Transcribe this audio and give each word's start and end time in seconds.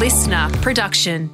listener 0.00 0.48
production. 0.62 1.28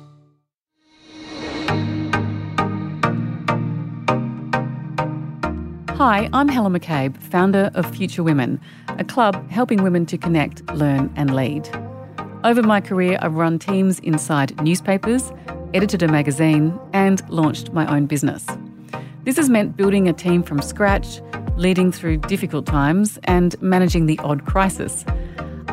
Hi, 5.91 6.29
I'm 6.33 6.49
Helen 6.49 6.73
McCabe, 6.73 7.17
founder 7.17 7.71
of 7.75 7.89
Future 7.95 8.25
Women, 8.25 8.61
a 8.89 9.05
club 9.05 9.49
helping 9.51 9.85
women 9.85 10.05
to 10.07 10.19
connect, 10.19 10.69
learn, 10.73 11.13
and 11.15 11.33
lead. 11.33 11.69
Over 12.43 12.61
my 12.65 12.81
career, 12.81 13.21
I've 13.23 13.35
run 13.35 13.61
teams 13.61 14.01
inside 14.01 14.61
newspapers, 14.61 15.31
edited 15.73 16.03
a 16.03 16.09
magazine, 16.09 16.77
and 16.93 17.23
launched 17.31 17.73
my 17.73 17.87
own 17.87 18.07
business. 18.07 18.45
This 19.23 19.37
has 19.37 19.49
meant 19.49 19.77
building 19.77 20.09
a 20.09 20.13
team 20.13 20.43
from 20.43 20.61
scratch, 20.61 21.21
leading 21.57 21.93
through 21.93 22.17
difficult 22.17 22.67
times, 22.67 23.17
and 23.23 23.55
managing 23.63 24.07
the 24.07 24.19
odd 24.25 24.45
crisis. 24.45 25.05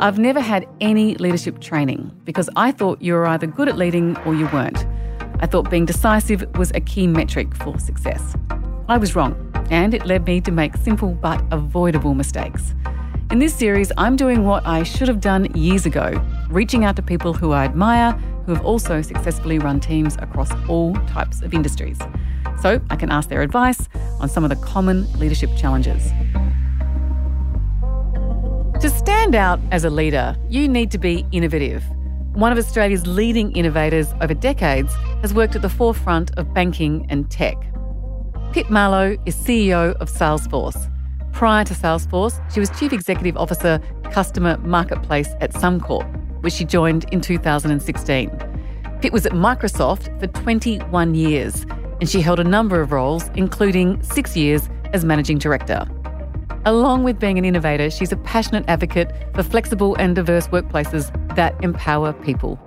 I've 0.04 0.20
never 0.20 0.41
had 0.41 0.67
any 0.81 1.15
leadership 1.15 1.61
training 1.61 2.11
because 2.25 2.49
I 2.57 2.73
thought 2.73 3.02
you 3.02 3.13
were 3.13 3.25
either 3.25 3.48
good 3.48 3.70
at 3.70 3.77
leading 3.77 4.17
or 4.25 4.35
you 4.35 4.48
weren't. 4.48 4.85
I 5.39 5.45
thought 5.45 5.70
being 5.70 5.85
decisive 5.85 6.45
was 6.57 6.71
a 6.71 6.81
key 6.81 7.07
metric 7.07 7.55
for 7.55 7.80
success. 7.80 8.35
I 8.89 8.97
was 8.97 9.16
wrong, 9.16 9.34
and 9.71 9.94
it 9.94 10.05
led 10.05 10.25
me 10.25 10.41
to 10.41 10.52
make 10.52 10.75
simple 10.75 11.13
but 11.13 11.41
avoidable 11.52 12.16
mistakes. 12.16 12.73
In 13.31 13.39
this 13.39 13.55
series, 13.55 13.94
I'm 13.97 14.17
doing 14.17 14.44
what 14.44 14.67
I 14.67 14.84
should 14.84 15.08
have 15.08 15.21
done 15.21 15.45
years 15.55 15.85
ago 15.85 16.22
reaching 16.49 16.83
out 16.83 16.97
to 16.97 17.02
people 17.02 17.31
who 17.33 17.53
I 17.53 17.63
admire 17.63 18.11
who 18.45 18.53
have 18.53 18.66
also 18.66 19.02
successfully 19.02 19.58
run 19.58 19.80
teams 19.80 20.17
across 20.17 20.52
all 20.67 20.95
types 21.08 21.41
of 21.41 21.53
industries. 21.53 21.97
So 22.61 22.81
I 22.89 22.97
can 22.97 23.09
ask 23.09 23.30
their 23.30 23.41
advice 23.41 23.88
on 24.20 24.27
some 24.27 24.44
of 24.44 24.49
the 24.49 24.58
common 24.58 25.09
leadership 25.17 25.52
challenges. 25.55 26.11
To 28.84 28.90
stand 28.90 29.34
out 29.34 29.62
as 29.72 29.86
a 29.86 29.90
leader, 29.90 30.36
you 30.50 30.68
need 30.68 30.92
to 30.92 30.98
be 30.98 31.26
innovative. 31.32 31.86
One 32.34 32.52
of 32.52 32.58
Australia's 32.58 33.08
leading 33.08 33.54
innovators 33.54 34.14
over 34.20 34.34
decades 34.34 34.94
has 35.22 35.34
worked 35.34 35.56
at 35.56 35.62
the 35.62 35.70
forefront 35.70 36.38
of 36.38 36.53
banking 36.53 37.06
and 37.08 37.31
tech. 37.31 37.56
Pip 38.52 38.70
Marlow 38.70 39.16
is 39.25 39.38
CEO 39.38 39.95
of 40.02 40.09
Salesforce. 40.09 40.92
Prior 41.31 41.64
to 41.64 41.73
Salesforce, 41.73 42.42
she 42.53 42.59
was 42.59 42.70
Chief 42.78 42.92
Executive 42.92 43.38
Officer, 43.38 43.80
Customer 44.12 44.58
Marketplace 44.58 45.30
at 45.40 45.53
Suncorp, 45.53 46.44
which 46.44 46.52
she 46.52 46.66
joined 46.66 47.06
in 47.14 47.22
2016. 47.22 48.30
Pip 49.00 49.14
was 49.14 49.25
at 49.25 49.31
Microsoft 49.31 50.20
for 50.20 50.28
21 50.28 51.16
years, 51.16 51.66
and 52.02 52.09
she 52.09 52.20
held 52.20 52.42
a 52.42 52.44
number 52.44 52.81
of 52.81 52.92
roles, 52.92 53.30
including 53.36 54.03
six 54.03 54.36
years 54.36 54.68
as 54.92 55.06
Managing 55.06 55.38
Director. 55.38 55.88
Along 56.66 57.03
with 57.03 57.19
being 57.19 57.38
an 57.38 57.44
innovator, 57.44 57.89
she's 57.89 58.14
a 58.14 58.16
passionate 58.16 58.64
advocate 58.69 59.11
for 59.36 59.44
flexible 59.44 59.95
and 59.95 60.16
diverse 60.16 60.47
workplaces 60.47 61.11
that 61.36 61.61
empower 61.61 62.14
people. 62.14 62.58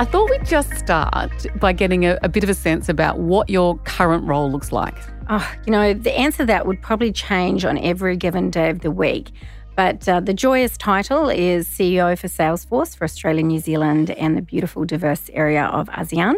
I 0.00 0.04
thought 0.04 0.30
we'd 0.30 0.46
just 0.46 0.74
start 0.76 1.46
by 1.60 1.72
getting 1.72 2.06
a, 2.06 2.18
a, 2.22 2.28
bit 2.28 2.42
of 2.42 2.50
a 2.50 2.54
sense 2.54 2.88
about 2.88 3.18
what 3.18 3.48
your 3.48 3.78
current 3.84 4.26
role 4.26 4.50
looks 4.50 4.72
like. 4.72 4.96
Oh, 5.28 5.48
you 5.64 5.70
know, 5.70 5.94
the 5.94 6.18
answer 6.18 6.38
to 6.38 6.46
that 6.46 6.66
would 6.66 6.82
probably 6.82 7.12
change 7.12 7.64
on 7.64 7.78
every 7.78 8.16
given 8.16 8.50
day 8.50 8.68
of 8.68 8.80
the 8.80 8.90
week. 8.90 9.30
But 9.76 10.08
uh, 10.08 10.20
the 10.20 10.34
joyous 10.34 10.76
title 10.76 11.28
is 11.28 11.68
CEO 11.68 12.18
for 12.18 12.26
Salesforce 12.26 12.96
for 12.96 13.04
Australia, 13.04 13.44
New 13.44 13.60
Zealand, 13.60 14.10
and 14.10 14.36
the 14.36 14.42
beautiful, 14.42 14.84
diverse 14.84 15.30
area 15.32 15.66
of 15.66 15.88
ASEAN. 15.90 16.34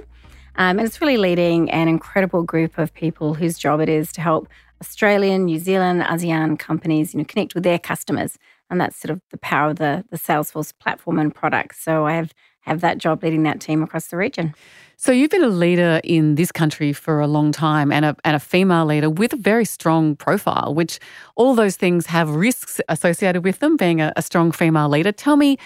Um, 0.57 0.79
and 0.79 0.87
it's 0.87 1.01
really 1.01 1.17
leading 1.17 1.71
an 1.71 1.89
incredible 1.89 2.43
group 2.43 2.79
of 2.79 2.93
people 2.95 3.35
whose 3.35 3.59
job 3.59 3.81
it 3.81 3.89
is 3.89 4.13
to 4.13 4.21
help 4.21 4.49
Australian, 4.81 5.45
New 5.45 5.59
Zealand, 5.59 6.03
ASEAN 6.03 6.59
companies, 6.59 7.15
you 7.15 7.19
know, 7.19 7.25
connect 7.25 7.55
with 7.55 7.65
their 7.65 7.79
customers. 7.79 8.39
And 8.69 8.81
that's 8.81 8.97
sort 8.97 9.11
of 9.11 9.21
the 9.31 9.39
power 9.39 9.71
of 9.71 9.77
the, 9.77 10.05
the 10.11 10.19
Salesforce 10.19 10.73
platform 10.79 11.19
and 11.19 11.35
product. 11.35 11.77
So 11.77 12.07
I 12.07 12.15
have 12.15 12.33
have 12.63 12.81
that 12.81 12.99
job 12.99 13.23
leading 13.23 13.43
that 13.43 13.61
team 13.61 13.83
across 13.83 14.07
the 14.09 14.17
region. 14.17 14.55
So 14.97 15.11
you've 15.11 15.31
been 15.31 15.43
a 15.43 15.49
leader 15.49 16.01
in 16.05 16.37
this 16.37 16.53
country 16.53 16.93
for 16.93 17.21
a 17.21 17.27
long 17.27 17.51
time 17.51 17.91
and 17.91 18.05
a, 18.05 18.17
and 18.25 18.37
a 18.37 18.39
female 18.39 18.87
leader 18.87 19.11
with 19.11 19.33
a 19.33 19.37
very 19.37 19.65
strong 19.65 20.15
profile, 20.15 20.73
which 20.73 21.01
all 21.35 21.55
those 21.57 21.77
things 21.77 22.07
have 22.07 22.31
risks 22.31 22.81
associated 22.89 23.43
with 23.43 23.59
them, 23.59 23.77
being 23.77 24.01
a, 24.01 24.13
a 24.15 24.23
strong 24.23 24.53
female 24.53 24.89
leader. 24.89 25.11
Tell 25.11 25.37
me, 25.37 25.59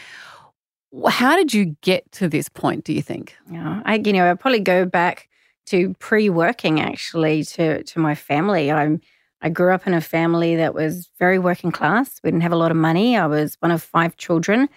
how 1.08 1.36
did 1.36 1.52
you 1.52 1.76
get 1.82 2.10
to 2.12 2.28
this 2.28 2.48
point, 2.48 2.84
do 2.84 2.92
you 2.92 3.02
think? 3.02 3.36
Yeah, 3.50 3.82
I, 3.84 3.96
you 3.96 4.12
know, 4.12 4.30
I 4.30 4.34
probably 4.34 4.60
go 4.60 4.84
back 4.84 5.28
to 5.66 5.94
pre-working 5.98 6.80
actually 6.80 7.44
to, 7.44 7.82
to 7.82 7.98
my 7.98 8.14
family. 8.14 8.70
I'm, 8.70 9.00
I 9.42 9.48
grew 9.48 9.74
up 9.74 9.86
in 9.86 9.94
a 9.94 10.00
family 10.00 10.56
that 10.56 10.74
was 10.74 11.10
very 11.18 11.38
working 11.38 11.72
class. 11.72 12.20
We 12.22 12.30
didn't 12.30 12.42
have 12.42 12.52
a 12.52 12.56
lot 12.56 12.70
of 12.70 12.76
money. 12.76 13.16
I 13.16 13.26
was 13.26 13.56
one 13.60 13.70
of 13.70 13.82
five 13.82 14.16
children. 14.16 14.68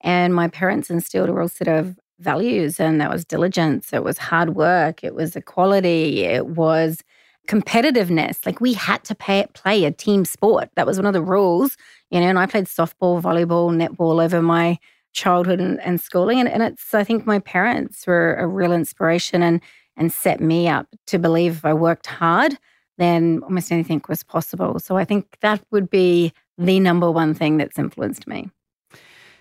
And 0.00 0.34
my 0.34 0.48
parents 0.48 0.90
instilled 0.90 1.28
a 1.28 1.32
real 1.32 1.48
set 1.48 1.68
of 1.68 1.96
values, 2.18 2.80
and 2.80 3.00
that 3.00 3.10
was 3.10 3.24
diligence, 3.24 3.92
it 3.92 4.02
was 4.02 4.18
hard 4.18 4.54
work, 4.54 5.04
it 5.04 5.14
was 5.14 5.36
equality, 5.36 6.24
it 6.24 6.46
was 6.46 7.02
competitiveness. 7.46 8.44
Like 8.44 8.60
we 8.60 8.72
had 8.72 9.04
to 9.04 9.14
pay, 9.14 9.46
play 9.52 9.84
a 9.84 9.90
team 9.90 10.24
sport. 10.24 10.70
That 10.74 10.86
was 10.86 10.98
one 10.98 11.06
of 11.06 11.12
the 11.12 11.22
rules, 11.22 11.76
you 12.10 12.20
know. 12.20 12.26
And 12.26 12.38
I 12.38 12.46
played 12.46 12.66
softball, 12.66 13.20
volleyball, 13.20 13.70
netball 13.70 14.22
over 14.22 14.42
my 14.42 14.78
childhood 15.16 15.60
and, 15.60 15.80
and 15.80 16.00
schooling, 16.00 16.38
and, 16.38 16.48
and 16.48 16.62
it's 16.62 16.94
I 16.94 17.02
think 17.02 17.26
my 17.26 17.40
parents 17.40 18.06
were 18.06 18.34
a 18.36 18.46
real 18.46 18.72
inspiration 18.72 19.42
and 19.42 19.60
and 19.96 20.12
set 20.12 20.40
me 20.40 20.68
up 20.68 20.86
to 21.06 21.18
believe 21.18 21.56
if 21.56 21.64
I 21.64 21.72
worked 21.72 22.06
hard, 22.06 22.58
then 22.98 23.40
almost 23.42 23.72
anything 23.72 24.02
was 24.08 24.22
possible. 24.22 24.78
So 24.78 24.96
I 24.96 25.04
think 25.04 25.38
that 25.40 25.64
would 25.70 25.88
be 25.88 26.32
the 26.58 26.78
number 26.80 27.10
one 27.10 27.32
thing 27.34 27.56
that's 27.56 27.78
influenced 27.78 28.26
me. 28.26 28.50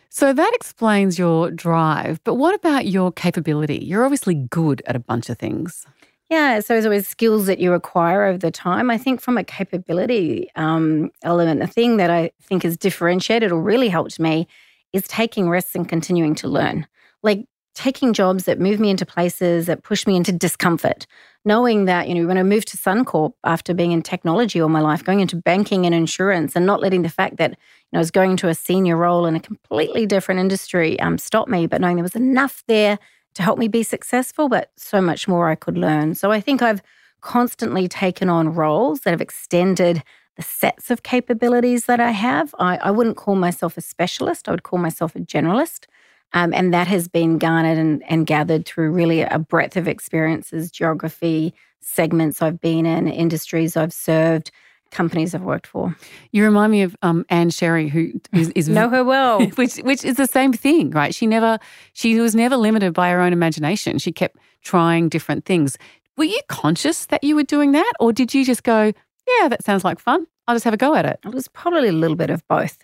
So 0.09 0.31
that 0.31 0.52
explains 0.53 1.19
your 1.19 1.52
drive. 1.52 2.24
But 2.24 2.35
what 2.35 2.56
about 2.56 2.88
your 2.88 3.12
capability? 3.12 3.84
You're 3.84 4.06
obviously 4.06 4.35
good 4.35 4.81
at 4.88 4.96
a 4.96 5.00
bunch 5.00 5.30
of 5.30 5.38
things. 5.38 5.85
Yeah, 6.30 6.62
so 6.62 6.74
there's 6.74 6.85
always 6.85 7.08
skills 7.08 7.46
that 7.47 7.59
you 7.59 7.74
acquire 7.74 8.24
over 8.24 8.38
the 8.38 8.50
time. 8.50 8.90
I 8.90 8.97
think 8.97 9.22
from 9.22 9.38
a 9.38 9.44
capability 9.44 10.50
um, 10.56 11.12
element, 11.22 11.59
the 11.59 11.68
thing 11.68 11.97
that 11.97 12.09
I 12.09 12.31
think 12.41 12.64
has 12.64 12.78
differentiated 12.78 13.52
or 13.52 13.62
really 13.62 13.90
helped 13.90 14.19
me 14.19 14.47
is 14.96 15.08
taking 15.08 15.50
risks 15.50 15.76
and 15.76 15.88
continuing 15.88 16.36
to 16.36 16.48
learn. 16.48 16.88
Like 17.22 17.46
taking 17.76 18.14
jobs 18.14 18.46
that 18.46 18.60
move 18.60 18.80
me 18.80 18.90
into 18.90 19.06
places 19.06 19.66
that 19.66 19.84
push 19.84 20.08
me 20.08 20.16
into 20.16 20.32
discomfort. 20.32 21.06
Knowing 21.44 21.86
that, 21.86 22.08
you 22.08 22.16
know, 22.16 22.26
when 22.26 22.38
I 22.38 22.44
moved 22.44 22.70
to 22.70 22.78
Suncorp 22.78 23.34
after 23.44 23.74
being 23.74 23.92
in 23.92 24.02
technology 24.02 24.62
all 24.62 24.70
my 24.70 24.80
life, 24.80 25.04
going 25.04 25.20
into 25.20 25.36
banking 25.36 25.86
and 25.86 25.94
insurance 25.94 26.56
and 26.56 26.66
not 26.66 26.80
letting 26.80 27.02
the 27.02 27.10
fact 27.10 27.36
that, 27.38 27.52
you 27.52 27.58
know, 27.92 28.00
I 28.00 28.00
was 28.00 28.12
going 28.12 28.38
to 28.38 28.48
a 28.48 28.56
senior 28.56 28.96
role 28.96 29.26
in 29.26 29.36
a 29.36 29.40
completely 29.42 30.06
different 30.06 30.40
industry 30.40 30.98
um, 31.02 31.18
stop 31.18 31.50
me, 31.50 31.68
but 31.68 31.82
knowing 31.82 31.98
there 31.98 32.04
was 32.04 32.16
enough 32.16 32.64
there 32.68 32.98
to 33.36 33.44
help 33.44 33.60
me 33.60 33.68
be 33.68 33.84
successful, 33.84 34.48
but 34.48 34.72
so 34.78 35.02
much 35.02 35.28
more 35.28 35.50
I 35.50 35.56
could 35.56 35.78
learn. 35.78 36.16
So 36.16 36.32
I 36.32 36.40
think 36.40 36.62
I've 36.62 36.82
constantly 37.20 37.88
taken 37.90 38.30
on 38.30 38.54
roles 38.54 39.02
that 39.02 39.12
have 39.12 39.22
extended 39.22 40.02
the 40.35 40.44
sets 40.44 40.91
of 40.91 41.03
capabilities 41.03 41.85
that 41.85 42.00
I 42.00 42.12
have. 42.12 42.53
I, 42.59 42.78
I 42.78 42.91
wouldn't 42.91 43.18
call 43.18 43.35
myself 43.35 43.78
a 43.78 43.81
specialist, 43.81 44.47
I 44.47 44.51
would 44.51 44.63
call 44.63 44.79
myself 44.79 45.16
a 45.16 45.19
generalist. 45.19 45.85
Um, 46.34 46.53
and 46.53 46.73
that 46.73 46.88
has 46.88 47.07
been 47.07 47.38
garnered 47.38 47.78
and, 47.78 48.03
and 48.09 48.28
gathered 48.28 48.66
through 48.66 48.91
really 48.91 49.22
a 49.22 49.40
breadth 49.40 49.78
of 49.78 49.88
experiences, 49.88 50.69
geography, 50.69 51.53
segments 51.79 52.41
I've 52.41 52.59
been 52.59 52.85
in, 52.85 53.07
industries 53.07 53.78
I've 53.78 53.94
served, 53.94 54.51
companies 54.91 55.34
I've 55.34 55.44
worked 55.44 55.68
for. 55.68 55.96
You 56.31 56.44
remind 56.44 56.72
me 56.72 56.81
of 56.81 56.96
um, 57.02 57.25
Ann 57.29 57.52
Sherry, 57.52 57.88
who 57.88 58.12
is, 58.34 58.50
is 58.50 58.67
know 58.67 58.90
her 58.90 59.03
well, 59.03 59.46
which 59.56 59.78
which 59.78 60.03
is 60.03 60.17
the 60.17 60.28
same 60.28 60.52
thing, 60.52 60.91
right? 60.91 61.13
She 61.13 61.28
never 61.28 61.59
she 61.94 62.19
was 62.19 62.35
never 62.35 62.57
limited 62.57 62.94
by 62.94 63.12
her 63.12 63.22
own 63.22 63.31
imagination. 63.31 64.00
She 64.00 64.12
kept 64.12 64.38
trying 64.62 65.09
different 65.09 65.46
things. 65.46 65.78
Were 66.17 66.23
you 66.23 66.40
conscious 66.47 67.07
that 67.07 67.23
you 67.23 67.35
were 67.35 67.44
doing 67.44 67.73
that, 67.73 67.94
or 68.00 68.13
did 68.13 68.34
you 68.34 68.46
just 68.46 68.63
go, 68.63 68.94
"Yeah, 69.28 69.47
that 69.50 69.63
sounds 69.63 69.84
like 69.84 70.00
fun. 70.00 70.28
I'll 70.47 70.56
just 70.56 70.66
have 70.66 70.74
a 70.74 70.78
go 70.78 70.96
at 70.96 71.06
it"? 71.06 71.19
It 71.25 71.34
was 71.34 71.47
probably 71.47 71.90
a 71.90 71.94
little 71.94 72.17
bit 72.17 72.29
of 72.29 72.47
both. 72.47 72.78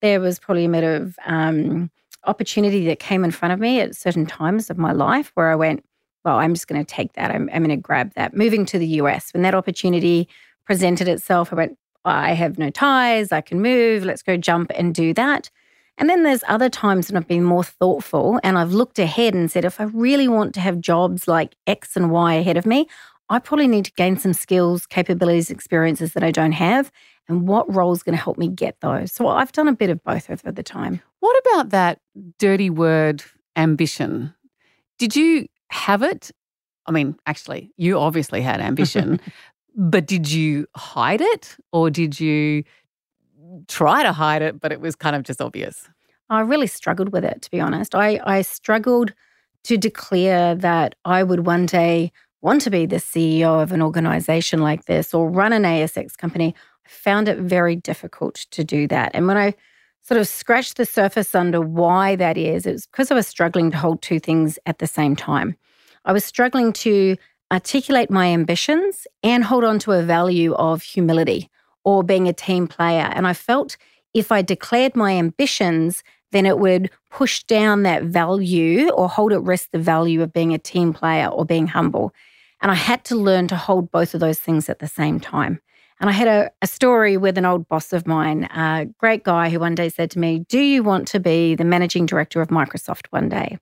There 0.00 0.20
was 0.20 0.38
probably 0.38 0.64
a 0.64 0.68
bit 0.68 0.84
of 0.84 1.16
um, 1.26 1.90
opportunity 2.26 2.86
that 2.86 2.98
came 2.98 3.24
in 3.24 3.30
front 3.30 3.52
of 3.52 3.60
me 3.60 3.80
at 3.80 3.96
certain 3.96 4.26
times 4.26 4.70
of 4.70 4.78
my 4.78 4.92
life 4.92 5.32
where 5.34 5.50
I 5.50 5.54
went, 5.54 5.84
well, 6.24 6.36
I'm 6.36 6.54
just 6.54 6.68
going 6.68 6.84
to 6.84 6.94
take 6.94 7.14
that. 7.14 7.30
I'm, 7.30 7.48
I'm 7.52 7.64
going 7.64 7.70
to 7.70 7.76
grab 7.76 8.12
that. 8.14 8.36
Moving 8.36 8.64
to 8.66 8.78
the 8.78 8.86
US, 8.86 9.32
when 9.32 9.42
that 9.42 9.54
opportunity 9.54 10.28
presented 10.64 11.08
itself, 11.08 11.52
I 11.52 11.56
went, 11.56 11.78
I 12.04 12.32
have 12.32 12.58
no 12.58 12.70
ties, 12.70 13.32
I 13.32 13.40
can 13.40 13.60
move, 13.60 14.04
let's 14.04 14.22
go 14.22 14.36
jump 14.36 14.70
and 14.74 14.94
do 14.94 15.12
that. 15.14 15.50
And 15.98 16.08
then 16.08 16.22
there's 16.22 16.42
other 16.48 16.70
times 16.70 17.10
when 17.10 17.16
I've 17.16 17.28
been 17.28 17.44
more 17.44 17.64
thoughtful 17.64 18.40
and 18.42 18.58
I've 18.58 18.72
looked 18.72 18.98
ahead 18.98 19.34
and 19.34 19.50
said, 19.50 19.64
if 19.64 19.80
I 19.80 19.84
really 19.84 20.26
want 20.26 20.54
to 20.54 20.60
have 20.60 20.80
jobs 20.80 21.28
like 21.28 21.54
X 21.66 21.96
and 21.96 22.10
Y 22.10 22.34
ahead 22.34 22.56
of 22.56 22.66
me, 22.66 22.88
I 23.28 23.38
probably 23.38 23.68
need 23.68 23.86
to 23.86 23.92
gain 23.92 24.16
some 24.16 24.32
skills, 24.32 24.86
capabilities, 24.86 25.50
experiences 25.50 26.12
that 26.12 26.22
I 26.22 26.30
don't 26.30 26.52
have 26.52 26.92
and 27.28 27.46
what 27.48 27.72
role 27.72 27.92
is 27.92 28.02
going 28.02 28.16
to 28.16 28.22
help 28.22 28.36
me 28.36 28.48
get 28.48 28.80
those. 28.80 29.12
So 29.12 29.28
I've 29.28 29.52
done 29.52 29.68
a 29.68 29.72
bit 29.72 29.90
of 29.90 30.02
both 30.02 30.28
over 30.28 30.52
the 30.52 30.62
time. 30.62 31.00
What 31.20 31.40
about 31.46 31.70
that 31.70 32.00
dirty 32.38 32.68
word 32.68 33.22
ambition? 33.56 34.34
Did 34.98 35.16
you 35.16 35.46
have 35.70 36.02
it? 36.02 36.30
I 36.86 36.92
mean, 36.92 37.16
actually, 37.26 37.72
you 37.76 37.98
obviously 37.98 38.42
had 38.42 38.60
ambition, 38.60 39.20
but 39.76 40.06
did 40.06 40.30
you 40.30 40.66
hide 40.76 41.20
it 41.20 41.56
or 41.72 41.90
did 41.90 42.18
you 42.18 42.64
try 43.68 44.02
to 44.02 44.12
hide 44.12 44.42
it, 44.42 44.60
but 44.60 44.72
it 44.72 44.80
was 44.80 44.96
kind 44.96 45.14
of 45.16 45.22
just 45.22 45.40
obvious? 45.40 45.88
I 46.28 46.40
really 46.40 46.66
struggled 46.66 47.12
with 47.12 47.24
it, 47.24 47.42
to 47.42 47.50
be 47.50 47.60
honest. 47.60 47.94
I, 47.94 48.20
I 48.24 48.42
struggled 48.42 49.12
to 49.64 49.76
declare 49.76 50.54
that 50.56 50.94
I 51.04 51.22
would 51.22 51.46
one 51.46 51.66
day 51.66 52.10
want 52.42 52.60
to 52.62 52.70
be 52.70 52.86
the 52.86 52.96
CEO 52.96 53.62
of 53.62 53.72
an 53.72 53.80
organization 53.80 54.60
like 54.60 54.84
this 54.86 55.14
or 55.14 55.30
run 55.30 55.52
an 55.52 55.62
ASX 55.62 56.16
company. 56.16 56.54
I 56.84 56.88
found 56.88 57.28
it 57.28 57.38
very 57.38 57.76
difficult 57.76 58.34
to 58.50 58.64
do 58.64 58.86
that. 58.88 59.12
And 59.14 59.26
when 59.26 59.38
I 59.38 59.54
sort 60.02 60.20
of 60.20 60.26
scratched 60.26 60.76
the 60.76 60.84
surface 60.84 61.34
under 61.34 61.60
why 61.60 62.16
that 62.16 62.36
is, 62.36 62.66
it 62.66 62.72
was 62.72 62.86
because 62.86 63.10
I 63.10 63.14
was 63.14 63.28
struggling 63.28 63.70
to 63.70 63.76
hold 63.76 64.02
two 64.02 64.18
things 64.18 64.58
at 64.66 64.78
the 64.78 64.86
same 64.86 65.14
time. 65.14 65.56
I 66.04 66.12
was 66.12 66.24
struggling 66.24 66.72
to 66.74 67.16
articulate 67.52 68.10
my 68.10 68.26
ambitions 68.26 69.06
and 69.22 69.44
hold 69.44 69.62
on 69.62 69.78
to 69.80 69.92
a 69.92 70.02
value 70.02 70.54
of 70.54 70.82
humility 70.82 71.48
or 71.84 72.02
being 72.02 72.26
a 72.26 72.32
team 72.32 72.66
player. 72.66 73.12
And 73.14 73.26
I 73.26 73.34
felt 73.34 73.76
if 74.14 74.32
I 74.32 74.42
declared 74.42 74.96
my 74.96 75.12
ambitions, 75.12 76.02
then 76.32 76.46
it 76.46 76.58
would 76.58 76.90
push 77.10 77.44
down 77.44 77.82
that 77.82 78.04
value 78.04 78.88
or 78.90 79.08
hold 79.08 79.32
at 79.32 79.42
risk 79.42 79.70
the 79.70 79.78
value 79.78 80.22
of 80.22 80.32
being 80.32 80.52
a 80.52 80.58
team 80.58 80.92
player 80.92 81.28
or 81.28 81.44
being 81.44 81.66
humble. 81.66 82.12
And 82.62 82.70
I 82.70 82.74
had 82.74 83.04
to 83.06 83.16
learn 83.16 83.48
to 83.48 83.56
hold 83.56 83.90
both 83.90 84.14
of 84.14 84.20
those 84.20 84.38
things 84.38 84.68
at 84.68 84.78
the 84.78 84.88
same 84.88 85.20
time. 85.20 85.60
And 86.00 86.08
I 86.08 86.12
had 86.12 86.28
a, 86.28 86.50
a 86.62 86.66
story 86.66 87.16
with 87.16 87.36
an 87.36 87.44
old 87.44 87.68
boss 87.68 87.92
of 87.92 88.06
mine, 88.06 88.44
a 88.44 88.86
great 88.98 89.24
guy 89.24 89.50
who 89.50 89.60
one 89.60 89.74
day 89.74 89.88
said 89.88 90.10
to 90.12 90.18
me, 90.18 90.40
Do 90.48 90.58
you 90.58 90.82
want 90.82 91.06
to 91.08 91.20
be 91.20 91.54
the 91.54 91.64
managing 91.64 92.06
director 92.06 92.40
of 92.40 92.48
Microsoft 92.48 93.06
one 93.10 93.28
day? 93.28 93.58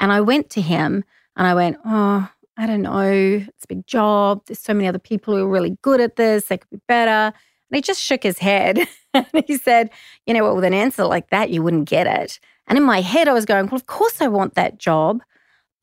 And 0.00 0.10
I 0.10 0.20
went 0.20 0.50
to 0.50 0.60
him 0.60 1.04
and 1.36 1.46
I 1.46 1.54
went, 1.54 1.78
Oh, 1.84 2.28
I 2.56 2.66
don't 2.66 2.82
know. 2.82 3.02
It's 3.02 3.64
a 3.64 3.68
big 3.68 3.86
job. 3.86 4.42
There's 4.46 4.60
so 4.60 4.74
many 4.74 4.88
other 4.88 4.98
people 4.98 5.36
who 5.36 5.44
are 5.44 5.48
really 5.48 5.76
good 5.82 6.00
at 6.00 6.16
this. 6.16 6.46
They 6.46 6.58
could 6.58 6.70
be 6.70 6.80
better. 6.88 7.32
And 7.70 7.76
he 7.76 7.80
just 7.80 8.02
shook 8.02 8.22
his 8.22 8.38
head 8.38 8.78
and 9.14 9.44
he 9.46 9.56
said, 9.56 9.90
You 10.26 10.34
know 10.34 10.44
what, 10.44 10.54
with 10.56 10.64
an 10.64 10.74
answer 10.74 11.04
like 11.04 11.30
that, 11.30 11.50
you 11.50 11.62
wouldn't 11.62 11.88
get 11.88 12.06
it. 12.06 12.38
And 12.66 12.78
in 12.78 12.84
my 12.84 13.02
head, 13.02 13.28
I 13.28 13.32
was 13.32 13.44
going, 13.44 13.66
Well, 13.66 13.76
of 13.76 13.86
course 13.86 14.20
I 14.20 14.28
want 14.28 14.54
that 14.54 14.78
job. 14.78 15.22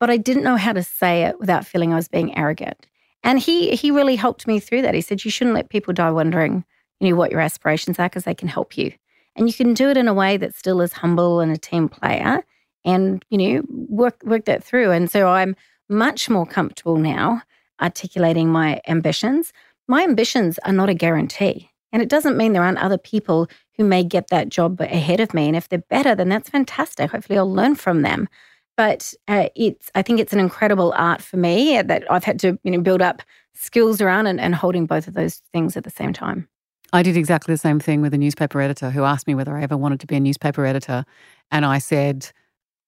But 0.02 0.10
I 0.10 0.16
didn't 0.16 0.42
know 0.42 0.56
how 0.56 0.72
to 0.72 0.82
say 0.82 1.26
it 1.26 1.38
without 1.38 1.64
feeling 1.64 1.92
I 1.92 1.94
was 1.94 2.08
being 2.08 2.36
arrogant. 2.36 2.88
And 3.22 3.38
he 3.38 3.76
he 3.76 3.92
really 3.92 4.16
helped 4.16 4.48
me 4.48 4.58
through 4.58 4.82
that. 4.82 4.96
He 4.96 5.00
said, 5.00 5.24
You 5.24 5.30
shouldn't 5.30 5.54
let 5.54 5.68
people 5.68 5.94
die 5.94 6.10
wondering, 6.10 6.64
you 6.98 7.10
know, 7.10 7.14
what 7.14 7.30
your 7.30 7.38
aspirations 7.38 8.00
are 8.00 8.08
because 8.08 8.24
they 8.24 8.34
can 8.34 8.48
help 8.48 8.76
you. 8.76 8.92
And 9.36 9.46
you 9.46 9.54
can 9.54 9.74
do 9.74 9.90
it 9.90 9.96
in 9.96 10.08
a 10.08 10.12
way 10.12 10.36
that 10.38 10.56
still 10.56 10.80
is 10.80 10.92
humble 10.92 11.38
and 11.38 11.52
a 11.52 11.56
team 11.56 11.88
player 11.88 12.42
and, 12.84 13.24
you 13.30 13.38
know, 13.38 13.62
work 13.68 14.20
work 14.24 14.46
that 14.46 14.64
through. 14.64 14.90
And 14.90 15.08
so 15.08 15.28
I'm 15.28 15.54
much 15.88 16.28
more 16.28 16.46
comfortable 16.46 16.96
now 16.96 17.40
articulating 17.80 18.48
my 18.48 18.80
ambitions. 18.88 19.52
My 19.86 20.02
ambitions 20.02 20.58
are 20.64 20.72
not 20.72 20.88
a 20.88 20.94
guarantee. 20.94 21.70
And 21.92 22.02
it 22.02 22.08
doesn't 22.08 22.36
mean 22.36 22.54
there 22.54 22.64
aren't 22.64 22.78
other 22.78 22.98
people 22.98 23.48
who 23.76 23.84
may 23.84 24.02
get 24.02 24.30
that 24.30 24.48
job 24.48 24.80
ahead 24.80 25.20
of 25.20 25.32
me. 25.32 25.46
And 25.46 25.54
if 25.54 25.68
they're 25.68 25.78
better, 25.78 26.16
then 26.16 26.28
that's 26.28 26.50
fantastic. 26.50 27.12
Hopefully, 27.12 27.38
I'll 27.38 27.54
learn 27.54 27.76
from 27.76 28.02
them. 28.02 28.28
But 28.76 29.12
uh, 29.28 29.48
it's, 29.54 29.90
I 29.94 30.02
think 30.02 30.20
it's 30.20 30.32
an 30.32 30.40
incredible 30.40 30.92
art 30.96 31.20
for 31.20 31.36
me 31.36 31.80
that 31.82 32.10
I've 32.10 32.24
had 32.24 32.38
to, 32.40 32.58
you 32.62 32.70
know, 32.70 32.80
build 32.80 33.02
up 33.02 33.22
skills 33.54 34.00
around 34.00 34.26
and, 34.26 34.40
and 34.40 34.54
holding 34.54 34.86
both 34.86 35.06
of 35.06 35.14
those 35.14 35.42
things 35.52 35.76
at 35.76 35.84
the 35.84 35.90
same 35.90 36.12
time. 36.12 36.48
I 36.94 37.02
did 37.02 37.16
exactly 37.16 37.54
the 37.54 37.58
same 37.58 37.80
thing 37.80 38.02
with 38.02 38.12
a 38.12 38.18
newspaper 38.18 38.60
editor 38.60 38.90
who 38.90 39.04
asked 39.04 39.26
me 39.26 39.34
whether 39.34 39.56
I 39.56 39.62
ever 39.62 39.76
wanted 39.76 40.00
to 40.00 40.06
be 40.06 40.16
a 40.16 40.20
newspaper 40.20 40.66
editor. 40.66 41.04
And 41.50 41.64
I 41.64 41.78
said, 41.78 42.30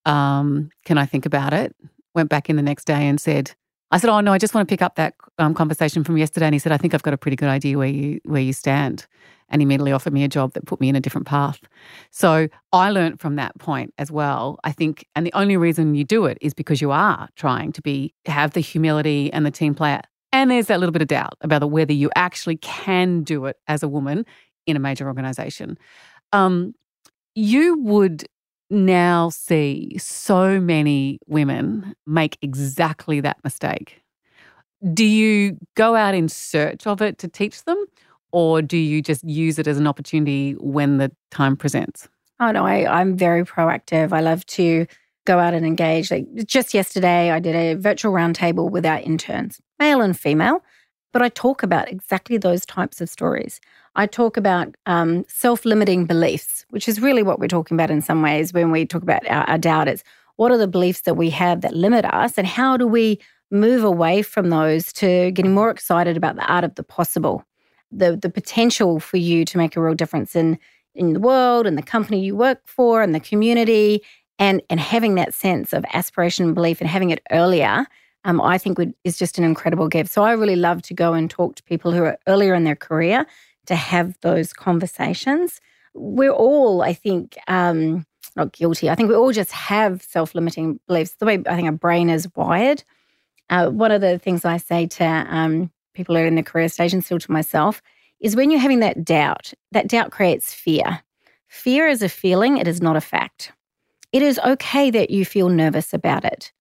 um, 0.05 0.71
Can 0.85 0.99
I 0.99 1.07
think 1.07 1.27
about 1.27 1.53
it? 1.53 1.75
went 2.15 2.31
back 2.31 2.49
in 2.49 2.57
the 2.57 2.63
next 2.63 2.85
day 2.85 3.09
and 3.09 3.21
said, 3.21 3.53
I 3.95 3.99
said, 3.99 4.11
"Oh 4.11 4.21
no, 4.21 4.33
I 4.33 4.39
just 4.39 4.55
want 4.55 4.69
to 4.69 4.73
pick 4.73 4.83
up 4.83 4.97
that 4.97 5.15
um, 5.39 5.55
conversation 5.55 6.03
from 6.03 6.17
yesterday." 6.19 6.47
And 6.47 6.55
he 6.55 6.59
said, 6.59 6.73
"I 6.73 6.77
think 6.77 6.95
I've 6.95 7.03
got 7.05 7.15
a 7.15 7.17
pretty 7.17 7.37
good 7.37 7.49
idea 7.49 7.79
where 7.79 7.89
you 7.89 8.21
where 8.25 8.43
you 8.43 8.53
stand." 8.53 9.07
And 9.51 9.63
immediately 9.63 9.93
offered 9.93 10.13
me 10.13 10.25
a 10.25 10.29
job 10.29 10.55
that 10.55 10.67
put 10.67 10.81
me 10.81 10.89
in 10.89 10.97
a 10.97 11.01
different 11.01 11.27
path. 11.27 11.61
So 12.11 12.49
I 12.73 12.91
learned 12.91 13.21
from 13.21 13.37
that 13.37 13.57
point 13.59 13.93
as 13.99 14.11
well. 14.11 14.59
I 14.65 14.73
think, 14.73 15.07
and 15.15 15.25
the 15.25 15.33
only 15.35 15.57
reason 15.57 15.95
you 15.95 16.03
do 16.03 16.25
it 16.25 16.39
is 16.41 16.55
because 16.55 16.81
you 16.81 16.91
are 16.91 17.29
trying 17.37 17.71
to 17.73 17.83
be 17.83 18.15
have 18.27 18.55
the 18.55 18.61
humility 18.61 19.33
and 19.33 19.47
the 19.47 19.51
team 19.51 19.75
player. 19.75 20.01
And 20.33 20.51
there's 20.51 20.67
that 20.67 20.81
little 20.81 20.93
bit 20.93 21.03
of 21.03 21.09
doubt 21.09 21.35
about 21.43 21.71
whether 21.71 21.93
you 21.93 22.11
actually 22.17 22.57
can 22.57 23.23
do 23.23 23.45
it 23.45 23.57
as 23.69 23.85
a 23.85 23.89
woman 23.89 24.27
in 24.67 24.77
a 24.77 24.81
major 24.81 25.07
organization. 25.07 25.79
Um, 26.33 26.75
you 27.37 27.79
would 27.81 28.25
now 28.75 29.31
see 29.31 29.97
so 29.99 30.61
many 30.61 31.19
women 31.27 31.95
make 32.07 32.39
exactly 32.43 33.21
that 33.21 33.39
mistake. 33.45 34.03
Do 34.93 35.05
you 35.05 35.57
go 35.77 35.95
out 35.95 36.15
in 36.15 36.29
search 36.29 36.87
of 36.87 37.01
it 37.01 37.19
to 37.19 37.29
teach 37.29 37.65
them, 37.65 37.83
or 38.33 38.61
do 38.61 38.77
you 38.77 39.01
just 39.01 39.25
use 39.25 39.59
it 39.59 39.67
as 39.67 39.79
an 39.79 39.87
opportunity 39.87 40.53
when 40.59 40.99
the 40.99 41.11
time 41.31 41.57
presents? 41.57 42.09
Oh, 42.41 42.51
no, 42.51 42.67
I, 42.67 43.01
I'm 43.01 43.17
very 43.17 43.45
proactive. 43.45 44.13
I 44.13 44.21
love 44.21 44.45
to 44.47 44.87
go 45.25 45.39
out 45.39 45.55
and 45.55 45.65
engage. 45.65 46.11
Like 46.11 46.27
just 46.45 46.75
yesterday, 46.75 47.31
I 47.31 47.39
did 47.39 47.55
a 47.55 47.75
virtual 47.75 48.13
roundtable 48.13 48.71
with 48.71 48.85
our 48.85 48.99
interns, 48.99 49.61
male 49.79 50.01
and 50.01 50.19
female, 50.19 50.63
but 51.13 51.23
I 51.23 51.29
talk 51.29 51.63
about 51.63 51.91
exactly 51.91 52.37
those 52.37 52.67
types 52.67 53.01
of 53.01 53.09
stories. 53.09 53.61
I 53.97 54.07
talk 54.07 54.37
about 54.37 54.75
um, 54.87 55.25
self 55.29 55.65
limiting 55.65 56.05
beliefs, 56.07 56.65
which 56.71 56.89
is 56.89 57.01
really 57.01 57.23
what 57.23 57.39
we're 57.39 57.49
talking 57.49 57.77
about 57.77 57.91
in 57.91 58.03
some 58.03 58.23
ways 58.23 58.53
when 58.53 58.71
we 58.71 58.87
talk 58.87 59.03
about 59.03 59.27
our, 59.29 59.49
our 59.49 59.59
doubt. 59.59 59.89
Is 59.89 60.03
what 60.37 60.51
are 60.51 60.59
the 60.59 60.69
beliefs 60.69 61.03
that 61.03 61.15
we 61.15 61.31
have 61.31 61.61
that 61.61 61.75
limit 61.75 62.05
us, 62.07 62.37
and 62.37 62.47
how 62.47 62.77
do 62.77 62.87
we 62.87 63.21
move 63.51 63.85
away 63.85 64.23
from 64.23 64.51
those 64.51 64.93
to 64.95 65.31
getting 65.31 65.55
more 65.55 65.71
excited 65.71 66.17
about 66.17 66.37
the 66.37 66.47
art 66.47 66.65
of 66.65 66.75
the 66.75 66.83
possible, 66.83 67.45
the 67.93 68.17
the 68.17 68.31
potential 68.31 68.99
for 68.99 69.17
you 69.17 69.45
to 69.45 69.59
make 69.59 69.77
a 69.77 69.81
real 69.81 69.95
difference 69.95 70.35
in 70.35 70.59
in 70.95 71.13
the 71.13 71.21
world 71.21 71.67
and 71.67 71.77
the 71.77 71.83
company 71.83 72.25
you 72.25 72.37
work 72.37 72.61
for 72.65 73.03
and 73.03 73.15
the 73.15 73.21
community, 73.21 74.03
and 74.39 74.61
and 74.71 74.81
having 74.81 75.15
that 75.15 75.35
sense 75.35 75.73
of 75.73 75.85
aspiration 75.93 76.47
and 76.47 76.55
belief 76.55 76.81
and 76.81 76.91
having 76.91 77.11
it 77.11 77.23
earlier. 77.31 77.87
Um, 78.27 78.41
I 78.41 78.57
think 78.57 78.79
would, 78.79 78.95
is 79.05 79.19
just 79.19 79.37
an 79.37 79.45
incredible 79.45 79.87
gift. 79.87 80.11
So 80.11 80.23
I 80.23 80.33
really 80.33 80.57
love 80.57 80.81
to 80.85 80.95
go 80.95 81.13
and 81.13 81.29
talk 81.29 81.57
to 81.57 81.63
people 81.63 81.93
who 81.93 82.05
are 82.05 82.17
earlier 82.27 82.55
in 82.55 82.65
their 82.65 82.75
career 82.75 83.27
to 83.67 83.75
have 83.75 84.19
those 84.21 84.53
conversations. 84.53 85.61
We're 85.95 86.33
all, 86.33 86.83
I 86.83 86.93
think, 86.93 87.37
um, 87.49 88.07
not 88.37 88.53
guilty. 88.53 88.91
I 88.91 88.95
think 88.95 89.09
we 89.09 89.15
all 89.15 89.33
just 89.33 89.53
have 89.53 90.03
self 90.03 90.35
limiting 90.35 90.81
beliefs. 90.87 91.15
The 91.19 91.27
way 91.27 91.43
I 91.47 91.55
think 91.57 91.67
our 91.67 91.73
brain 91.73 92.11
is 92.11 92.29
wired. 92.35 92.83
Uh, 93.51 93.71
one 93.71 93.93
of 93.93 94.01
the 94.01 94.19
things 94.19 94.45
I 94.45 94.57
say 94.57 94.87
to 94.87 95.05
um, 95.05 95.71
people 95.95 96.15
who 96.15 96.23
are 96.23 96.27
in 96.27 96.35
the 96.35 96.43
career 96.43 96.69
stage 96.69 96.93
and 96.93 97.05
still 97.05 97.19
to 97.19 97.33
myself 97.33 97.83
is 98.21 98.35
when 98.35 98.51
you're 98.51 98.61
having 98.61 98.81
that 98.81 99.05
doubt, 99.05 99.53
that 99.73 99.89
doubt 99.89 100.11
creates 100.11 100.55
fear. 100.55 101.03
Fear 101.49 101.89
is 101.89 102.03
a 102.03 102.09
feeling, 102.09 102.57
it 102.57 102.67
is 102.67 102.81
not 102.81 102.97
a 102.97 103.01
fact. 103.01 103.53
It 104.13 104.23
is 104.23 104.39
okay 104.41 104.91
that 104.91 105.11
you 105.11 105.25
feel 105.25 105.49
nervous 105.49 105.93
about 105.93 106.25
it. 106.25 106.53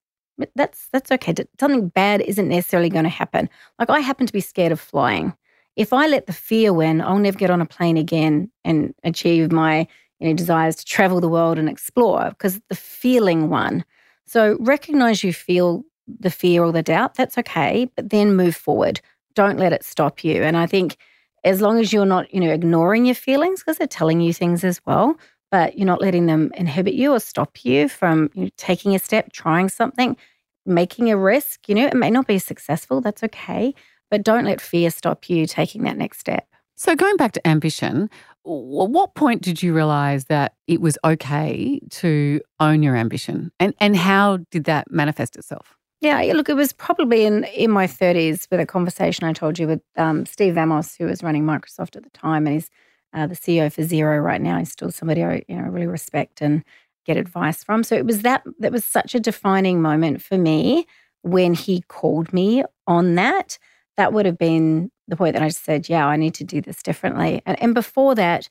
That's 0.55 0.89
that's 0.91 1.12
okay. 1.12 1.33
Something 1.60 1.89
bad 1.89 2.22
isn't 2.22 2.50
necessarily 2.50 2.89
going 2.89 3.03
to 3.03 3.10
happen. 3.10 3.50
Like 3.77 3.89
I 3.89 4.00
happen 4.00 4.25
to 4.25 4.33
be 4.33 4.41
scared 4.41 4.72
of 4.72 4.79
flying 4.79 5.33
if 5.75 5.93
I 5.93 6.07
let 6.07 6.27
the 6.27 6.33
fear 6.33 6.73
win, 6.73 7.01
I'll 7.01 7.17
never 7.17 7.37
get 7.37 7.49
on 7.49 7.61
a 7.61 7.65
plane 7.65 7.97
again 7.97 8.51
and 8.63 8.93
achieve 9.03 9.51
my 9.51 9.87
you 10.19 10.29
know, 10.29 10.33
desires 10.33 10.75
to 10.77 10.85
travel 10.85 11.19
the 11.19 11.29
world 11.29 11.57
and 11.57 11.67
explore 11.67 12.29
because 12.29 12.59
the 12.69 12.75
feeling 12.75 13.49
won. 13.49 13.83
So 14.25 14.57
recognize 14.59 15.23
you 15.23 15.33
feel 15.33 15.83
the 16.19 16.29
fear 16.29 16.63
or 16.63 16.71
the 16.71 16.83
doubt, 16.83 17.15
that's 17.15 17.37
okay, 17.37 17.89
but 17.95 18.09
then 18.09 18.35
move 18.35 18.55
forward. 18.55 19.01
Don't 19.35 19.57
let 19.57 19.73
it 19.73 19.83
stop 19.83 20.23
you. 20.23 20.43
And 20.43 20.55
I 20.57 20.65
think 20.65 20.97
as 21.43 21.61
long 21.61 21.79
as 21.79 21.91
you're 21.91 22.05
not, 22.05 22.33
you 22.33 22.39
know, 22.39 22.51
ignoring 22.51 23.05
your 23.05 23.15
feelings 23.15 23.59
because 23.59 23.77
they're 23.77 23.87
telling 23.87 24.21
you 24.21 24.33
things 24.33 24.63
as 24.63 24.79
well, 24.85 25.15
but 25.51 25.77
you're 25.77 25.85
not 25.85 26.01
letting 26.01 26.25
them 26.25 26.51
inhibit 26.55 26.93
you 26.93 27.13
or 27.13 27.19
stop 27.19 27.63
you 27.65 27.89
from 27.89 28.29
you 28.33 28.43
know, 28.45 28.49
taking 28.57 28.95
a 28.95 28.99
step, 28.99 29.31
trying 29.33 29.69
something, 29.69 30.15
making 30.65 31.11
a 31.11 31.17
risk, 31.17 31.67
you 31.67 31.75
know, 31.75 31.85
it 31.85 31.95
may 31.95 32.09
not 32.09 32.27
be 32.27 32.39
successful, 32.39 33.01
that's 33.01 33.23
okay, 33.23 33.73
but 34.13 34.22
don't 34.22 34.46
let 34.46 34.62
fear 34.62 34.91
stop 34.91 35.27
you 35.27 35.48
taking 35.48 35.82
that 35.86 35.98
next 35.98 36.20
step. 36.20 36.48
So, 36.75 36.96
going 36.96 37.17
back 37.17 37.32
to 37.32 37.48
ambition, 37.48 38.12
what 38.43 39.15
point 39.15 39.41
did 39.41 39.63
you 39.63 39.74
realize 39.74 40.25
that 40.25 40.53
it 40.67 40.82
was 40.82 41.00
okay 41.03 41.79
to 41.89 42.39
own 42.60 42.84
your 42.84 42.96
ambition? 42.96 43.51
And, 43.60 43.74
and 43.79 43.98
how 43.98 44.38
did 44.51 44.65
that 44.65 44.91
manifest 44.91 45.36
itself? 45.36 45.75
Yeah, 46.00 46.22
look, 46.36 46.48
it 46.48 46.55
was 46.55 46.74
probably 46.74 47.25
in, 47.25 47.46
in 47.46 47.72
my 47.72 47.88
30s 47.88 48.48
with 48.51 48.60
a 48.60 48.67
conversation 48.67 49.24
I 49.24 49.34
told 49.34 49.58
you 49.58 49.65
with 49.67 49.82
um, 49.98 50.27
Steve 50.27 50.53
Vamos, 50.53 50.96
who 50.96 51.05
was 51.05 51.24
running 51.24 51.43
Microsoft 51.43 51.96
at 51.96 52.03
the 52.03 52.12
time, 52.12 52.46
and 52.46 52.53
he's 52.53 52.70
uh, 53.15 53.25
the 53.25 53.36
CEO 53.36 53.74
for 53.74 53.82
Xero 53.82 54.24
right 54.24 54.41
now. 54.41 54.60
He's 54.60 54.72
still 54.72 54.91
somebody 54.91 55.24
I 55.24 55.43
you 55.48 55.55
know 55.55 55.63
really 55.63 55.88
respect 55.88 56.39
and 56.39 56.63
get 57.08 57.17
advice 57.17 57.63
from. 57.63 57.84
So 57.84 57.96
it 57.96 58.05
was 58.05 58.22
that 58.22 58.43
that 58.60 58.72
was 58.72 58.86
such 58.86 59.15
a 59.15 59.20
defining 59.20 59.82
moment 59.82 60.22
for 60.22 60.38
me 60.38 60.86
when 61.24 61.55
he 61.55 61.82
called 61.88 62.32
me 62.32 62.63
on 62.86 63.15
that 63.15 63.58
that 63.97 64.13
would 64.13 64.25
have 64.25 64.38
been 64.38 64.91
the 65.07 65.15
point 65.15 65.33
that 65.33 65.43
I 65.43 65.50
just 65.50 65.65
said, 65.65 65.89
yeah, 65.89 66.07
I 66.07 66.15
need 66.15 66.33
to 66.35 66.43
do 66.43 66.62
this 66.62 66.81
differently. 66.81 67.41
And, 67.45 67.62
and 67.62 67.73
before 67.73 68.15
that, 68.15 68.50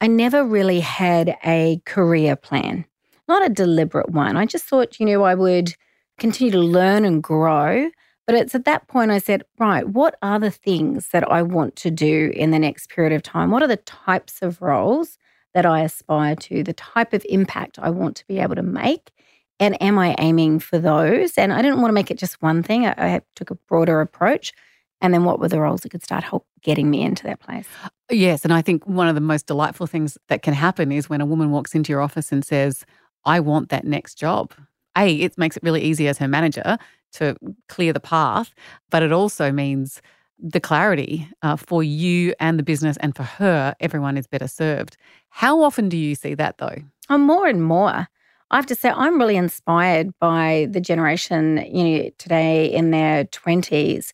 I 0.00 0.06
never 0.06 0.44
really 0.44 0.80
had 0.80 1.36
a 1.44 1.80
career 1.84 2.36
plan, 2.36 2.86
not 3.28 3.44
a 3.44 3.50
deliberate 3.50 4.10
one. 4.10 4.36
I 4.36 4.46
just 4.46 4.64
thought, 4.64 4.98
you 4.98 5.06
know, 5.06 5.22
I 5.22 5.34
would 5.34 5.74
continue 6.18 6.52
to 6.52 6.58
learn 6.58 7.04
and 7.04 7.22
grow, 7.22 7.90
But 8.30 8.38
it's 8.38 8.54
at 8.54 8.64
that 8.66 8.86
point 8.86 9.10
I 9.10 9.18
said, 9.18 9.42
right, 9.58 9.88
what 9.88 10.14
are 10.22 10.38
the 10.38 10.52
things 10.52 11.08
that 11.08 11.28
I 11.28 11.42
want 11.42 11.74
to 11.74 11.90
do 11.90 12.30
in 12.36 12.52
the 12.52 12.60
next 12.60 12.88
period 12.88 13.12
of 13.12 13.24
time? 13.24 13.50
What 13.50 13.64
are 13.64 13.66
the 13.66 13.76
types 13.76 14.40
of 14.40 14.62
roles 14.62 15.18
that 15.52 15.66
I 15.66 15.80
aspire 15.80 16.36
to, 16.36 16.62
the 16.62 16.72
type 16.72 17.12
of 17.12 17.26
impact 17.28 17.80
I 17.80 17.90
want 17.90 18.14
to 18.18 18.26
be 18.28 18.38
able 18.38 18.54
to 18.54 18.62
make? 18.62 19.10
And 19.58 19.82
am 19.82 19.98
I 19.98 20.14
aiming 20.20 20.60
for 20.60 20.78
those? 20.78 21.36
And 21.36 21.52
I 21.52 21.60
didn't 21.60 21.80
want 21.80 21.88
to 21.88 21.94
make 21.94 22.12
it 22.12 22.18
just 22.18 22.40
one 22.40 22.62
thing. 22.62 22.86
I, 22.86 22.94
I 22.96 23.20
took 23.34 23.50
a 23.50 23.56
broader 23.56 24.00
approach. 24.00 24.52
And 25.00 25.14
then 25.14 25.24
what 25.24 25.40
were 25.40 25.48
the 25.48 25.60
roles 25.60 25.80
that 25.80 25.90
could 25.90 26.02
start 26.02 26.24
help 26.24 26.46
getting 26.62 26.90
me 26.90 27.02
into 27.02 27.22
that 27.24 27.40
place? 27.40 27.66
Yes. 28.10 28.44
And 28.44 28.52
I 28.52 28.62
think 28.62 28.86
one 28.86 29.08
of 29.08 29.14
the 29.14 29.20
most 29.20 29.46
delightful 29.46 29.86
things 29.86 30.18
that 30.28 30.42
can 30.42 30.54
happen 30.54 30.92
is 30.92 31.08
when 31.08 31.20
a 31.20 31.26
woman 31.26 31.50
walks 31.50 31.74
into 31.74 31.92
your 31.92 32.00
office 32.00 32.32
and 32.32 32.44
says, 32.44 32.84
I 33.24 33.40
want 33.40 33.70
that 33.70 33.84
next 33.84 34.16
job. 34.16 34.52
A, 34.96 35.14
it 35.14 35.38
makes 35.38 35.56
it 35.56 35.62
really 35.62 35.82
easy 35.82 36.08
as 36.08 36.18
her 36.18 36.28
manager 36.28 36.76
to 37.12 37.36
clear 37.68 37.92
the 37.92 38.00
path, 38.00 38.52
but 38.90 39.02
it 39.02 39.12
also 39.12 39.50
means 39.50 40.02
the 40.38 40.60
clarity 40.60 41.28
uh, 41.42 41.56
for 41.56 41.82
you 41.82 42.34
and 42.40 42.58
the 42.58 42.62
business 42.62 42.96
and 42.98 43.14
for 43.14 43.24
her, 43.24 43.74
everyone 43.80 44.16
is 44.16 44.26
better 44.26 44.48
served. 44.48 44.96
How 45.28 45.62
often 45.62 45.88
do 45.88 45.96
you 45.96 46.14
see 46.14 46.34
that 46.34 46.58
though? 46.58 46.76
Oh, 47.08 47.18
more 47.18 47.46
and 47.46 47.62
more. 47.62 48.08
I 48.52 48.56
have 48.56 48.66
to 48.66 48.74
say, 48.74 48.90
I'm 48.90 49.18
really 49.18 49.36
inspired 49.36 50.18
by 50.18 50.66
the 50.70 50.80
generation 50.80 51.64
you 51.72 51.84
know, 51.84 52.10
today 52.18 52.66
in 52.66 52.90
their 52.90 53.24
20s. 53.26 54.12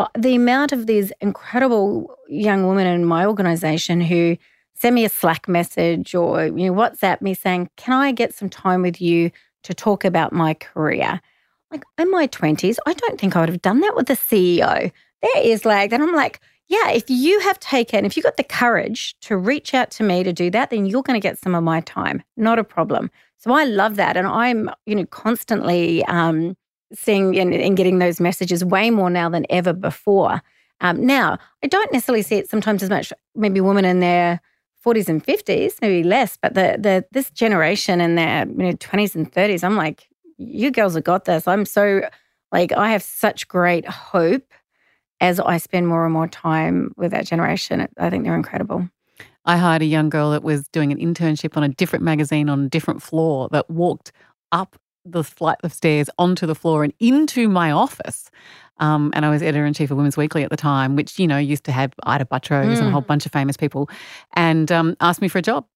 Uh, 0.00 0.08
the 0.18 0.34
amount 0.34 0.72
of 0.72 0.86
these 0.86 1.12
incredible 1.20 2.16
young 2.26 2.66
women 2.66 2.86
in 2.86 3.04
my 3.04 3.26
organization 3.26 4.00
who 4.00 4.34
send 4.74 4.94
me 4.94 5.04
a 5.04 5.10
Slack 5.10 5.46
message 5.46 6.14
or 6.14 6.46
you 6.46 6.52
know, 6.52 6.72
WhatsApp 6.72 7.20
me 7.20 7.34
saying, 7.34 7.68
Can 7.76 7.92
I 7.92 8.10
get 8.10 8.34
some 8.34 8.48
time 8.48 8.80
with 8.80 8.98
you 8.98 9.30
to 9.64 9.74
talk 9.74 10.06
about 10.06 10.32
my 10.32 10.54
career? 10.54 11.20
Like 11.70 11.84
in 11.98 12.10
my 12.10 12.26
20s, 12.28 12.78
I 12.86 12.94
don't 12.94 13.20
think 13.20 13.36
I 13.36 13.40
would 13.40 13.50
have 13.50 13.60
done 13.60 13.80
that 13.80 13.94
with 13.94 14.06
the 14.06 14.14
CEO. 14.14 14.90
There 15.20 15.42
is 15.42 15.66
like, 15.66 15.92
and 15.92 16.02
I'm 16.02 16.14
like, 16.14 16.40
yeah, 16.68 16.88
if 16.92 17.10
you 17.10 17.38
have 17.40 17.60
taken, 17.60 18.06
if 18.06 18.16
you 18.16 18.22
got 18.22 18.38
the 18.38 18.42
courage 18.42 19.14
to 19.20 19.36
reach 19.36 19.74
out 19.74 19.90
to 19.92 20.02
me 20.02 20.22
to 20.22 20.32
do 20.32 20.50
that, 20.52 20.70
then 20.70 20.86
you're 20.86 21.02
going 21.02 21.20
to 21.20 21.28
get 21.28 21.38
some 21.38 21.54
of 21.54 21.62
my 21.62 21.82
time. 21.82 22.22
Not 22.38 22.58
a 22.58 22.64
problem. 22.64 23.10
So 23.36 23.52
I 23.52 23.64
love 23.64 23.96
that. 23.96 24.16
And 24.16 24.26
I'm, 24.26 24.70
you 24.86 24.94
know, 24.94 25.04
constantly 25.04 26.02
um, 26.06 26.56
seeing 26.92 27.38
and, 27.38 27.54
and 27.54 27.76
getting 27.76 27.98
those 27.98 28.20
messages 28.20 28.64
way 28.64 28.90
more 28.90 29.10
now 29.10 29.28
than 29.28 29.46
ever 29.50 29.72
before. 29.72 30.42
Um, 30.80 31.04
now, 31.04 31.38
I 31.62 31.66
don't 31.66 31.92
necessarily 31.92 32.22
see 32.22 32.36
it 32.36 32.48
sometimes 32.48 32.82
as 32.82 32.90
much, 32.90 33.12
maybe 33.34 33.60
women 33.60 33.84
in 33.84 34.00
their 34.00 34.40
40s 34.84 35.08
and 35.08 35.24
50s, 35.24 35.74
maybe 35.82 36.02
less, 36.02 36.38
but 36.40 36.54
the 36.54 36.76
the 36.78 37.04
this 37.12 37.30
generation 37.30 38.00
in 38.00 38.14
their 38.14 38.46
you 38.46 38.54
know, 38.54 38.72
20s 38.72 39.14
and 39.14 39.30
30s, 39.30 39.62
I'm 39.62 39.76
like, 39.76 40.08
you 40.38 40.70
girls 40.70 40.94
have 40.94 41.04
got 41.04 41.26
this. 41.26 41.46
I'm 41.46 41.66
so 41.66 42.02
like 42.50 42.72
I 42.72 42.90
have 42.90 43.02
such 43.02 43.46
great 43.46 43.86
hope 43.86 44.52
as 45.20 45.38
I 45.38 45.58
spend 45.58 45.86
more 45.86 46.04
and 46.04 46.14
more 46.14 46.28
time 46.28 46.94
with 46.96 47.10
that 47.10 47.26
generation. 47.26 47.86
I 47.98 48.08
think 48.08 48.24
they're 48.24 48.34
incredible. 48.34 48.88
I 49.44 49.58
hired 49.58 49.82
a 49.82 49.86
young 49.86 50.08
girl 50.08 50.30
that 50.30 50.42
was 50.42 50.66
doing 50.68 50.92
an 50.92 50.98
internship 50.98 51.56
on 51.56 51.62
a 51.62 51.68
different 51.68 52.04
magazine 52.04 52.48
on 52.48 52.64
a 52.64 52.68
different 52.68 53.02
floor 53.02 53.48
that 53.52 53.68
walked 53.70 54.12
up 54.52 54.78
the 55.04 55.24
flight 55.24 55.58
of 55.62 55.72
stairs 55.72 56.10
onto 56.18 56.46
the 56.46 56.54
floor 56.54 56.84
and 56.84 56.92
into 57.00 57.48
my 57.48 57.70
office. 57.70 58.30
Um, 58.78 59.10
and 59.14 59.26
I 59.26 59.30
was 59.30 59.42
editor 59.42 59.66
in 59.66 59.74
chief 59.74 59.90
of 59.90 59.98
Women's 59.98 60.16
Weekly 60.16 60.42
at 60.42 60.50
the 60.50 60.56
time, 60.56 60.96
which, 60.96 61.18
you 61.18 61.26
know, 61.26 61.36
used 61.36 61.64
to 61.64 61.72
have 61.72 61.92
Ita 62.04 62.24
Buttrose 62.24 62.76
mm. 62.76 62.78
and 62.78 62.88
a 62.88 62.90
whole 62.90 63.02
mm. 63.02 63.06
bunch 63.06 63.26
of 63.26 63.32
famous 63.32 63.56
people, 63.56 63.90
and 64.34 64.72
um, 64.72 64.96
asked 65.00 65.20
me 65.20 65.28
for 65.28 65.38
a 65.38 65.42
job. 65.42 65.66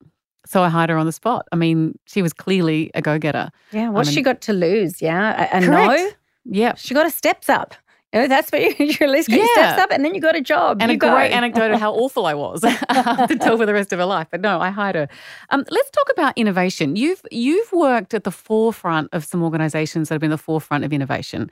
So 0.46 0.62
I 0.62 0.68
hired 0.68 0.90
her 0.90 0.96
on 0.96 1.06
the 1.06 1.12
spot. 1.12 1.46
I 1.52 1.56
mean, 1.56 1.98
she 2.06 2.22
was 2.22 2.32
clearly 2.32 2.90
a 2.94 3.02
go 3.02 3.18
getter. 3.18 3.50
Yeah. 3.72 3.90
What's 3.90 4.10
she 4.10 4.22
got 4.22 4.40
to 4.42 4.52
lose? 4.52 5.00
Yeah. 5.00 5.48
A, 5.52 5.56
a 5.56 5.60
no? 5.60 6.10
Yeah. 6.44 6.74
She 6.76 6.92
got 6.94 7.06
a 7.06 7.10
steps 7.10 7.48
up. 7.48 7.74
Know, 8.14 8.28
that's 8.28 8.50
you, 8.52 8.74
your 9.00 9.08
list 9.08 9.28
yeah. 9.28 9.44
steps 9.52 9.82
up 9.82 9.90
and 9.90 10.04
then 10.04 10.14
you 10.14 10.20
got 10.20 10.36
a 10.36 10.40
job. 10.40 10.80
And 10.80 10.90
you 10.90 10.94
a 10.94 10.98
go. 10.98 11.10
great 11.10 11.32
anecdote 11.32 11.72
of 11.72 11.80
how 11.80 11.92
awful 11.94 12.26
I 12.26 12.34
was 12.34 12.60
to 12.60 13.38
tell 13.40 13.56
for 13.56 13.66
the 13.66 13.74
rest 13.74 13.92
of 13.92 13.98
her 13.98 14.04
life. 14.04 14.28
But 14.30 14.40
no, 14.40 14.60
I 14.60 14.70
hired 14.70 14.94
her. 14.94 15.08
Um, 15.50 15.64
let's 15.68 15.90
talk 15.90 16.08
about 16.12 16.32
innovation. 16.36 16.94
You've 16.94 17.22
you've 17.32 17.72
worked 17.72 18.14
at 18.14 18.22
the 18.22 18.30
forefront 18.30 19.08
of 19.12 19.24
some 19.24 19.42
organizations 19.42 20.08
that 20.08 20.14
have 20.14 20.20
been 20.20 20.30
the 20.30 20.38
forefront 20.38 20.84
of 20.84 20.92
innovation. 20.92 21.50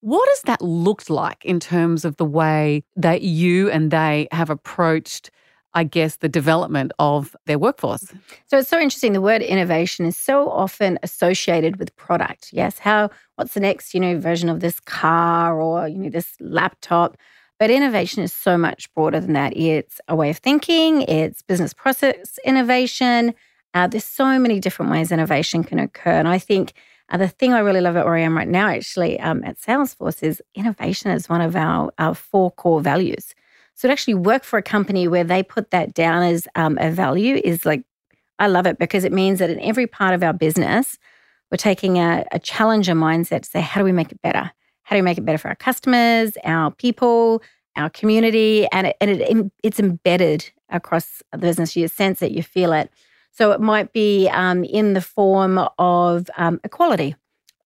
What 0.00 0.28
has 0.30 0.42
that 0.42 0.62
looked 0.62 1.10
like 1.10 1.44
in 1.44 1.60
terms 1.60 2.04
of 2.04 2.16
the 2.16 2.24
way 2.24 2.82
that 2.96 3.22
you 3.22 3.70
and 3.70 3.90
they 3.90 4.26
have 4.32 4.50
approached 4.50 5.30
I 5.74 5.84
guess, 5.84 6.16
the 6.16 6.28
development 6.28 6.92
of 6.98 7.36
their 7.46 7.58
workforce. 7.58 8.12
So 8.46 8.58
it's 8.58 8.68
so 8.68 8.80
interesting. 8.80 9.12
The 9.12 9.20
word 9.20 9.42
innovation 9.42 10.04
is 10.04 10.16
so 10.16 10.50
often 10.50 10.98
associated 11.02 11.76
with 11.76 11.94
product. 11.96 12.50
Yes, 12.52 12.78
how 12.78 13.10
what's 13.36 13.54
the 13.54 13.60
next, 13.60 13.94
you 13.94 14.00
know, 14.00 14.18
version 14.18 14.48
of 14.48 14.60
this 14.60 14.80
car 14.80 15.60
or 15.60 15.86
you 15.86 15.98
know 15.98 16.10
this 16.10 16.34
laptop? 16.40 17.16
But 17.58 17.70
innovation 17.70 18.22
is 18.22 18.32
so 18.32 18.56
much 18.56 18.92
broader 18.94 19.20
than 19.20 19.34
that. 19.34 19.56
It's 19.56 20.00
a 20.08 20.16
way 20.16 20.30
of 20.30 20.38
thinking. 20.38 21.02
It's 21.02 21.42
business 21.42 21.74
process 21.74 22.38
innovation. 22.44 23.34
Uh, 23.72 23.86
there's 23.86 24.04
so 24.04 24.38
many 24.38 24.58
different 24.58 24.90
ways 24.90 25.12
innovation 25.12 25.62
can 25.62 25.78
occur, 25.78 26.12
and 26.18 26.28
I 26.28 26.38
think. 26.38 26.72
Uh, 27.12 27.16
the 27.16 27.26
thing 27.26 27.52
I 27.52 27.58
really 27.58 27.80
love 27.80 27.96
at 27.96 28.06
am 28.06 28.36
right 28.36 28.46
now, 28.46 28.68
actually, 28.68 29.18
um, 29.18 29.42
at 29.42 29.58
Salesforce, 29.58 30.22
is 30.22 30.40
innovation 30.54 31.10
is 31.10 31.28
one 31.28 31.40
of 31.40 31.56
our, 31.56 31.90
our 31.98 32.14
four 32.14 32.52
core 32.52 32.80
values. 32.80 33.34
So 33.80 33.88
to 33.88 33.92
actually 33.92 34.12
work 34.12 34.44
for 34.44 34.58
a 34.58 34.62
company 34.62 35.08
where 35.08 35.24
they 35.24 35.42
put 35.42 35.70
that 35.70 35.94
down 35.94 36.22
as 36.22 36.46
um, 36.54 36.76
a 36.78 36.90
value 36.90 37.40
is 37.42 37.64
like, 37.64 37.82
I 38.38 38.46
love 38.46 38.66
it 38.66 38.78
because 38.78 39.04
it 39.04 39.12
means 39.12 39.38
that 39.38 39.48
in 39.48 39.58
every 39.58 39.86
part 39.86 40.12
of 40.12 40.22
our 40.22 40.34
business, 40.34 40.98
we're 41.50 41.56
taking 41.56 41.96
a, 41.96 42.26
a 42.30 42.38
challenger 42.38 42.92
mindset 42.92 43.40
to 43.44 43.48
say, 43.48 43.62
how 43.62 43.80
do 43.80 43.86
we 43.86 43.92
make 43.92 44.12
it 44.12 44.20
better? 44.20 44.52
How 44.82 44.96
do 44.96 44.98
we 44.98 45.02
make 45.02 45.16
it 45.16 45.24
better 45.24 45.38
for 45.38 45.48
our 45.48 45.54
customers, 45.54 46.36
our 46.44 46.70
people, 46.72 47.42
our 47.74 47.88
community? 47.88 48.66
And, 48.70 48.88
it, 48.88 48.96
and 49.00 49.10
it, 49.12 49.52
it's 49.62 49.80
embedded 49.80 50.50
across 50.68 51.22
the 51.32 51.38
business. 51.38 51.74
You 51.74 51.88
sense 51.88 52.20
it, 52.20 52.32
you 52.32 52.42
feel 52.42 52.74
it. 52.74 52.90
So 53.32 53.50
it 53.52 53.62
might 53.62 53.94
be 53.94 54.28
um, 54.28 54.62
in 54.62 54.92
the 54.92 55.00
form 55.00 55.58
of 55.78 56.28
um, 56.36 56.60
equality. 56.64 57.16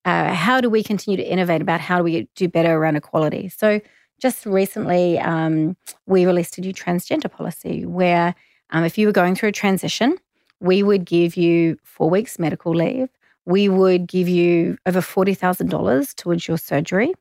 Uh, 0.04 0.32
how 0.32 0.60
do 0.60 0.70
we 0.70 0.84
continue 0.84 1.16
to 1.16 1.28
innovate 1.28 1.60
about 1.60 1.80
how 1.80 1.98
do 1.98 2.04
we 2.04 2.28
do 2.36 2.46
better 2.46 2.72
around 2.72 2.94
equality? 2.94 3.48
So 3.48 3.80
just 4.24 4.46
recently, 4.46 5.18
um, 5.18 5.76
we 6.06 6.24
released 6.24 6.56
a 6.56 6.62
new 6.62 6.72
transgender 6.72 7.30
policy 7.30 7.84
where 7.84 8.34
um, 8.70 8.82
if 8.82 8.96
you 8.96 9.06
were 9.06 9.12
going 9.12 9.34
through 9.34 9.50
a 9.50 9.52
transition, 9.52 10.16
we 10.60 10.82
would 10.82 11.04
give 11.04 11.36
you 11.36 11.76
four 11.84 12.08
weeks 12.08 12.38
medical 12.38 12.74
leave. 12.74 13.10
We 13.44 13.68
would 13.68 14.06
give 14.06 14.26
you 14.26 14.78
over 14.86 15.02
$40,000 15.02 16.14
towards 16.14 16.48
your 16.48 16.56
surgery. 16.56 17.12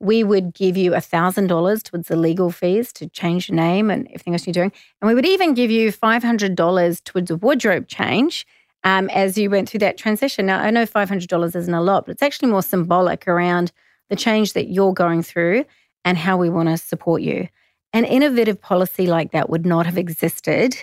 We 0.00 0.24
would 0.24 0.52
give 0.52 0.76
you 0.76 0.90
$1,000 0.90 1.82
towards 1.84 2.08
the 2.08 2.16
legal 2.16 2.50
fees 2.50 2.92
to 2.94 3.08
change 3.08 3.48
your 3.48 3.54
name 3.54 3.88
and 3.88 4.08
everything 4.08 4.32
else 4.34 4.44
you're 4.44 4.52
doing. 4.52 4.72
And 5.00 5.06
we 5.06 5.14
would 5.14 5.26
even 5.26 5.54
give 5.54 5.70
you 5.70 5.92
$500 5.92 7.04
towards 7.04 7.30
a 7.30 7.36
wardrobe 7.36 7.86
change 7.86 8.44
um, 8.82 9.08
as 9.10 9.38
you 9.38 9.48
went 9.48 9.68
through 9.68 9.80
that 9.86 9.96
transition. 9.96 10.46
Now, 10.46 10.58
I 10.58 10.72
know 10.72 10.86
$500 10.86 11.54
isn't 11.54 11.72
a 11.72 11.80
lot, 11.80 12.06
but 12.06 12.12
it's 12.14 12.22
actually 12.22 12.50
more 12.50 12.64
symbolic 12.64 13.28
around 13.28 13.70
the 14.10 14.16
change 14.16 14.54
that 14.54 14.70
you're 14.72 14.92
going 14.92 15.22
through 15.22 15.64
and 16.08 16.16
how 16.16 16.38
we 16.38 16.48
want 16.48 16.70
to 16.70 16.78
support 16.78 17.20
you. 17.20 17.48
An 17.92 18.06
innovative 18.06 18.58
policy 18.62 19.06
like 19.06 19.32
that 19.32 19.50
would 19.50 19.66
not 19.66 19.84
have 19.84 19.98
existed 19.98 20.74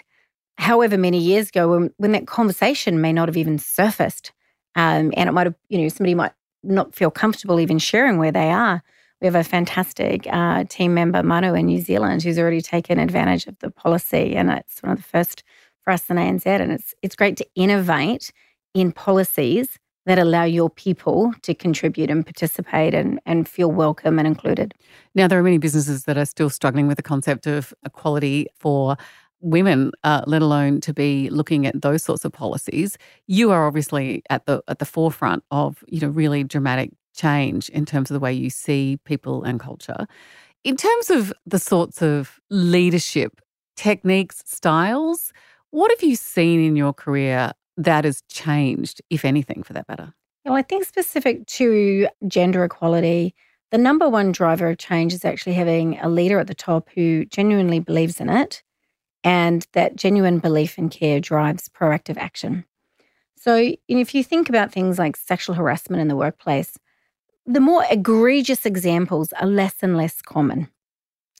however 0.60 1.00
many 1.00 1.18
years 1.18 1.50
ago 1.50 1.68
when, 1.68 1.92
when 1.98 2.12
that 2.12 2.28
conversation 2.28 3.02
may 3.02 3.12
not 3.12 3.28
have 3.28 3.36
even 3.36 3.58
surfaced. 3.58 4.32
Um, 4.76 5.12
and 5.18 5.28
it 5.28 5.32
might 5.32 5.48
have, 5.48 5.56
you 5.68 5.80
know, 5.80 5.88
somebody 5.88 6.14
might 6.14 6.34
not 6.62 6.94
feel 6.94 7.10
comfortable 7.10 7.60
even 7.60 7.80
sharing 7.80 8.20
where 8.20 8.32
they 8.32 8.52
are. 8.52 8.84
We 9.20 9.26
have 9.26 9.34
a 9.34 9.44
fantastic 9.44 10.28
uh, 10.32 10.66
team 10.66 10.94
member, 10.94 11.24
Manu, 11.24 11.56
in 11.56 11.66
New 11.66 11.82
Zealand, 11.82 12.22
who's 12.22 12.38
already 12.38 12.62
taken 12.62 13.00
advantage 13.00 13.48
of 13.48 13.58
the 13.60 13.72
policy. 13.72 14.36
And 14.36 14.52
it's 14.52 14.84
one 14.84 14.92
of 14.92 15.00
the 15.00 15.04
first 15.04 15.44
for 15.82 15.90
us 15.92 16.08
in 16.08 16.18
ANZ. 16.18 16.46
And 16.46 16.72
it's, 16.72 16.94
it's 17.02 17.16
great 17.16 17.38
to 17.38 17.48
innovate 17.56 18.32
in 18.76 18.92
policies 18.92 19.80
that 20.06 20.20
allow 20.20 20.44
your 20.44 20.70
people 20.70 21.34
to 21.42 21.54
contribute 21.54 22.10
and 22.10 22.26
participate 22.26 22.94
and, 22.94 23.20
and 23.26 23.48
feel 23.48 23.72
welcome 23.72 24.20
and 24.20 24.28
included. 24.28 24.74
Now, 25.16 25.28
there 25.28 25.40
are 25.40 25.44
many 25.44 25.58
businesses 25.58 26.06
that 26.06 26.18
are 26.18 26.26
still 26.26 26.50
struggling 26.50 26.88
with 26.88 26.98
the 26.98 27.04
concept 27.04 27.48
of 27.48 27.74
equality 27.84 28.48
for 28.56 28.98
women, 29.42 29.92
uh, 30.04 30.22
let 30.28 30.42
alone 30.42 30.82
to 30.82 30.94
be 30.94 31.30
looking 31.30 31.66
at 31.66 31.82
those 31.82 32.04
sorts 32.04 32.26
of 32.26 32.32
policies. 32.32 32.98
You 33.28 33.52
are 33.52 33.68
obviously 33.68 34.24
at 34.30 34.46
the 34.46 34.64
at 34.68 34.80
the 34.80 34.86
forefront 34.86 35.44
of 35.52 35.84
you 35.88 36.02
know 36.02 36.08
really 36.08 36.44
dramatic 36.44 36.92
change 37.16 37.70
in 37.70 37.86
terms 37.86 38.10
of 38.10 38.16
the 38.16 38.20
way 38.20 38.34
you 38.34 38.50
see 38.50 38.98
people 39.06 39.44
and 39.44 39.60
culture. 39.60 40.06
In 40.64 40.76
terms 40.76 41.10
of 41.10 41.32
the 41.46 41.60
sorts 41.60 42.02
of 42.02 42.40
leadership 42.50 43.40
techniques, 43.76 44.42
styles, 44.46 45.32
what 45.70 45.92
have 45.92 46.02
you 46.02 46.16
seen 46.16 46.64
in 46.64 46.76
your 46.76 46.94
career 46.94 47.52
that 47.78 48.06
has 48.06 48.22
changed, 48.30 49.02
if 49.10 49.26
anything, 49.26 49.64
for 49.64 49.74
that 49.74 49.88
matter? 49.88 50.14
Well, 50.46 50.56
I 50.56 50.62
think 50.62 50.86
specific 50.86 51.46
to 51.48 52.08
gender 52.28 52.64
equality, 52.64 53.34
the 53.72 53.78
number 53.78 54.08
one 54.08 54.32
driver 54.32 54.70
of 54.70 54.78
change 54.78 55.14
is 55.14 55.26
actually 55.26 55.54
having 55.54 56.00
a 56.00 56.10
leader 56.10 56.40
at 56.40 56.48
the 56.48 56.54
top 56.54 56.90
who 56.94 57.26
genuinely 57.26 57.80
believes 57.80 58.20
in 58.20 58.30
it. 58.30 58.62
And 59.24 59.66
that 59.74 59.96
genuine 59.96 60.38
belief 60.38 60.78
and 60.78 60.92
care 60.92 61.20
drives 61.20 61.68
proactive 61.68 62.18
action. 62.18 62.64
So, 63.36 63.74
if 63.88 64.14
you 64.14 64.24
think 64.24 64.50
about 64.50 64.72
things 64.72 65.00
like 65.00 65.18
sexual 65.18 65.56
harassment 65.56 66.02
in 66.02 66.08
the 66.08 66.16
workplace, 66.16 66.78
the 67.46 67.60
more 67.60 67.84
egregious 67.90 68.66
examples 68.66 69.34
are 69.34 69.48
less 69.48 69.76
and 69.82 69.98
less 69.98 70.22
common. 70.22 70.70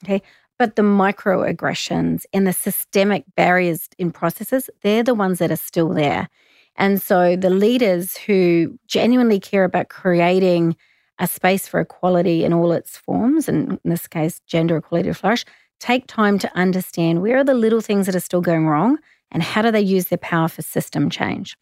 Okay. 0.04 0.22
But 0.58 0.76
the 0.76 0.82
microaggressions 0.82 2.24
and 2.32 2.46
the 2.46 2.52
systemic 2.52 3.24
barriers 3.36 3.88
in 3.98 4.10
processes, 4.10 4.70
they're 4.82 5.02
the 5.02 5.14
ones 5.14 5.38
that 5.38 5.50
are 5.50 5.56
still 5.56 5.90
there. 5.90 6.28
And 6.76 7.00
so 7.00 7.36
the 7.36 7.50
leaders 7.50 8.16
who 8.16 8.78
genuinely 8.86 9.40
care 9.40 9.64
about 9.64 9.88
creating 9.88 10.76
a 11.18 11.26
space 11.26 11.66
for 11.66 11.80
equality 11.80 12.44
in 12.44 12.52
all 12.52 12.72
its 12.72 12.96
forms, 12.96 13.48
and 13.48 13.78
in 13.84 13.90
this 13.90 14.06
case, 14.06 14.40
gender 14.46 14.76
equality 14.76 15.08
to 15.08 15.14
flourish, 15.14 15.44
take 15.80 16.06
time 16.06 16.38
to 16.38 16.56
understand 16.56 17.22
where 17.22 17.38
are 17.38 17.44
the 17.44 17.54
little 17.54 17.80
things 17.80 18.06
that 18.06 18.14
are 18.14 18.20
still 18.20 18.40
going 18.42 18.66
wrong 18.66 18.98
and 19.30 19.42
how 19.42 19.62
do 19.62 19.70
they 19.70 19.80
use 19.80 20.06
their 20.06 20.18
power 20.18 20.48
for 20.48 20.62
system 20.62 21.10
change. 21.10 21.56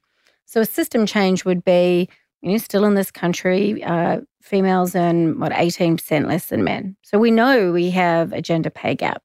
So 0.44 0.60
a 0.60 0.66
system 0.66 1.06
change 1.06 1.44
would 1.44 1.64
be, 1.64 2.08
you 2.42 2.52
know, 2.52 2.58
still 2.58 2.84
in 2.84 2.94
this 2.94 3.10
country, 3.10 3.82
uh, 3.82 4.20
females 4.44 4.94
earn 4.94 5.40
what 5.40 5.52
18% 5.52 6.26
less 6.28 6.46
than 6.46 6.62
men. 6.62 6.96
So 7.02 7.18
we 7.18 7.30
know 7.30 7.72
we 7.72 7.90
have 7.90 8.32
a 8.32 8.42
gender 8.42 8.68
pay 8.68 8.94
gap. 8.94 9.22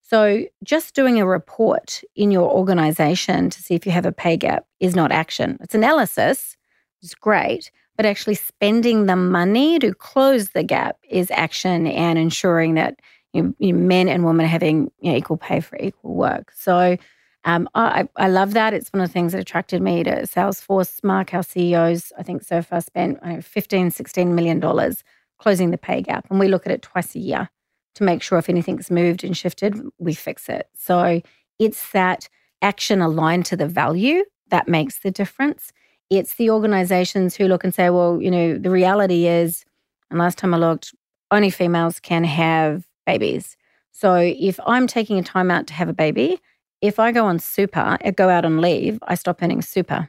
So 0.00 0.44
just 0.62 0.94
doing 0.94 1.20
a 1.20 1.26
report 1.26 2.02
in 2.14 2.30
your 2.30 2.48
organization 2.50 3.50
to 3.50 3.62
see 3.62 3.74
if 3.74 3.84
you 3.84 3.92
have 3.92 4.06
a 4.06 4.12
pay 4.12 4.36
gap 4.36 4.64
is 4.78 4.94
not 4.94 5.10
action. 5.10 5.58
It's 5.60 5.74
analysis, 5.74 6.56
it's 7.02 7.14
great, 7.14 7.72
but 7.96 8.06
actually 8.06 8.36
spending 8.36 9.06
the 9.06 9.16
money 9.16 9.80
to 9.80 9.92
close 9.92 10.50
the 10.50 10.62
gap 10.62 10.98
is 11.08 11.30
action 11.32 11.88
and 11.88 12.16
ensuring 12.16 12.74
that 12.74 13.00
you 13.32 13.54
know, 13.60 13.72
men 13.72 14.08
and 14.08 14.24
women 14.24 14.46
are 14.46 14.48
having 14.48 14.90
you 15.00 15.10
know, 15.10 15.18
equal 15.18 15.36
pay 15.36 15.60
for 15.60 15.76
equal 15.78 16.14
work. 16.14 16.52
So 16.54 16.96
um, 17.44 17.68
I, 17.74 18.08
I 18.16 18.28
love 18.28 18.52
that. 18.52 18.74
It's 18.74 18.92
one 18.92 19.00
of 19.00 19.08
the 19.08 19.12
things 19.12 19.32
that 19.32 19.40
attracted 19.40 19.80
me 19.80 20.04
to 20.04 20.22
Salesforce. 20.22 21.02
Marc, 21.02 21.32
our 21.32 21.42
CEOs, 21.42 22.12
I 22.18 22.22
think 22.22 22.42
so 22.42 22.60
far 22.60 22.80
spent 22.80 23.18
I 23.22 23.34
know, 23.34 23.40
15, 23.40 23.90
16 23.90 24.34
million 24.34 24.60
dollars 24.60 25.02
closing 25.38 25.70
the 25.70 25.78
pay 25.78 26.02
gap. 26.02 26.26
And 26.30 26.38
we 26.38 26.48
look 26.48 26.66
at 26.66 26.72
it 26.72 26.82
twice 26.82 27.14
a 27.14 27.18
year 27.18 27.48
to 27.94 28.04
make 28.04 28.22
sure 28.22 28.38
if 28.38 28.48
anything's 28.50 28.90
moved 28.90 29.24
and 29.24 29.36
shifted, 29.36 29.74
we 29.98 30.12
fix 30.12 30.48
it. 30.48 30.68
So 30.74 31.22
it's 31.58 31.90
that 31.92 32.28
action 32.62 33.00
aligned 33.00 33.46
to 33.46 33.56
the 33.56 33.66
value 33.66 34.24
that 34.50 34.68
makes 34.68 34.98
the 34.98 35.10
difference. 35.10 35.72
It's 36.10 36.34
the 36.34 36.50
organizations 36.50 37.36
who 37.36 37.48
look 37.48 37.64
and 37.64 37.72
say, 37.72 37.88
well, 37.88 38.20
you 38.20 38.30
know, 38.30 38.58
the 38.58 38.70
reality 38.70 39.26
is, 39.26 39.64
and 40.10 40.18
last 40.18 40.36
time 40.38 40.52
I 40.52 40.58
looked, 40.58 40.94
only 41.30 41.50
females 41.50 42.00
can 42.00 42.24
have 42.24 42.84
babies. 43.06 43.56
So 43.92 44.14
if 44.16 44.58
I'm 44.66 44.86
taking 44.86 45.18
a 45.18 45.22
time 45.22 45.50
out 45.50 45.66
to 45.68 45.74
have 45.74 45.88
a 45.88 45.94
baby, 45.94 46.40
if 46.80 46.98
I 46.98 47.12
go 47.12 47.26
on 47.26 47.38
super, 47.38 47.98
I 48.00 48.10
go 48.10 48.28
out 48.28 48.44
on 48.44 48.60
leave, 48.60 48.98
I 49.02 49.14
stop 49.14 49.42
earning 49.42 49.62
super. 49.62 50.08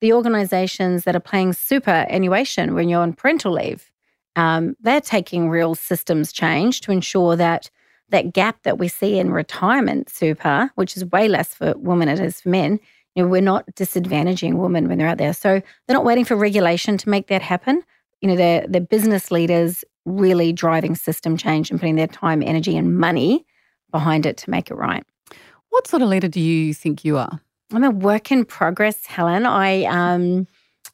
The 0.00 0.12
organizations 0.12 1.04
that 1.04 1.16
are 1.16 1.20
paying 1.20 1.52
superannuation 1.52 2.74
when 2.74 2.88
you're 2.88 3.02
on 3.02 3.12
parental 3.12 3.52
leave, 3.52 3.90
um, 4.36 4.76
they're 4.80 5.00
taking 5.00 5.48
real 5.48 5.74
systems 5.74 6.32
change 6.32 6.80
to 6.82 6.92
ensure 6.92 7.36
that 7.36 7.70
that 8.10 8.32
gap 8.32 8.62
that 8.62 8.78
we 8.78 8.88
see 8.88 9.18
in 9.18 9.32
retirement 9.32 10.08
super, 10.08 10.70
which 10.76 10.96
is 10.96 11.04
way 11.06 11.28
less 11.28 11.54
for 11.54 11.74
women 11.76 12.08
it 12.08 12.20
is 12.20 12.40
for 12.40 12.48
men, 12.48 12.80
you 13.14 13.22
know, 13.22 13.28
we're 13.28 13.40
not 13.40 13.66
disadvantaging 13.74 14.54
women 14.54 14.88
when 14.88 14.98
they're 14.98 15.08
out 15.08 15.18
there. 15.18 15.34
So 15.34 15.60
they're 15.86 15.94
not 15.94 16.04
waiting 16.04 16.24
for 16.24 16.36
regulation 16.36 16.96
to 16.98 17.08
make 17.08 17.26
that 17.26 17.42
happen. 17.42 17.82
You 18.20 18.28
know, 18.28 18.36
they're, 18.36 18.66
they're 18.68 18.80
business 18.80 19.30
leaders 19.30 19.84
really 20.04 20.52
driving 20.52 20.94
system 20.94 21.36
change 21.36 21.70
and 21.70 21.78
putting 21.78 21.96
their 21.96 22.06
time, 22.06 22.42
energy, 22.42 22.76
and 22.76 22.96
money 22.96 23.44
behind 23.90 24.24
it 24.24 24.36
to 24.38 24.50
make 24.50 24.70
it 24.70 24.74
right. 24.74 25.04
What 25.70 25.86
sort 25.86 26.02
of 26.02 26.08
leader 26.08 26.28
do 26.28 26.40
you 26.40 26.74
think 26.74 27.04
you 27.04 27.18
are? 27.18 27.40
I'm 27.72 27.84
a 27.84 27.90
work 27.90 28.32
in 28.32 28.44
progress, 28.44 29.06
Helen. 29.06 29.44
I 29.46 29.84
um, 29.84 30.46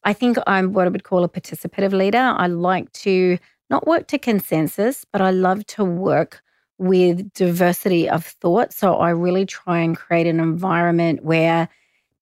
I 0.02 0.12
think 0.12 0.38
I'm 0.46 0.72
what 0.72 0.86
I 0.86 0.90
would 0.90 1.04
call 1.04 1.24
a 1.24 1.28
participative 1.28 1.92
leader. 1.92 2.18
I 2.18 2.46
like 2.48 2.92
to 2.92 3.38
not 3.70 3.86
work 3.86 4.08
to 4.08 4.18
consensus, 4.18 5.04
but 5.10 5.20
I 5.20 5.30
love 5.30 5.64
to 5.66 5.84
work 5.84 6.42
with 6.78 7.32
diversity 7.32 8.08
of 8.08 8.26
thought. 8.26 8.72
So 8.72 8.96
I 8.96 9.10
really 9.10 9.46
try 9.46 9.78
and 9.78 9.96
create 9.96 10.26
an 10.26 10.40
environment 10.40 11.24
where 11.24 11.68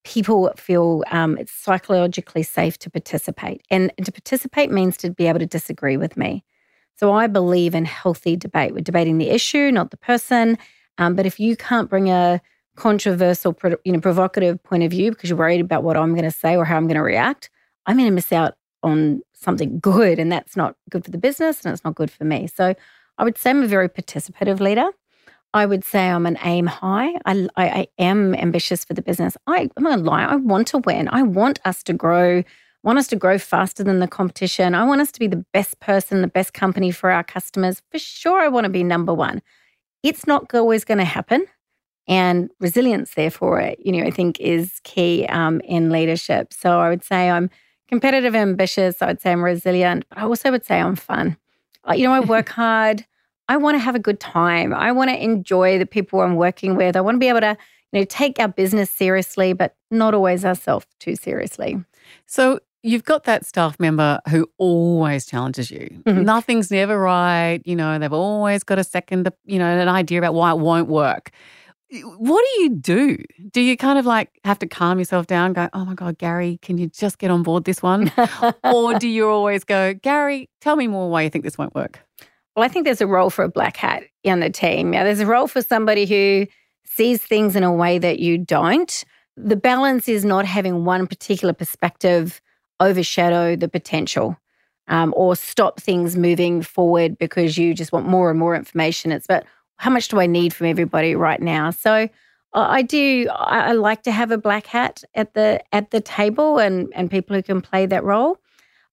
people 0.04 0.52
feel 0.56 1.04
um, 1.10 1.38
it's 1.38 1.52
psychologically 1.52 2.42
safe 2.42 2.78
to 2.78 2.90
participate. 2.90 3.62
And 3.70 3.92
to 4.04 4.12
participate 4.12 4.70
means 4.70 4.96
to 4.98 5.10
be 5.10 5.26
able 5.26 5.38
to 5.38 5.46
disagree 5.46 5.96
with 5.96 6.16
me. 6.16 6.44
So 6.96 7.12
I 7.12 7.26
believe 7.26 7.74
in 7.74 7.84
healthy 7.84 8.36
debate. 8.36 8.74
We're 8.74 8.80
debating 8.80 9.18
the 9.18 9.30
issue, 9.30 9.70
not 9.70 9.90
the 9.90 9.96
person. 9.96 10.58
Um, 10.98 11.14
but 11.14 11.26
if 11.26 11.40
you 11.40 11.56
can't 11.56 11.88
bring 11.88 12.10
a 12.10 12.40
controversial, 12.76 13.56
you 13.84 13.92
know, 13.92 14.00
provocative 14.00 14.62
point 14.62 14.82
of 14.82 14.90
view 14.90 15.10
because 15.10 15.30
you're 15.30 15.38
worried 15.38 15.60
about 15.60 15.82
what 15.82 15.96
I'm 15.96 16.14
going 16.14 16.24
to 16.24 16.30
say 16.30 16.56
or 16.56 16.64
how 16.64 16.76
I'm 16.76 16.86
going 16.86 16.96
to 16.96 17.02
react, 17.02 17.50
I'm 17.86 17.96
going 17.96 18.08
to 18.08 18.14
miss 18.14 18.32
out 18.32 18.54
on 18.82 19.22
something 19.32 19.78
good, 19.80 20.18
and 20.18 20.30
that's 20.30 20.56
not 20.56 20.76
good 20.90 21.04
for 21.04 21.10
the 21.10 21.18
business 21.18 21.64
and 21.64 21.72
it's 21.72 21.84
not 21.84 21.94
good 21.94 22.10
for 22.10 22.24
me. 22.24 22.46
So 22.46 22.74
I 23.18 23.24
would 23.24 23.38
say 23.38 23.50
I'm 23.50 23.62
a 23.62 23.66
very 23.66 23.88
participative 23.88 24.60
leader. 24.60 24.88
I 25.54 25.66
would 25.66 25.84
say 25.84 26.08
I'm 26.08 26.24
an 26.24 26.38
aim 26.44 26.66
high. 26.66 27.12
I, 27.26 27.46
I, 27.56 27.68
I 27.68 27.88
am 27.98 28.34
ambitious 28.34 28.84
for 28.84 28.94
the 28.94 29.02
business. 29.02 29.36
I, 29.46 29.68
I'm 29.76 29.82
not 29.82 29.90
gonna 29.96 30.02
lie. 30.02 30.24
I 30.24 30.36
want 30.36 30.68
to 30.68 30.78
win. 30.78 31.08
I 31.08 31.22
want 31.22 31.60
us 31.64 31.82
to 31.84 31.92
grow. 31.92 32.42
Want 32.82 32.98
us 32.98 33.06
to 33.08 33.16
grow 33.16 33.38
faster 33.38 33.84
than 33.84 34.00
the 34.00 34.08
competition. 34.08 34.74
I 34.74 34.84
want 34.84 35.00
us 35.02 35.12
to 35.12 35.20
be 35.20 35.28
the 35.28 35.44
best 35.52 35.78
person, 35.78 36.20
the 36.20 36.26
best 36.26 36.52
company 36.52 36.90
for 36.90 37.10
our 37.10 37.22
customers. 37.22 37.80
For 37.92 37.98
sure, 37.98 38.40
I 38.40 38.48
want 38.48 38.64
to 38.64 38.70
be 38.70 38.82
number 38.82 39.14
one. 39.14 39.40
It's 40.02 40.26
not 40.26 40.52
always 40.54 40.84
going 40.84 40.98
to 40.98 41.04
happen. 41.04 41.46
And 42.08 42.50
resilience, 42.58 43.14
therefore, 43.14 43.74
you 43.78 43.92
know, 43.92 44.04
I 44.04 44.10
think 44.10 44.40
is 44.40 44.80
key 44.82 45.26
um, 45.26 45.60
in 45.60 45.90
leadership. 45.90 46.52
So 46.52 46.80
I 46.80 46.88
would 46.88 47.04
say 47.04 47.30
I'm 47.30 47.48
competitive, 47.88 48.34
ambitious. 48.34 49.00
I 49.00 49.06
would 49.06 49.20
say 49.20 49.30
I'm 49.32 49.44
resilient, 49.44 50.04
but 50.08 50.18
I 50.18 50.22
also 50.22 50.50
would 50.50 50.64
say 50.64 50.80
I'm 50.80 50.96
fun. 50.96 51.36
You 51.94 52.04
know, 52.04 52.12
I 52.12 52.20
work 52.36 52.48
hard. 52.48 53.06
I 53.48 53.56
want 53.56 53.76
to 53.76 53.78
have 53.80 53.94
a 53.94 54.00
good 54.00 54.18
time. 54.18 54.72
I 54.72 54.92
want 54.92 55.10
to 55.10 55.22
enjoy 55.22 55.78
the 55.78 55.86
people 55.86 56.20
I'm 56.20 56.36
working 56.36 56.74
with. 56.74 56.96
I 56.96 57.00
want 57.00 57.16
to 57.16 57.18
be 57.18 57.28
able 57.28 57.40
to, 57.40 57.56
you 57.92 58.00
know, 58.00 58.06
take 58.08 58.38
our 58.40 58.48
business 58.48 58.90
seriously, 58.90 59.52
but 59.52 59.76
not 59.90 60.14
always 60.14 60.44
ourselves 60.44 60.86
too 60.98 61.16
seriously. 61.16 61.84
So 62.26 62.60
you've 62.82 63.04
got 63.04 63.24
that 63.24 63.46
staff 63.46 63.78
member 63.78 64.20
who 64.28 64.48
always 64.58 65.26
challenges 65.26 65.70
you. 65.70 66.02
Mm-hmm. 66.04 66.22
Nothing's 66.22 66.70
never 66.70 66.98
right. 66.98 67.60
You 67.64 67.76
know, 67.76 67.98
they've 67.98 68.12
always 68.12 68.64
got 68.64 68.78
a 68.78 68.84
second, 68.84 69.30
you 69.44 69.58
know, 69.58 69.66
an 69.66 69.88
idea 69.88 70.18
about 70.18 70.34
why 70.34 70.50
it 70.50 70.58
won't 70.58 70.88
work. 70.88 71.30
What 72.16 72.44
do 72.54 72.62
you 72.62 72.70
do? 72.70 73.18
Do 73.50 73.60
you 73.60 73.76
kind 73.76 73.98
of 73.98 74.06
like 74.06 74.30
have 74.44 74.58
to 74.60 74.66
calm 74.66 74.98
yourself 74.98 75.26
down, 75.26 75.52
go, 75.52 75.68
oh 75.74 75.84
my 75.84 75.94
God, 75.94 76.16
Gary, 76.16 76.58
can 76.62 76.78
you 76.78 76.88
just 76.88 77.18
get 77.18 77.30
on 77.30 77.42
board 77.42 77.64
this 77.64 77.82
one? 77.82 78.10
or 78.64 78.98
do 78.98 79.08
you 79.08 79.28
always 79.28 79.62
go, 79.62 79.92
Gary, 79.94 80.48
tell 80.60 80.74
me 80.76 80.86
more 80.86 81.10
why 81.10 81.22
you 81.22 81.30
think 81.30 81.44
this 81.44 81.58
won't 81.58 81.74
work? 81.74 82.00
Well, 82.56 82.64
I 82.64 82.68
think 82.68 82.84
there's 82.84 83.00
a 83.00 83.06
role 83.06 83.30
for 83.30 83.44
a 83.44 83.48
black 83.48 83.76
hat 83.76 84.04
in 84.24 84.40
the 84.40 84.50
team. 84.50 84.92
Yeah, 84.94 85.04
there's 85.04 85.20
a 85.20 85.26
role 85.26 85.48
for 85.48 85.62
somebody 85.62 86.06
who 86.06 86.46
sees 86.84 87.22
things 87.22 87.56
in 87.56 87.62
a 87.62 87.72
way 87.72 87.98
that 87.98 88.18
you 88.18 88.38
don't. 88.38 89.04
The 89.36 89.56
balance 89.56 90.08
is 90.08 90.24
not 90.24 90.44
having 90.44 90.84
one 90.84 91.06
particular 91.06 91.54
perspective 91.54 92.41
overshadow 92.82 93.56
the 93.56 93.68
potential 93.68 94.36
um, 94.88 95.14
or 95.16 95.36
stop 95.36 95.80
things 95.80 96.16
moving 96.16 96.62
forward 96.62 97.16
because 97.18 97.56
you 97.56 97.74
just 97.74 97.92
want 97.92 98.06
more 98.06 98.30
and 98.30 98.38
more 98.38 98.54
information. 98.54 99.12
It's 99.12 99.26
about 99.26 99.44
how 99.76 99.90
much 99.90 100.08
do 100.08 100.20
I 100.20 100.26
need 100.26 100.52
from 100.52 100.66
everybody 100.66 101.14
right 101.14 101.40
now? 101.40 101.70
So 101.70 102.08
I 102.54 102.82
do. 102.82 103.28
I 103.30 103.72
like 103.72 104.02
to 104.02 104.12
have 104.12 104.30
a 104.30 104.36
black 104.36 104.66
hat 104.66 105.02
at 105.14 105.32
the 105.32 105.62
at 105.72 105.90
the 105.90 106.00
table 106.00 106.58
and 106.58 106.92
and 106.94 107.10
people 107.10 107.34
who 107.34 107.42
can 107.42 107.62
play 107.62 107.86
that 107.86 108.04
role. 108.04 108.38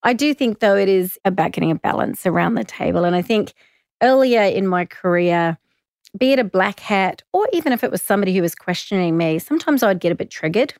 I 0.01 0.13
do 0.13 0.33
think 0.33 0.59
though 0.59 0.77
it 0.77 0.87
is 0.87 1.19
about 1.25 1.51
getting 1.51 1.71
a 1.71 1.75
balance 1.75 2.25
around 2.25 2.53
the 2.53 2.63
table, 2.63 3.03
and 3.03 3.15
I 3.15 3.21
think 3.21 3.53
earlier 4.01 4.43
in 4.43 4.65
my 4.65 4.85
career, 4.85 5.57
be 6.17 6.31
it 6.31 6.39
a 6.39 6.45
black 6.45 6.79
hat 6.79 7.21
or 7.33 7.47
even 7.51 7.73
if 7.73 7.83
it 7.83 7.91
was 7.91 8.01
somebody 8.01 8.33
who 8.33 8.41
was 8.41 8.55
questioning 8.55 9.17
me, 9.17 9.39
sometimes 9.39 9.83
I'd 9.83 9.99
get 9.99 10.13
a 10.13 10.15
bit 10.15 10.29
triggered 10.29 10.73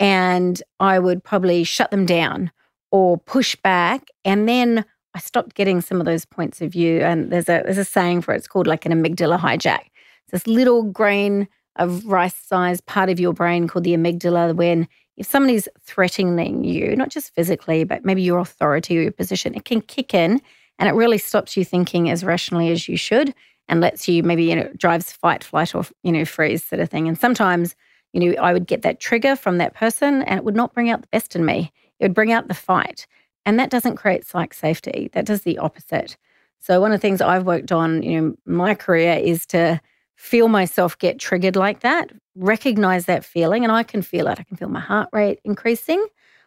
and 0.00 0.62
I 0.80 0.98
would 0.98 1.22
probably 1.22 1.64
shut 1.64 1.90
them 1.90 2.06
down 2.06 2.50
or 2.90 3.18
push 3.18 3.56
back. 3.56 4.08
And 4.24 4.48
then 4.48 4.84
I 5.14 5.20
stopped 5.20 5.54
getting 5.54 5.80
some 5.80 6.00
of 6.00 6.06
those 6.06 6.24
points 6.24 6.60
of 6.60 6.72
view. 6.72 7.00
And 7.00 7.30
there's 7.30 7.48
a 7.48 7.62
there's 7.64 7.78
a 7.78 7.84
saying 7.84 8.22
for 8.22 8.34
it, 8.34 8.38
it's 8.38 8.48
called 8.48 8.66
like 8.66 8.84
an 8.86 8.92
amygdala 8.92 9.38
hijack. 9.38 9.86
It's 10.24 10.32
this 10.32 10.46
little 10.46 10.82
grain 10.82 11.48
of 11.76 12.04
rice 12.06 12.36
sized 12.36 12.86
part 12.86 13.10
of 13.10 13.18
your 13.18 13.32
brain 13.32 13.66
called 13.66 13.84
the 13.84 13.94
amygdala 13.94 14.54
when 14.54 14.88
if 15.16 15.26
somebody's 15.26 15.68
threatening 15.80 16.64
you, 16.64 16.96
not 16.96 17.08
just 17.08 17.34
physically, 17.34 17.84
but 17.84 18.04
maybe 18.04 18.22
your 18.22 18.40
authority 18.40 18.98
or 18.98 19.02
your 19.02 19.12
position, 19.12 19.54
it 19.54 19.64
can 19.64 19.80
kick 19.80 20.12
in 20.12 20.40
and 20.78 20.88
it 20.88 20.92
really 20.92 21.18
stops 21.18 21.56
you 21.56 21.64
thinking 21.64 22.10
as 22.10 22.24
rationally 22.24 22.70
as 22.70 22.88
you 22.88 22.96
should 22.96 23.32
and 23.68 23.80
lets 23.80 24.08
you 24.08 24.22
maybe, 24.22 24.44
you 24.44 24.56
know, 24.56 24.68
drives 24.76 25.12
fight, 25.12 25.44
flight, 25.44 25.74
or, 25.74 25.84
you 26.02 26.12
know, 26.12 26.24
freeze 26.24 26.64
sort 26.64 26.80
of 26.80 26.90
thing. 26.90 27.06
And 27.06 27.18
sometimes 27.18 27.76
you 28.14 28.20
know, 28.20 28.40
I 28.40 28.52
would 28.52 28.66
get 28.66 28.82
that 28.82 29.00
trigger 29.00 29.36
from 29.36 29.58
that 29.58 29.74
person 29.74 30.22
and 30.22 30.38
it 30.38 30.44
would 30.44 30.54
not 30.54 30.72
bring 30.72 30.88
out 30.88 31.02
the 31.02 31.08
best 31.08 31.34
in 31.34 31.44
me. 31.44 31.72
It 31.98 32.04
would 32.04 32.14
bring 32.14 32.32
out 32.32 32.48
the 32.48 32.54
fight. 32.54 33.06
And 33.44 33.58
that 33.58 33.70
doesn't 33.70 33.96
create 33.96 34.24
psych 34.24 34.54
safety. 34.54 35.10
That 35.12 35.26
does 35.26 35.42
the 35.42 35.58
opposite. 35.58 36.16
So 36.60 36.80
one 36.80 36.92
of 36.92 37.00
the 37.00 37.02
things 37.02 37.20
I've 37.20 37.44
worked 37.44 37.72
on, 37.72 38.02
you 38.02 38.20
know, 38.20 38.34
my 38.46 38.74
career 38.74 39.14
is 39.14 39.44
to 39.46 39.80
feel 40.16 40.48
myself 40.48 40.96
get 40.98 41.18
triggered 41.18 41.56
like 41.56 41.80
that, 41.80 42.10
recognize 42.36 43.06
that 43.06 43.24
feeling, 43.24 43.64
and 43.64 43.72
I 43.72 43.82
can 43.82 44.00
feel 44.00 44.28
it. 44.28 44.38
I 44.38 44.44
can 44.44 44.56
feel 44.56 44.68
my 44.68 44.80
heart 44.80 45.08
rate 45.12 45.40
increasing. 45.44 46.06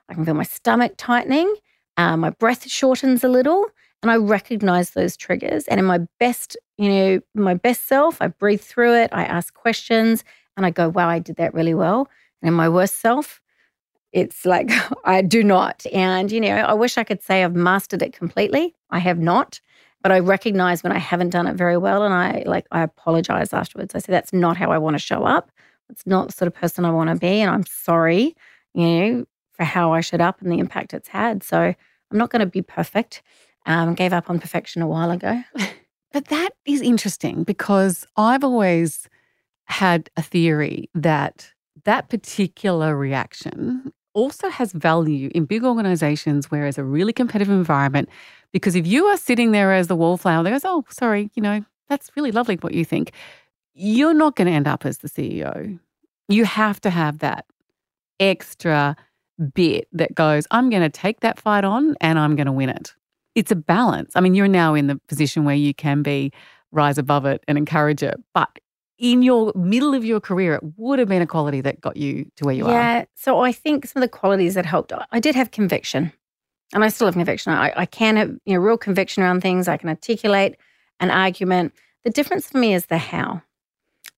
I 0.09 0.13
can 0.13 0.25
feel 0.25 0.33
my 0.33 0.43
stomach 0.43 0.93
tightening. 0.97 1.53
Uh, 1.97 2.15
my 2.15 2.29
breath 2.29 2.67
shortens 2.67 3.23
a 3.23 3.27
little. 3.27 3.65
And 4.03 4.11
I 4.11 4.17
recognize 4.17 4.91
those 4.91 5.17
triggers. 5.17 5.67
And 5.67 5.79
in 5.79 5.85
my 5.85 5.99
best, 6.19 6.55
you 6.77 6.89
know, 6.89 7.19
my 7.33 7.55
best 7.55 7.87
self, 7.87 8.21
I 8.21 8.27
breathe 8.27 8.61
through 8.61 8.95
it, 8.95 9.09
I 9.11 9.25
ask 9.25 9.53
questions, 9.53 10.23
and 10.57 10.65
I 10.65 10.71
go, 10.71 10.89
wow, 10.89 11.07
I 11.07 11.19
did 11.19 11.37
that 11.37 11.53
really 11.53 11.75
well. 11.75 12.09
And 12.41 12.55
my 12.55 12.67
worst 12.67 12.99
self, 12.99 13.39
it's 14.11 14.45
like 14.45 14.71
I 15.05 15.21
do 15.21 15.43
not. 15.43 15.85
And, 15.93 16.31
you 16.31 16.41
know, 16.41 16.55
I 16.55 16.73
wish 16.73 16.97
I 16.97 17.03
could 17.03 17.21
say 17.21 17.43
I've 17.43 17.55
mastered 17.55 18.01
it 18.01 18.13
completely. 18.13 18.75
I 18.89 18.99
have 18.99 19.19
not. 19.19 19.61
But 20.03 20.11
I 20.11 20.19
recognize 20.19 20.83
when 20.83 20.91
I 20.91 20.99
haven't 20.99 21.31
done 21.31 21.47
it 21.47 21.55
very 21.55 21.77
well 21.77 22.03
and 22.03 22.13
I 22.13 22.43
like 22.45 22.67
I 22.71 22.81
apologize 22.81 23.51
afterwards. 23.51 23.95
I 23.95 23.99
say 23.99 24.11
that's 24.11 24.31
not 24.31 24.55
how 24.55 24.71
I 24.71 24.77
want 24.77 24.93
to 24.93 24.99
show 24.99 25.23
up. 25.23 25.51
It's 25.89 26.05
not 26.05 26.27
the 26.27 26.33
sort 26.33 26.47
of 26.47 26.53
person 26.53 26.85
I 26.85 26.91
want 26.91 27.09
to 27.09 27.15
be. 27.15 27.41
And 27.41 27.49
I'm 27.49 27.65
sorry, 27.65 28.35
you 28.73 28.85
know, 28.85 29.25
for 29.53 29.63
how 29.63 29.93
I 29.93 30.01
showed 30.01 30.21
up 30.21 30.41
and 30.41 30.51
the 30.51 30.59
impact 30.59 30.93
it's 30.93 31.07
had. 31.07 31.43
So 31.43 31.59
I'm 31.59 32.17
not 32.17 32.29
going 32.29 32.41
to 32.41 32.45
be 32.45 32.61
perfect. 32.61 33.21
Um, 33.65 33.95
gave 33.95 34.13
up 34.13 34.29
on 34.29 34.39
perfection 34.39 34.81
a 34.81 34.87
while 34.87 35.11
ago. 35.11 35.43
but 36.13 36.25
that 36.25 36.51
is 36.65 36.81
interesting 36.81 37.43
because 37.43 38.05
I've 38.15 38.43
always 38.43 39.09
had 39.67 40.09
a 40.17 40.21
theory 40.21 40.89
that 40.95 41.51
that 41.83 42.09
particular 42.09 42.97
reaction 42.97 43.91
also 44.13 44.49
has 44.49 44.71
value 44.71 45.29
in 45.35 45.45
big 45.45 45.63
organizations 45.63 46.49
where 46.49 46.65
it's 46.65 46.77
a 46.77 46.83
really 46.83 47.13
competitive 47.13 47.53
environment. 47.53 48.09
Because 48.51 48.75
if 48.75 48.87
you 48.87 49.05
are 49.05 49.17
sitting 49.17 49.51
there 49.51 49.73
as 49.73 49.87
the 49.87 49.95
wallflower 49.95 50.43
that 50.43 50.49
goes, 50.49 50.65
oh, 50.65 50.83
sorry, 50.89 51.29
you 51.35 51.41
know, 51.41 51.63
that's 51.87 52.09
really 52.15 52.31
lovely 52.31 52.55
what 52.55 52.73
you 52.73 52.83
think, 52.83 53.11
you're 53.73 54.13
not 54.13 54.35
going 54.35 54.47
to 54.47 54.53
end 54.53 54.67
up 54.67 54.85
as 54.85 54.99
the 54.99 55.09
CEO. 55.09 55.79
You 56.27 56.45
have 56.45 56.81
to 56.81 56.89
have 56.89 57.19
that 57.19 57.45
extra 58.19 58.95
bit 59.53 59.87
that 59.91 60.15
goes, 60.15 60.47
I'm 60.49 60.69
going 60.69 60.81
to 60.81 60.89
take 60.89 61.19
that 61.19 61.39
fight 61.39 61.63
on 61.63 61.95
and 62.01 62.17
I'm 62.17 62.35
going 62.35 62.47
to 62.47 62.51
win 62.51 62.69
it. 62.69 62.95
It's 63.35 63.51
a 63.51 63.55
balance. 63.55 64.13
I 64.15 64.21
mean, 64.21 64.33
you're 64.33 64.47
now 64.47 64.73
in 64.73 64.87
the 64.87 64.99
position 65.07 65.45
where 65.45 65.55
you 65.55 65.73
can 65.73 66.01
be 66.01 66.31
rise 66.71 66.97
above 66.97 67.25
it 67.25 67.43
and 67.47 67.57
encourage 67.57 68.01
it. 68.01 68.15
But 68.33 68.49
in 68.97 69.21
your 69.21 69.51
middle 69.55 69.93
of 69.93 70.03
your 70.03 70.19
career, 70.19 70.55
it 70.55 70.63
would 70.77 70.99
have 70.99 71.07
been 71.07 71.21
a 71.21 71.27
quality 71.27 71.61
that 71.61 71.81
got 71.81 71.97
you 71.97 72.29
to 72.35 72.45
where 72.45 72.55
you 72.55 72.67
yeah, 72.67 72.73
are. 72.73 72.99
Yeah. 72.99 73.05
So 73.15 73.39
I 73.41 73.51
think 73.51 73.85
some 73.85 74.01
of 74.01 74.09
the 74.09 74.17
qualities 74.17 74.55
that 74.55 74.65
helped, 74.65 74.91
I 75.11 75.19
did 75.19 75.35
have 75.35 75.51
conviction 75.51 76.11
and 76.73 76.83
I 76.83 76.89
still 76.89 77.07
have 77.07 77.13
conviction. 77.13 77.53
I, 77.53 77.73
I 77.75 77.85
can 77.85 78.15
have 78.17 78.29
you 78.45 78.53
know 78.53 78.59
real 78.59 78.77
conviction 78.77 79.23
around 79.23 79.41
things. 79.41 79.67
I 79.67 79.77
can 79.77 79.89
articulate 79.89 80.57
an 80.99 81.11
argument. 81.11 81.73
The 82.03 82.09
difference 82.09 82.49
for 82.49 82.57
me 82.57 82.73
is 82.73 82.87
the 82.87 82.97
how. 82.97 83.41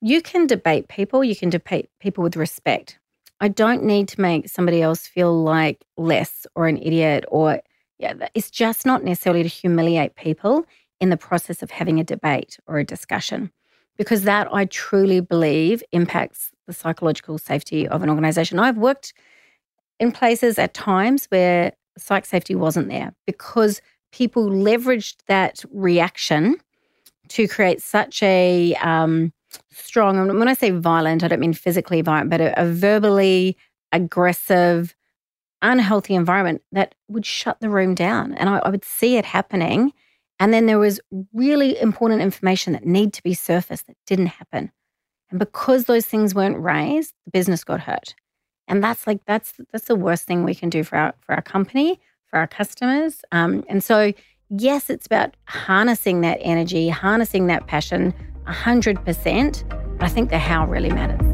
You 0.01 0.21
can 0.21 0.47
debate 0.47 0.87
people. 0.87 1.23
You 1.23 1.35
can 1.35 1.49
debate 1.49 1.89
people 1.99 2.23
with 2.23 2.35
respect. 2.35 2.99
I 3.41 3.47
don't 3.47 3.83
need 3.83 4.07
to 4.09 4.21
make 4.21 4.49
somebody 4.49 4.81
else 4.81 5.07
feel 5.07 5.43
like 5.43 5.85
less 5.97 6.45
or 6.55 6.67
an 6.67 6.77
idiot 6.77 7.25
or 7.27 7.61
yeah. 7.97 8.13
It's 8.33 8.49
just 8.49 8.85
not 8.85 9.03
necessarily 9.03 9.43
to 9.43 9.49
humiliate 9.49 10.15
people 10.15 10.65
in 11.01 11.09
the 11.09 11.17
process 11.17 11.61
of 11.61 11.71
having 11.71 11.99
a 11.99 12.03
debate 12.03 12.57
or 12.65 12.79
a 12.79 12.85
discussion, 12.85 13.51
because 13.99 14.23
that 14.23 14.47
I 14.51 14.65
truly 14.65 15.19
believe 15.19 15.83
impacts 15.91 16.51
the 16.65 16.73
psychological 16.73 17.37
safety 17.37 17.85
of 17.85 18.01
an 18.01 18.09
organization. 18.09 18.57
I've 18.57 18.77
worked 18.77 19.13
in 19.99 20.13
places 20.13 20.57
at 20.57 20.73
times 20.73 21.25
where 21.25 21.73
psych 21.97 22.25
safety 22.25 22.55
wasn't 22.55 22.87
there 22.87 23.13
because 23.27 23.81
people 24.13 24.49
leveraged 24.49 25.17
that 25.27 25.63
reaction 25.71 26.55
to 27.27 27.47
create 27.47 27.81
such 27.81 28.23
a 28.23 28.73
um, 28.75 29.33
strong, 29.69 30.17
and 30.17 30.39
when 30.39 30.47
I 30.47 30.53
say 30.53 30.71
violent, 30.71 31.23
I 31.23 31.27
don't 31.27 31.41
mean 31.41 31.53
physically 31.53 32.01
violent, 32.01 32.29
but 32.29 32.39
a, 32.39 32.59
a 32.59 32.65
verbally 32.71 33.57
aggressive, 33.91 34.95
unhealthy 35.61 36.15
environment 36.15 36.61
that 36.71 36.95
would 37.09 37.25
shut 37.25 37.59
the 37.59 37.69
room 37.69 37.95
down. 37.95 38.33
And 38.35 38.49
I, 38.49 38.59
I 38.59 38.69
would 38.69 38.85
see 38.85 39.17
it 39.17 39.25
happening. 39.25 39.91
And 40.39 40.53
then 40.53 40.65
there 40.65 40.79
was 40.79 40.99
really 41.33 41.79
important 41.79 42.21
information 42.21 42.73
that 42.73 42.85
needed 42.85 43.13
to 43.13 43.23
be 43.23 43.33
surfaced 43.33 43.87
that 43.87 43.97
didn't 44.05 44.27
happen. 44.27 44.71
And 45.29 45.39
because 45.39 45.85
those 45.85 46.05
things 46.05 46.33
weren't 46.33 46.57
raised, 46.57 47.13
the 47.25 47.31
business 47.31 47.63
got 47.63 47.81
hurt. 47.81 48.15
And 48.67 48.83
that's 48.83 49.05
like 49.05 49.19
that's 49.25 49.53
that's 49.71 49.85
the 49.85 49.95
worst 49.95 50.25
thing 50.25 50.43
we 50.43 50.55
can 50.55 50.69
do 50.69 50.83
for 50.83 50.97
our 50.97 51.13
for 51.21 51.35
our 51.35 51.41
company, 51.41 51.99
for 52.27 52.39
our 52.39 52.47
customers. 52.47 53.21
Um, 53.31 53.63
and 53.67 53.83
so, 53.83 54.13
yes, 54.49 54.89
it's 54.89 55.07
about 55.07 55.35
harnessing 55.45 56.21
that 56.21 56.37
energy, 56.41 56.89
harnessing 56.89 57.47
that 57.47 57.67
passion, 57.67 58.13
hundred 58.45 59.03
percent. 59.03 59.65
I 59.99 60.07
think 60.07 60.29
the 60.29 60.39
how 60.39 60.65
really 60.67 60.89
matters. 60.89 61.28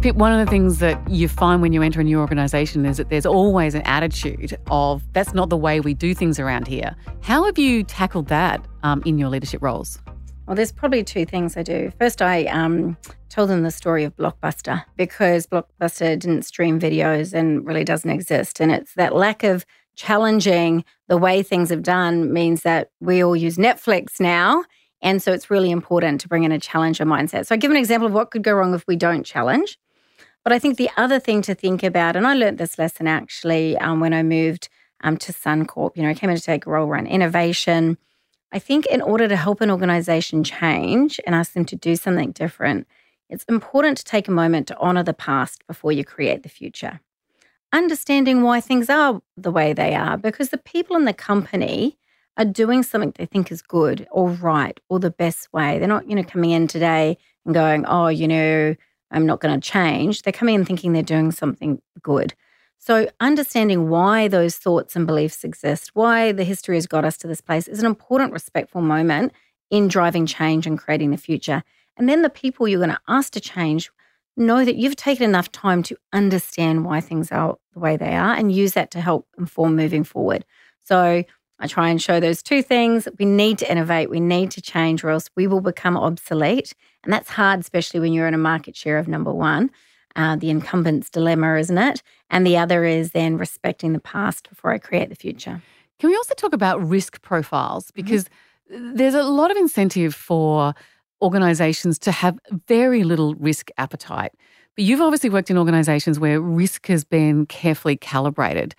Pip, 0.00 0.16
one 0.16 0.32
of 0.32 0.42
the 0.42 0.50
things 0.50 0.78
that 0.78 0.98
you 1.10 1.28
find 1.28 1.60
when 1.60 1.74
you 1.74 1.82
enter 1.82 2.00
a 2.00 2.04
new 2.04 2.20
organization 2.20 2.86
is 2.86 2.96
that 2.96 3.10
there's 3.10 3.26
always 3.26 3.74
an 3.74 3.82
attitude 3.82 4.56
of 4.70 5.02
that's 5.12 5.34
not 5.34 5.50
the 5.50 5.58
way 5.58 5.78
we 5.78 5.92
do 5.92 6.14
things 6.14 6.38
around 6.38 6.66
here. 6.66 6.96
How 7.20 7.44
have 7.44 7.58
you 7.58 7.84
tackled 7.84 8.28
that 8.28 8.66
um, 8.82 9.02
in 9.04 9.18
your 9.18 9.28
leadership 9.28 9.60
roles? 9.60 9.98
Well, 10.46 10.56
there's 10.56 10.72
probably 10.72 11.04
two 11.04 11.26
things 11.26 11.54
I 11.54 11.62
do. 11.62 11.92
First, 11.98 12.22
I 12.22 12.46
um, 12.46 12.96
tell 13.28 13.46
them 13.46 13.62
the 13.62 13.70
story 13.70 14.04
of 14.04 14.16
Blockbuster 14.16 14.82
because 14.96 15.46
Blockbuster 15.46 16.18
didn't 16.18 16.46
stream 16.46 16.80
videos 16.80 17.34
and 17.34 17.66
really 17.66 17.84
doesn't 17.84 18.10
exist. 18.10 18.58
And 18.58 18.72
it's 18.72 18.94
that 18.94 19.14
lack 19.14 19.42
of 19.44 19.66
challenging 19.96 20.82
the 21.08 21.18
way 21.18 21.42
things 21.42 21.68
have 21.68 21.82
done 21.82 22.32
means 22.32 22.62
that 22.62 22.90
we 23.00 23.22
all 23.22 23.36
use 23.36 23.58
Netflix 23.58 24.18
now. 24.18 24.64
And 25.02 25.22
so 25.22 25.30
it's 25.30 25.50
really 25.50 25.70
important 25.70 26.22
to 26.22 26.28
bring 26.28 26.44
in 26.44 26.52
a 26.52 26.58
challenger 26.58 27.04
mindset. 27.04 27.46
So 27.46 27.54
I 27.54 27.58
give 27.58 27.70
an 27.70 27.76
example 27.76 28.06
of 28.06 28.14
what 28.14 28.30
could 28.30 28.42
go 28.42 28.54
wrong 28.54 28.72
if 28.74 28.86
we 28.86 28.96
don't 28.96 29.24
challenge. 29.24 29.78
But 30.44 30.52
I 30.52 30.58
think 30.58 30.76
the 30.76 30.90
other 30.96 31.20
thing 31.20 31.42
to 31.42 31.54
think 31.54 31.82
about, 31.82 32.16
and 32.16 32.26
I 32.26 32.34
learned 32.34 32.58
this 32.58 32.78
lesson 32.78 33.06
actually 33.06 33.76
um, 33.78 34.00
when 34.00 34.14
I 34.14 34.22
moved 34.22 34.68
um, 35.02 35.16
to 35.18 35.32
Suncorp, 35.32 35.96
you 35.96 36.02
know, 36.02 36.08
I 36.08 36.14
came 36.14 36.30
in 36.30 36.36
to 36.36 36.42
take 36.42 36.66
a 36.66 36.70
role 36.70 36.88
around 36.88 37.06
innovation. 37.06 37.98
I 38.52 38.58
think 38.58 38.86
in 38.86 39.02
order 39.02 39.28
to 39.28 39.36
help 39.36 39.60
an 39.60 39.70
organization 39.70 40.42
change 40.42 41.20
and 41.26 41.34
ask 41.34 41.52
them 41.52 41.64
to 41.66 41.76
do 41.76 41.94
something 41.94 42.32
different, 42.32 42.86
it's 43.28 43.44
important 43.44 43.96
to 43.98 44.04
take 44.04 44.28
a 44.28 44.32
moment 44.32 44.66
to 44.68 44.78
honor 44.78 45.02
the 45.02 45.14
past 45.14 45.66
before 45.66 45.92
you 45.92 46.04
create 46.04 46.42
the 46.42 46.48
future. 46.48 47.00
Understanding 47.72 48.42
why 48.42 48.60
things 48.60 48.90
are 48.90 49.22
the 49.36 49.52
way 49.52 49.72
they 49.72 49.94
are, 49.94 50.16
because 50.16 50.48
the 50.48 50.58
people 50.58 50.96
in 50.96 51.04
the 51.04 51.12
company 51.12 51.96
are 52.36 52.44
doing 52.44 52.82
something 52.82 53.12
they 53.16 53.26
think 53.26 53.52
is 53.52 53.62
good 53.62 54.08
or 54.10 54.30
right 54.30 54.80
or 54.88 54.98
the 54.98 55.10
best 55.10 55.52
way. 55.52 55.78
They're 55.78 55.86
not, 55.86 56.08
you 56.08 56.16
know, 56.16 56.24
coming 56.24 56.50
in 56.50 56.66
today 56.66 57.18
and 57.44 57.54
going, 57.54 57.84
oh, 57.86 58.08
you 58.08 58.26
know, 58.26 58.74
I'm 59.10 59.26
not 59.26 59.40
going 59.40 59.58
to 59.58 59.70
change. 59.70 60.22
They're 60.22 60.32
coming 60.32 60.54
in 60.54 60.64
thinking 60.64 60.92
they're 60.92 61.02
doing 61.02 61.32
something 61.32 61.80
good. 62.02 62.34
So, 62.78 63.10
understanding 63.20 63.90
why 63.90 64.26
those 64.28 64.56
thoughts 64.56 64.96
and 64.96 65.06
beliefs 65.06 65.44
exist, 65.44 65.90
why 65.92 66.32
the 66.32 66.44
history 66.44 66.76
has 66.76 66.86
got 66.86 67.04
us 67.04 67.18
to 67.18 67.26
this 67.26 67.42
place, 67.42 67.68
is 67.68 67.80
an 67.80 67.86
important, 67.86 68.32
respectful 68.32 68.80
moment 68.80 69.32
in 69.70 69.86
driving 69.86 70.24
change 70.24 70.66
and 70.66 70.78
creating 70.78 71.10
the 71.10 71.18
future. 71.18 71.62
And 71.98 72.08
then 72.08 72.22
the 72.22 72.30
people 72.30 72.66
you're 72.66 72.80
going 72.80 72.90
to 72.90 73.00
ask 73.06 73.32
to 73.34 73.40
change 73.40 73.90
know 74.34 74.64
that 74.64 74.76
you've 74.76 74.96
taken 74.96 75.24
enough 75.24 75.52
time 75.52 75.82
to 75.82 75.96
understand 76.14 76.86
why 76.86 77.02
things 77.02 77.30
are 77.30 77.58
the 77.74 77.80
way 77.80 77.98
they 77.98 78.14
are 78.14 78.32
and 78.32 78.50
use 78.50 78.72
that 78.72 78.90
to 78.92 79.00
help 79.00 79.28
inform 79.38 79.76
moving 79.76 80.02
forward. 80.02 80.46
So, 80.82 81.24
I 81.60 81.66
try 81.66 81.90
and 81.90 82.00
show 82.00 82.20
those 82.20 82.42
two 82.42 82.62
things. 82.62 83.06
We 83.18 83.26
need 83.26 83.58
to 83.58 83.70
innovate, 83.70 84.10
we 84.10 84.20
need 84.20 84.50
to 84.52 84.62
change, 84.62 85.04
or 85.04 85.10
else 85.10 85.30
we 85.36 85.46
will 85.46 85.60
become 85.60 85.96
obsolete. 85.96 86.74
And 87.04 87.12
that's 87.12 87.28
hard, 87.28 87.60
especially 87.60 88.00
when 88.00 88.12
you're 88.12 88.26
in 88.26 88.34
a 88.34 88.38
market 88.38 88.74
share 88.74 88.98
of 88.98 89.06
number 89.06 89.32
one. 89.32 89.70
Uh, 90.16 90.36
the 90.36 90.50
incumbent's 90.50 91.08
dilemma, 91.08 91.56
isn't 91.56 91.78
it? 91.78 92.02
And 92.30 92.44
the 92.44 92.56
other 92.56 92.84
is 92.84 93.12
then 93.12 93.36
respecting 93.36 93.92
the 93.92 94.00
past 94.00 94.48
before 94.48 94.72
I 94.72 94.78
create 94.78 95.08
the 95.08 95.14
future. 95.14 95.62
Can 96.00 96.10
we 96.10 96.16
also 96.16 96.34
talk 96.34 96.52
about 96.52 96.84
risk 96.84 97.22
profiles? 97.22 97.86
Mm-hmm. 97.86 98.02
Because 98.02 98.24
mm-hmm. 98.72 98.96
there's 98.96 99.14
a 99.14 99.22
lot 99.22 99.50
of 99.50 99.56
incentive 99.56 100.14
for 100.14 100.74
organizations 101.22 101.98
to 102.00 102.10
have 102.12 102.38
very 102.66 103.04
little 103.04 103.34
risk 103.34 103.70
appetite. 103.78 104.32
But 104.74 104.84
you've 104.84 105.00
obviously 105.00 105.30
worked 105.30 105.50
in 105.50 105.58
organizations 105.58 106.18
where 106.18 106.40
risk 106.40 106.86
has 106.86 107.04
been 107.04 107.46
carefully 107.46 107.96
calibrated. 107.96 108.74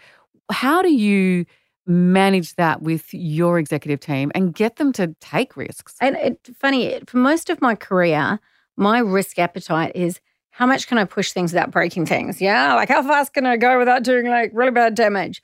How 0.52 0.82
do 0.82 0.91
you 0.91 1.46
manage 1.86 2.56
that 2.56 2.82
with 2.82 3.13
your 3.13 3.60
executive 3.60 4.00
team 4.00 4.32
and 4.36 4.54
get 4.54 4.78
them 4.78 4.91
to 4.94 5.15
take 5.20 5.58
risks? 5.58 5.96
And 6.02 6.15
it's 6.17 6.50
funny, 6.58 7.00
for 7.08 7.17
most 7.17 7.50
of 7.50 7.62
my 7.62 7.76
career, 7.76 8.39
my 8.78 9.00
risk 9.00 9.39
appetite 9.39 9.96
is 9.96 10.20
how 10.52 10.65
much 10.65 10.88
can 10.88 10.98
I 10.98 11.06
push 11.06 11.32
things 11.32 11.54
without 11.54 11.72
breaking 11.72 12.06
things? 12.06 12.41
Yeah, 12.41 12.76
like 12.76 12.89
how 12.89 13.02
fast 13.04 13.34
can 13.34 13.46
I 13.46 13.58
go 13.58 13.80
without 13.80 14.04
doing 14.04 14.28
like 14.28 14.52
really 14.54 14.72
bad 14.72 14.96
damage? 14.96 15.41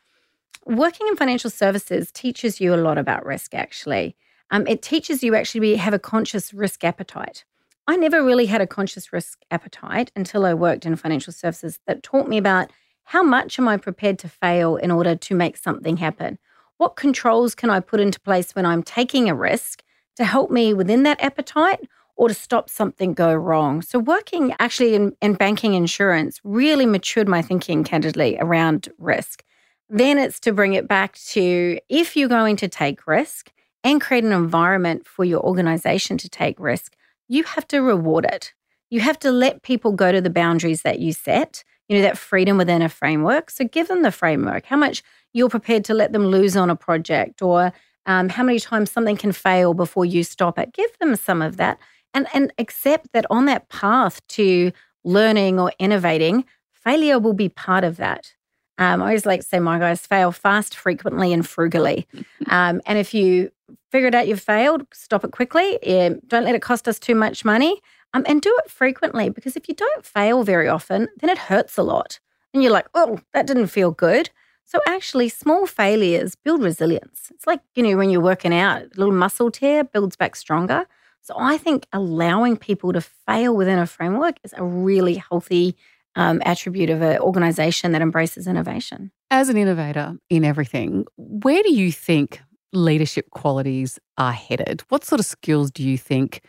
Working 0.65 1.07
in 1.07 1.15
financial 1.15 1.49
services 1.49 2.11
teaches 2.11 2.59
you 2.59 2.73
a 2.73 2.77
lot 2.77 2.97
about 2.97 3.25
risk, 3.25 3.53
actually. 3.53 4.15
Um, 4.51 4.67
it 4.67 4.81
teaches 4.81 5.23
you 5.23 5.33
actually 5.33 5.71
to 5.71 5.77
have 5.77 5.93
a 5.93 5.99
conscious 5.99 6.53
risk 6.53 6.83
appetite. 6.83 7.45
I 7.87 7.95
never 7.95 8.23
really 8.23 8.47
had 8.47 8.59
a 8.59 8.67
conscious 8.67 9.13
risk 9.13 9.39
appetite 9.49 10.11
until 10.15 10.45
I 10.45 10.53
worked 10.53 10.85
in 10.85 10.95
financial 10.97 11.31
services 11.31 11.79
that 11.87 12.03
taught 12.03 12.27
me 12.27 12.37
about 12.37 12.71
how 13.07 13.23
much 13.23 13.57
am 13.57 13.69
I 13.69 13.77
prepared 13.77 14.19
to 14.19 14.27
fail 14.29 14.75
in 14.75 14.91
order 14.91 15.15
to 15.15 15.35
make 15.35 15.55
something 15.55 15.95
happen? 15.95 16.37
What 16.77 16.97
controls 16.97 17.55
can 17.55 17.69
I 17.69 17.79
put 17.79 18.01
into 18.01 18.19
place 18.19 18.53
when 18.53 18.65
I'm 18.65 18.83
taking 18.83 19.29
a 19.29 19.35
risk 19.35 19.81
to 20.17 20.25
help 20.25 20.51
me 20.51 20.73
within 20.73 21.03
that 21.03 21.21
appetite 21.23 21.79
or 22.17 22.27
to 22.27 22.33
stop 22.33 22.69
something 22.69 23.13
go 23.13 23.33
wrong. 23.33 23.81
So 23.81 23.97
working 23.97 24.53
actually 24.59 24.95
in, 24.95 25.15
in 25.21 25.35
banking 25.35 25.73
insurance 25.73 26.41
really 26.43 26.85
matured 26.85 27.29
my 27.29 27.41
thinking 27.41 27.85
candidly 27.85 28.37
around 28.39 28.89
risk. 28.97 29.43
Then 29.89 30.17
it's 30.17 30.39
to 30.41 30.51
bring 30.51 30.73
it 30.73 30.87
back 30.87 31.13
to 31.29 31.79
if 31.87 32.17
you're 32.17 32.27
going 32.27 32.57
to 32.57 32.67
take 32.67 33.07
risk 33.07 33.53
and 33.85 34.01
create 34.01 34.25
an 34.25 34.33
environment 34.33 35.07
for 35.07 35.23
your 35.23 35.41
organization 35.41 36.17
to 36.17 36.29
take 36.29 36.59
risk, 36.59 36.97
you 37.29 37.43
have 37.43 37.67
to 37.69 37.81
reward 37.81 38.25
it. 38.25 38.53
You 38.89 38.99
have 38.99 39.19
to 39.19 39.31
let 39.31 39.61
people 39.61 39.93
go 39.93 40.11
to 40.11 40.19
the 40.19 40.29
boundaries 40.29 40.81
that 40.81 40.99
you 40.99 41.13
set, 41.13 41.63
you 41.87 41.97
know, 41.97 42.01
that 42.01 42.17
freedom 42.17 42.57
within 42.57 42.81
a 42.81 42.89
framework. 42.89 43.49
So 43.49 43.65
give 43.65 43.87
them 43.87 44.01
the 44.01 44.11
framework, 44.11 44.65
how 44.65 44.77
much 44.77 45.03
you're 45.33 45.49
prepared 45.49 45.85
to 45.85 45.93
let 45.93 46.11
them 46.11 46.27
lose 46.27 46.57
on 46.57 46.69
a 46.69 46.75
project 46.75 47.41
or 47.41 47.71
um, 48.05 48.29
how 48.29 48.43
many 48.43 48.59
times 48.59 48.91
something 48.91 49.17
can 49.17 49.31
fail 49.31 49.73
before 49.73 50.05
you 50.05 50.23
stop 50.23 50.57
it. 50.57 50.73
Give 50.73 50.89
them 50.99 51.15
some 51.15 51.41
of 51.41 51.57
that 51.57 51.77
and, 52.13 52.27
and 52.33 52.53
accept 52.57 53.11
that 53.13 53.25
on 53.29 53.45
that 53.45 53.69
path 53.69 54.25
to 54.29 54.71
learning 55.03 55.59
or 55.59 55.71
innovating, 55.79 56.45
failure 56.73 57.19
will 57.19 57.33
be 57.33 57.49
part 57.49 57.83
of 57.83 57.97
that. 57.97 58.33
Um, 58.79 59.01
I 59.01 59.07
always 59.07 59.25
like 59.25 59.41
to 59.41 59.47
say, 59.47 59.59
my 59.59 59.79
guys 59.79 60.05
fail 60.05 60.31
fast, 60.31 60.75
frequently, 60.75 61.33
and 61.33 61.47
frugally. 61.47 62.07
Um, 62.49 62.79
and 62.85 62.97
if 62.97 63.13
you 63.13 63.51
figure 63.91 64.07
it 64.07 64.15
out 64.15 64.25
you've 64.25 64.39
failed, 64.39 64.87
stop 64.93 65.25
it 65.25 65.31
quickly. 65.33 65.77
Yeah, 65.83 66.11
don't 66.27 66.45
let 66.45 66.55
it 66.55 66.61
cost 66.61 66.87
us 66.87 66.97
too 66.97 67.13
much 67.13 67.43
money. 67.43 67.81
Um, 68.13 68.23
and 68.27 68.41
do 68.41 68.55
it 68.63 68.71
frequently 68.71 69.29
because 69.29 69.55
if 69.55 69.67
you 69.67 69.75
don't 69.75 70.05
fail 70.05 70.43
very 70.43 70.67
often, 70.67 71.07
then 71.19 71.29
it 71.29 71.37
hurts 71.37 71.77
a 71.77 71.83
lot. 71.83 72.19
And 72.53 72.63
you're 72.63 72.71
like, 72.71 72.87
oh, 72.93 73.19
that 73.33 73.45
didn't 73.45 73.67
feel 73.67 73.91
good. 73.91 74.29
So 74.63 74.81
actually, 74.87 75.29
small 75.29 75.65
failures 75.65 76.35
build 76.35 76.61
resilience. 76.61 77.31
It's 77.33 77.47
like, 77.47 77.61
you 77.75 77.83
know, 77.83 77.95
when 77.95 78.09
you're 78.09 78.21
working 78.21 78.53
out, 78.53 78.81
a 78.81 78.89
little 78.97 79.13
muscle 79.13 79.51
tear 79.51 79.83
builds 79.83 80.15
back 80.15 80.35
stronger. 80.35 80.85
So 81.21 81.35
I 81.37 81.57
think 81.57 81.87
allowing 81.93 82.57
people 82.57 82.93
to 82.93 83.01
fail 83.01 83.55
within 83.55 83.79
a 83.79 83.87
framework 83.87 84.37
is 84.43 84.53
a 84.57 84.63
really 84.63 85.15
healthy 85.15 85.75
um, 86.15 86.41
attribute 86.45 86.89
of 86.89 87.01
an 87.01 87.19
organization 87.19 87.91
that 87.91 88.01
embraces 88.01 88.47
innovation. 88.47 89.11
As 89.29 89.49
an 89.49 89.57
innovator 89.57 90.17
in 90.29 90.43
everything, 90.43 91.05
where 91.15 91.63
do 91.63 91.73
you 91.73 91.91
think 91.91 92.41
leadership 92.73 93.29
qualities 93.29 93.99
are 94.17 94.31
headed? 94.31 94.83
What 94.89 95.05
sort 95.05 95.19
of 95.19 95.25
skills 95.25 95.71
do 95.71 95.83
you 95.83 95.97
think 95.97 96.41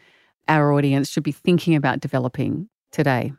our 0.49 0.73
audience 0.73 1.11
should 1.11 1.23
be 1.23 1.33
thinking 1.33 1.75
about 1.75 2.01
developing 2.01 2.69
today? 2.93 3.33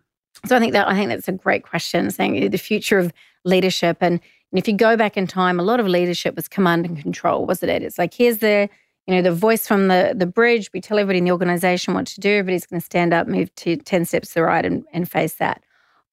So 0.45 0.55
I 0.55 0.59
think 0.59 0.73
that 0.73 0.87
I 0.87 0.93
think 0.93 1.09
that's 1.09 1.27
a 1.27 1.33
great 1.33 1.63
question, 1.63 2.11
saying 2.11 2.49
the 2.49 2.57
future 2.57 2.99
of 2.99 3.11
leadership 3.43 3.97
and 4.01 4.19
and 4.51 4.57
if 4.57 4.67
you 4.67 4.75
go 4.75 4.97
back 4.97 5.15
in 5.15 5.27
time, 5.27 5.59
a 5.59 5.63
lot 5.63 5.79
of 5.79 5.87
leadership 5.87 6.35
was 6.35 6.47
command 6.47 6.85
and 6.85 6.99
control, 6.99 7.45
wasn't 7.45 7.71
it? 7.71 7.83
It's 7.83 7.97
like 7.97 8.13
here's 8.13 8.39
the 8.39 8.69
you 9.07 9.15
know 9.15 9.21
the 9.21 9.33
voice 9.33 9.67
from 9.67 9.87
the 9.87 10.13
the 10.15 10.25
bridge. 10.25 10.71
We 10.73 10.81
tell 10.81 10.97
everybody 10.97 11.19
in 11.19 11.25
the 11.25 11.31
organization 11.31 11.93
what 11.93 12.07
to 12.07 12.19
do. 12.19 12.29
Everybody's 12.29 12.65
going 12.65 12.79
to 12.79 12.85
stand 12.85 13.13
up, 13.13 13.27
move 13.27 13.53
to 13.55 13.77
ten 13.77 14.05
steps 14.05 14.29
to 14.29 14.35
the 14.35 14.43
right, 14.43 14.65
and, 14.65 14.85
and 14.91 15.09
face 15.09 15.35
that. 15.35 15.63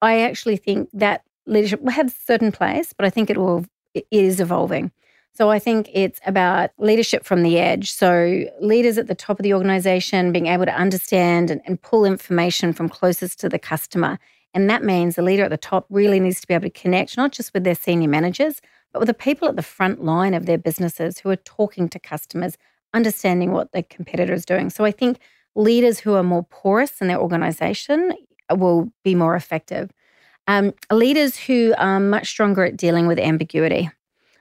I 0.03 0.21
actually 0.21 0.57
think 0.57 0.91
that 0.93 1.23
leadership 1.47 1.81
will 1.81 1.93
have 1.93 2.09
a 2.09 2.25
certain 2.27 2.53
place, 2.53 2.93
but 2.93 3.07
I 3.07 3.11
think 3.11 3.31
it 3.31 3.39
will 3.39 3.65
it 3.95 4.07
is 4.11 4.41
evolving. 4.41 4.93
So 5.37 5.51
I 5.51 5.59
think 5.59 5.91
it's 5.93 6.19
about 6.27 6.71
leadership 6.79 7.25
from 7.25 7.43
the 7.43 7.59
edge. 7.59 7.93
So 7.93 8.45
leaders 8.61 8.99
at 8.99 9.07
the 9.07 9.15
top 9.15 9.39
of 9.39 9.43
the 9.43 9.55
organization 9.55 10.33
being 10.33 10.47
able 10.47 10.65
to 10.65 10.75
understand 10.75 11.51
and, 11.51 11.61
and 11.67 11.81
pull 11.81 12.05
information 12.05 12.73
from 12.73 12.89
closest 12.89 13.39
to 13.41 13.49
the 13.49 13.59
customer 13.59 14.19
and 14.57 14.71
that 14.71 14.83
means 14.83 15.17
the 15.17 15.23
leader 15.23 15.45
at 15.45 15.51
the 15.51 15.59
top 15.59 15.85
really 15.91 16.19
needs 16.19 16.41
to 16.41 16.47
be 16.47 16.55
able 16.55 16.63
to 16.63 16.71
connect 16.71 17.19
not 17.19 17.31
just 17.31 17.53
with 17.53 17.65
their 17.65 17.75
senior 17.75 18.09
managers, 18.09 18.63
but 18.91 19.01
with 19.01 19.09
the 19.09 19.13
people 19.13 19.47
at 19.49 19.55
the 19.55 19.63
front 19.63 20.03
line 20.03 20.33
of 20.33 20.47
their 20.47 20.57
businesses 20.57 21.19
who 21.19 21.29
are 21.29 21.37
talking 21.37 21.91
to 21.91 21.99
customers, 21.99 22.57
understanding 22.95 23.53
what 23.53 23.73
the 23.73 23.83
competitor 23.83 24.33
is 24.33 24.47
doing. 24.47 24.71
So 24.71 24.87
I 24.87 24.93
think 24.93 25.19
leaders 25.55 25.99
who 25.99 26.15
are 26.15 26.23
more 26.23 26.43
porous 26.45 27.03
in 27.03 27.09
their 27.09 27.21
organization 27.21 28.15
will 28.51 28.91
be 29.05 29.15
more 29.15 29.37
effective. 29.37 29.91
Um, 30.47 30.73
leaders 30.91 31.37
who 31.37 31.75
are 31.77 32.01
much 32.01 32.29
stronger 32.29 32.65
at 32.65 32.79
dealing 32.79 33.07
with 33.07 33.19
ambiguity. 33.19 33.91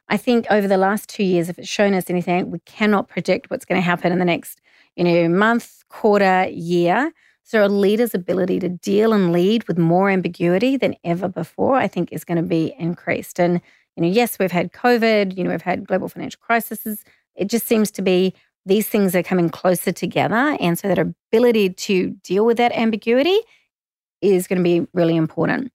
I 0.07 0.17
think 0.17 0.45
over 0.49 0.67
the 0.67 0.77
last 0.77 1.09
two 1.09 1.23
years, 1.23 1.49
if 1.49 1.57
it's 1.57 1.67
shown 1.67 1.93
us 1.93 2.09
anything, 2.09 2.51
we 2.51 2.59
cannot 2.59 3.07
predict 3.07 3.49
what's 3.49 3.65
going 3.65 3.81
to 3.81 3.85
happen 3.85 4.11
in 4.11 4.19
the 4.19 4.25
next, 4.25 4.61
you 4.95 5.03
know, 5.03 5.27
month, 5.27 5.83
quarter, 5.89 6.47
year. 6.49 7.11
So 7.43 7.65
a 7.65 7.67
leader's 7.67 8.15
ability 8.15 8.59
to 8.59 8.69
deal 8.69 9.13
and 9.13 9.31
lead 9.31 9.67
with 9.67 9.77
more 9.77 10.09
ambiguity 10.09 10.77
than 10.77 10.95
ever 11.03 11.27
before, 11.27 11.75
I 11.75 11.87
think, 11.87 12.11
is 12.11 12.23
going 12.23 12.37
to 12.37 12.43
be 12.43 12.73
increased. 12.77 13.39
And 13.39 13.61
you 13.95 14.03
know, 14.03 14.09
yes, 14.09 14.37
we've 14.39 14.51
had 14.51 14.73
COVID, 14.73 15.37
you 15.37 15.43
know, 15.43 15.51
we've 15.51 15.61
had 15.61 15.87
global 15.87 16.09
financial 16.09 16.39
crises. 16.41 17.03
It 17.35 17.49
just 17.49 17.67
seems 17.67 17.91
to 17.91 18.01
be 18.01 18.33
these 18.65 18.87
things 18.87 19.15
are 19.15 19.23
coming 19.23 19.49
closer 19.49 19.91
together, 19.91 20.57
and 20.59 20.77
so 20.77 20.87
that 20.87 20.97
ability 20.97 21.69
to 21.69 22.09
deal 22.23 22.45
with 22.45 22.57
that 22.57 22.71
ambiguity 22.71 23.39
is 24.21 24.47
going 24.47 24.57
to 24.57 24.63
be 24.63 24.87
really 24.93 25.15
important. 25.15 25.71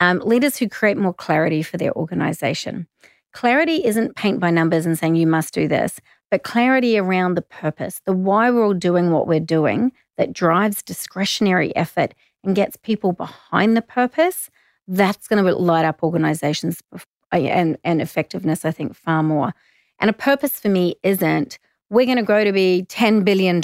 Um, 0.00 0.18
leaders 0.18 0.56
who 0.56 0.68
create 0.68 0.96
more 0.96 1.14
clarity 1.14 1.62
for 1.62 1.76
their 1.76 1.94
organization. 1.94 2.88
Clarity 3.32 3.84
isn't 3.84 4.16
paint 4.16 4.40
by 4.40 4.50
numbers 4.50 4.86
and 4.86 4.98
saying 4.98 5.16
you 5.16 5.26
must 5.26 5.54
do 5.54 5.66
this, 5.66 6.00
but 6.30 6.42
clarity 6.42 6.98
around 6.98 7.34
the 7.34 7.42
purpose, 7.42 8.00
the 8.04 8.12
why 8.12 8.50
we're 8.50 8.64
all 8.64 8.74
doing 8.74 9.10
what 9.10 9.26
we're 9.26 9.40
doing, 9.40 9.92
that 10.16 10.32
drives 10.32 10.82
discretionary 10.82 11.74
effort 11.74 12.14
and 12.44 12.54
gets 12.54 12.76
people 12.76 13.12
behind 13.12 13.76
the 13.76 13.82
purpose, 13.82 14.50
that's 14.86 15.28
going 15.28 15.42
to 15.42 15.54
light 15.54 15.84
up 15.84 16.02
organizations 16.02 16.82
uh, 16.92 16.98
and, 17.32 17.78
and 17.84 18.02
effectiveness, 18.02 18.64
I 18.64 18.70
think, 18.70 18.94
far 18.94 19.22
more. 19.22 19.54
And 19.98 20.10
a 20.10 20.12
purpose 20.12 20.58
for 20.58 20.68
me 20.68 20.96
isn't 21.02 21.58
we're 21.90 22.06
going 22.06 22.16
to 22.16 22.22
grow 22.22 22.44
to 22.44 22.52
be 22.52 22.86
$10 22.88 23.24
billion. 23.24 23.60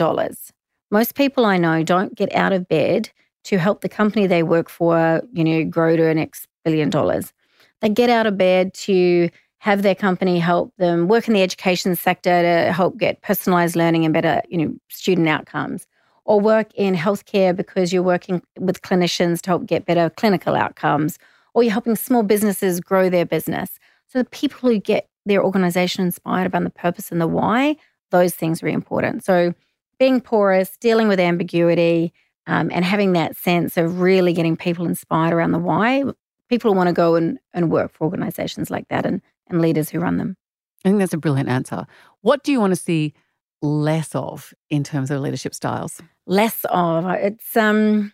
Most 0.91 1.15
people 1.15 1.45
I 1.45 1.57
know 1.59 1.83
don't 1.83 2.15
get 2.15 2.35
out 2.35 2.53
of 2.53 2.69
bed 2.69 3.11
to 3.45 3.59
help 3.59 3.81
the 3.81 3.89
company 3.89 4.27
they 4.27 4.43
work 4.43 4.69
for, 4.69 5.23
you 5.33 5.45
know, 5.45 5.65
grow 5.65 5.97
to 5.97 6.07
an 6.07 6.19
X 6.19 6.47
billion 6.65 6.91
dollars. 6.91 7.33
They 7.81 7.89
get 7.89 8.11
out 8.11 8.27
of 8.27 8.37
bed 8.37 8.75
to 8.75 9.31
have 9.59 9.83
their 9.83 9.95
company 9.95 10.39
help 10.39 10.73
them 10.77 11.09
work 11.09 11.27
in 11.27 11.35
the 11.35 11.43
education 11.43 11.97
sector 11.97 12.43
to 12.43 12.73
help 12.73 12.97
get 12.97 13.23
personalized 13.23 13.77
learning 13.77 14.05
and 14.05 14.15
better, 14.15 14.41
you 14.49 14.59
know, 14.59 14.75
student 14.89 15.29
outcomes 15.29 15.87
or 16.25 16.41
work 16.41 16.69
in 16.75 16.95
healthcare 16.95 17.57
because 17.57 17.93
you're 17.93 18.03
working 18.03 18.43
with 18.59 18.83
clinicians 18.83 19.41
to 19.41 19.51
help 19.51 19.67
get 19.67 19.87
better 19.87 20.11
clinical 20.11 20.55
outcomes, 20.55 21.19
or 21.55 21.63
you're 21.63 21.73
helping 21.73 21.97
small 21.97 22.23
businesses 22.23 22.81
grow 22.81 23.09
their 23.09 23.25
business. 23.25 23.79
So 24.09 24.19
the 24.19 24.27
people 24.27 24.69
who 24.69 24.79
get 24.79 25.09
their 25.25 25.43
organization 25.43 26.05
inspired 26.05 26.47
about 26.47 26.65
the 26.65 26.71
purpose 26.71 27.11
and 27.11 27.21
the 27.21 27.27
why, 27.27 27.77
those 28.11 28.35
things 28.35 28.63
are 28.63 28.69
important. 28.69 29.25
So 29.25 29.55
being 29.99 30.21
porous, 30.21 30.77
dealing 30.77 31.09
with 31.09 31.19
ambiguity, 31.19 32.13
um, 32.47 32.71
and 32.73 32.85
having 32.85 33.13
that 33.13 33.37
sense 33.37 33.77
of 33.77 34.01
really 34.01 34.33
getting 34.33 34.57
people 34.57 34.87
inspired 34.87 35.33
around 35.33 35.53
the 35.53 35.59
why, 35.59 36.05
people 36.49 36.75
want 36.75 36.89
to 36.89 36.95
go 36.95 37.15
and, 37.15 37.39
and 37.53 37.71
work 37.71 37.93
for 37.93 38.05
organizations 38.05 38.71
like 38.71 38.89
that 38.89 39.05
and, 39.05 39.21
and 39.51 39.61
leaders 39.61 39.91
who 39.91 40.01
run 40.01 40.19
them. 40.19 40.37
I 40.85 40.89
think 40.89 41.01
that's 41.01 41.13
a 41.13 41.19
brilliant 41.19 41.49
answer. 41.49 41.87
What 42.21 42.45
do 42.45 42.53
you 42.53 42.61
want 42.61 42.73
to 42.73 42.81
see 42.81 43.15
less 43.61 44.15
of 44.15 44.55
in 44.71 44.85
terms 44.85 45.11
of 45.11 45.21
leadership 45.21 45.55
styles? 45.55 46.01
less 46.29 46.65
of. 46.67 47.07
It's 47.09 47.57
um 47.57 48.13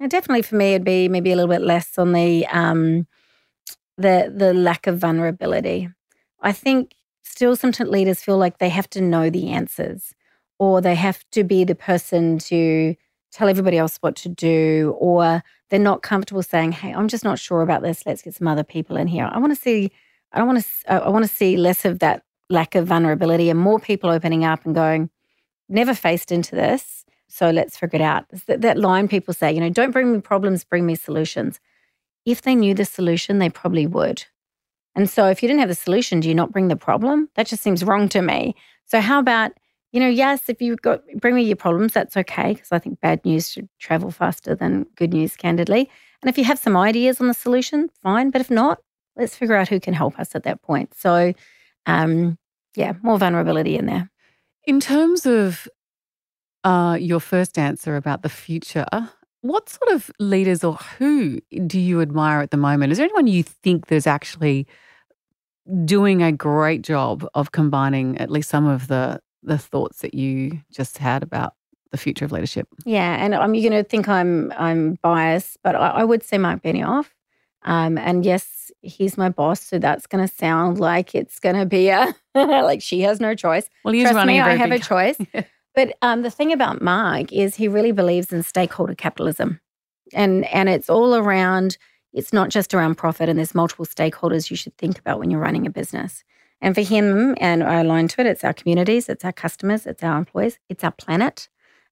definitely 0.00 0.42
for 0.42 0.54
me 0.54 0.74
it'd 0.74 0.84
be 0.84 1.08
maybe 1.08 1.32
a 1.32 1.36
little 1.36 1.50
bit 1.50 1.60
less 1.60 1.98
on 1.98 2.12
the 2.12 2.46
um 2.46 3.06
the 3.98 4.32
the 4.34 4.54
lack 4.54 4.86
of 4.86 4.98
vulnerability. 4.98 5.90
I 6.40 6.52
think 6.52 6.94
still 7.24 7.56
sometimes 7.56 7.90
leaders 7.90 8.22
feel 8.22 8.38
like 8.38 8.58
they 8.58 8.70
have 8.70 8.88
to 8.90 9.02
know 9.02 9.28
the 9.28 9.50
answers 9.50 10.14
or 10.58 10.80
they 10.80 10.94
have 10.94 11.24
to 11.32 11.44
be 11.44 11.64
the 11.64 11.74
person 11.74 12.38
to 12.38 12.94
tell 13.30 13.48
everybody 13.48 13.76
else 13.76 13.98
what 13.98 14.16
to 14.16 14.28
do 14.28 14.96
or 14.98 15.42
they're 15.68 15.78
not 15.78 16.00
comfortable 16.00 16.42
saying 16.42 16.72
hey 16.72 16.92
i'm 16.94 17.08
just 17.08 17.24
not 17.24 17.38
sure 17.38 17.60
about 17.60 17.82
this 17.82 18.06
let's 18.06 18.22
get 18.22 18.34
some 18.34 18.48
other 18.48 18.64
people 18.64 18.96
in 18.96 19.06
here 19.06 19.28
i 19.30 19.38
want 19.38 19.54
to 19.54 19.60
see 19.60 19.92
i 20.32 20.38
don't 20.38 20.46
want 20.46 20.62
to 20.62 20.92
i 20.92 21.08
want 21.08 21.24
to 21.24 21.30
see 21.30 21.56
less 21.56 21.84
of 21.84 21.98
that 21.98 22.22
lack 22.50 22.74
of 22.74 22.86
vulnerability 22.86 23.50
and 23.50 23.58
more 23.58 23.78
people 23.78 24.10
opening 24.10 24.44
up 24.44 24.64
and 24.64 24.74
going 24.74 25.10
never 25.68 25.94
faced 25.94 26.32
into 26.32 26.54
this 26.54 27.04
so 27.28 27.50
let's 27.50 27.76
figure 27.76 27.98
it 27.98 28.02
out. 28.02 28.24
That, 28.46 28.62
that 28.62 28.78
line 28.78 29.06
people 29.06 29.34
say, 29.34 29.52
you 29.52 29.60
know, 29.60 29.68
don't 29.68 29.90
bring 29.90 30.12
me 30.12 30.20
problems, 30.20 30.64
bring 30.64 30.86
me 30.86 30.94
solutions. 30.94 31.60
If 32.24 32.42
they 32.42 32.54
knew 32.54 32.74
the 32.74 32.84
solution, 32.84 33.38
they 33.38 33.50
probably 33.50 33.86
would. 33.86 34.24
And 34.94 35.08
so 35.08 35.26
if 35.26 35.42
you 35.42 35.48
didn't 35.48 35.60
have 35.60 35.68
the 35.68 35.74
solution, 35.74 36.20
do 36.20 36.28
you 36.28 36.34
not 36.34 36.50
bring 36.50 36.68
the 36.68 36.76
problem? 36.76 37.28
That 37.34 37.46
just 37.46 37.62
seems 37.62 37.84
wrong 37.84 38.08
to 38.08 38.22
me. 38.22 38.56
So 38.86 39.00
how 39.00 39.18
about, 39.18 39.52
you 39.92 40.00
know, 40.00 40.08
yes, 40.08 40.48
if 40.48 40.60
you've 40.60 40.82
got 40.82 41.02
bring 41.16 41.34
me 41.34 41.42
your 41.42 41.56
problems, 41.56 41.92
that's 41.92 42.16
okay, 42.16 42.54
because 42.54 42.72
I 42.72 42.78
think 42.78 43.00
bad 43.00 43.24
news 43.24 43.50
should 43.50 43.68
travel 43.78 44.10
faster 44.10 44.54
than 44.54 44.86
good 44.96 45.12
news, 45.12 45.36
candidly. 45.36 45.88
And 46.22 46.28
if 46.28 46.36
you 46.36 46.44
have 46.44 46.58
some 46.58 46.76
ideas 46.76 47.20
on 47.20 47.28
the 47.28 47.34
solution, 47.34 47.90
fine. 48.02 48.30
But 48.30 48.40
if 48.40 48.50
not, 48.50 48.80
let's 49.18 49.36
figure 49.36 49.56
out 49.56 49.68
who 49.68 49.80
can 49.80 49.94
help 49.94 50.18
us 50.18 50.34
at 50.34 50.44
that 50.44 50.62
point. 50.62 50.94
So 50.94 51.34
um, 51.86 52.38
yeah, 52.74 52.94
more 53.02 53.18
vulnerability 53.18 53.76
in 53.76 53.86
there. 53.86 54.10
In 54.64 54.80
terms 54.80 55.26
of 55.26 55.68
uh, 56.64 56.96
your 57.00 57.20
first 57.20 57.58
answer 57.58 57.96
about 57.96 58.22
the 58.22 58.28
future, 58.28 58.86
what 59.40 59.68
sort 59.68 59.92
of 59.92 60.10
leaders 60.18 60.62
or 60.64 60.74
who 60.74 61.40
do 61.66 61.80
you 61.80 62.00
admire 62.00 62.40
at 62.40 62.50
the 62.50 62.56
moment? 62.56 62.92
Is 62.92 62.98
there 62.98 63.04
anyone 63.04 63.26
you 63.26 63.42
think 63.42 63.86
there's 63.86 64.06
actually 64.06 64.66
doing 65.84 66.22
a 66.22 66.32
great 66.32 66.82
job 66.82 67.26
of 67.34 67.52
combining 67.52 68.16
at 68.18 68.30
least 68.30 68.48
some 68.48 68.66
of 68.66 68.88
the 68.88 69.20
the 69.42 69.58
thoughts 69.58 70.00
that 70.00 70.14
you 70.14 70.60
just 70.70 70.98
had 70.98 71.22
about 71.22 71.54
the 71.90 71.98
future 71.98 72.24
of 72.24 72.32
leadership. 72.32 72.68
Yeah, 72.84 73.16
and 73.16 73.34
I'm 73.34 73.54
you're 73.54 73.70
going 73.70 73.82
to 73.82 73.88
think 73.88 74.08
I'm 74.08 74.52
I'm 74.56 74.98
biased, 75.02 75.58
but 75.62 75.74
I, 75.74 75.88
I 75.88 76.04
would 76.04 76.22
say 76.22 76.38
Marc 76.38 76.62
Benioff. 76.62 77.06
Um, 77.62 77.98
and 77.98 78.24
yes, 78.24 78.70
he's 78.82 79.18
my 79.18 79.28
boss, 79.28 79.60
so 79.60 79.78
that's 79.78 80.06
going 80.06 80.26
to 80.26 80.32
sound 80.32 80.78
like 80.78 81.14
it's 81.14 81.38
going 81.38 81.56
to 81.56 81.66
be 81.66 81.88
a 81.88 82.14
like 82.34 82.82
she 82.82 83.00
has 83.00 83.20
no 83.20 83.34
choice. 83.34 83.68
Well, 83.84 83.94
he's 83.94 84.04
Trust 84.04 84.14
running. 84.14 84.36
me, 84.36 84.40
I 84.40 84.54
have 84.54 84.72
a 84.72 84.78
choice. 84.78 85.18
But 85.74 85.96
um, 86.02 86.22
the 86.22 86.30
thing 86.30 86.52
about 86.52 86.82
Marc 86.82 87.32
is 87.32 87.54
he 87.54 87.68
really 87.68 87.92
believes 87.92 88.32
in 88.32 88.42
stakeholder 88.42 88.96
capitalism, 88.96 89.60
and 90.12 90.44
and 90.46 90.68
it's 90.68 90.90
all 90.90 91.14
around. 91.14 91.78
It's 92.12 92.32
not 92.32 92.48
just 92.48 92.74
around 92.74 92.96
profit, 92.96 93.28
and 93.28 93.38
there's 93.38 93.54
multiple 93.54 93.86
stakeholders 93.86 94.50
you 94.50 94.56
should 94.56 94.76
think 94.76 94.98
about 94.98 95.20
when 95.20 95.30
you're 95.30 95.38
running 95.38 95.66
a 95.68 95.70
business. 95.70 96.24
And 96.60 96.74
for 96.74 96.80
him, 96.80 97.36
and 97.40 97.62
I 97.62 97.80
align 97.80 98.08
to 98.08 98.20
it, 98.20 98.26
it's 98.26 98.42
our 98.42 98.54
communities, 98.54 99.08
it's 99.08 99.24
our 99.24 99.32
customers, 99.32 99.86
it's 99.86 100.02
our 100.02 100.18
employees, 100.18 100.58
it's 100.68 100.82
our 100.82 100.90
planet, 100.90 101.48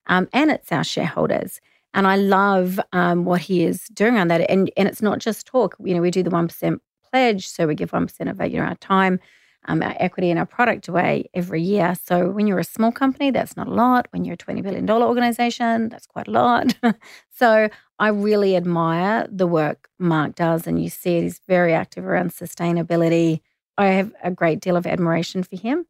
um, 0.07 0.27
and 0.33 0.51
it's 0.51 0.71
our 0.71 0.83
shareholders. 0.83 1.61
And 1.93 2.05
I 2.07 2.15
love 2.15 2.79
um, 2.93 3.25
what 3.25 3.41
he 3.41 3.63
is 3.63 3.83
doing 3.93 4.17
on 4.17 4.27
that. 4.27 4.49
And 4.49 4.71
and 4.77 4.87
it's 4.87 5.01
not 5.01 5.19
just 5.19 5.47
talk. 5.47 5.75
You 5.83 5.95
know, 5.95 6.01
we 6.01 6.11
do 6.11 6.23
the 6.23 6.29
one 6.29 6.47
percent 6.47 6.81
pledge, 7.11 7.47
so 7.47 7.67
we 7.67 7.75
give 7.75 7.93
one 7.93 8.07
percent 8.07 8.29
of 8.29 8.39
you 8.41 8.59
know, 8.59 8.65
our 8.65 8.75
time, 8.75 9.19
um, 9.65 9.81
our 9.81 9.95
equity, 9.99 10.29
and 10.29 10.39
our 10.39 10.45
product 10.45 10.87
away 10.87 11.29
every 11.33 11.61
year. 11.61 11.95
So 12.03 12.29
when 12.29 12.45
you're 12.47 12.59
a 12.59 12.63
small 12.63 12.91
company, 12.91 13.31
that's 13.31 13.57
not 13.57 13.67
a 13.67 13.73
lot. 13.73 14.07
When 14.11 14.25
you're 14.25 14.35
a 14.35 14.37
twenty 14.37 14.61
billion 14.61 14.85
dollar 14.85 15.07
organization, 15.07 15.89
that's 15.89 16.07
quite 16.07 16.27
a 16.27 16.31
lot. 16.31 16.75
so 17.29 17.69
I 17.99 18.09
really 18.09 18.55
admire 18.55 19.27
the 19.31 19.47
work 19.47 19.89
Marc 19.97 20.35
does, 20.35 20.67
and 20.67 20.81
you 20.81 20.89
see 20.89 21.17
it. 21.17 21.23
He's 21.23 21.41
very 21.47 21.73
active 21.73 22.05
around 22.05 22.31
sustainability. 22.31 23.41
I 23.77 23.87
have 23.87 24.13
a 24.23 24.31
great 24.31 24.59
deal 24.59 24.75
of 24.75 24.87
admiration 24.87 25.43
for 25.43 25.55
him. 25.55 25.85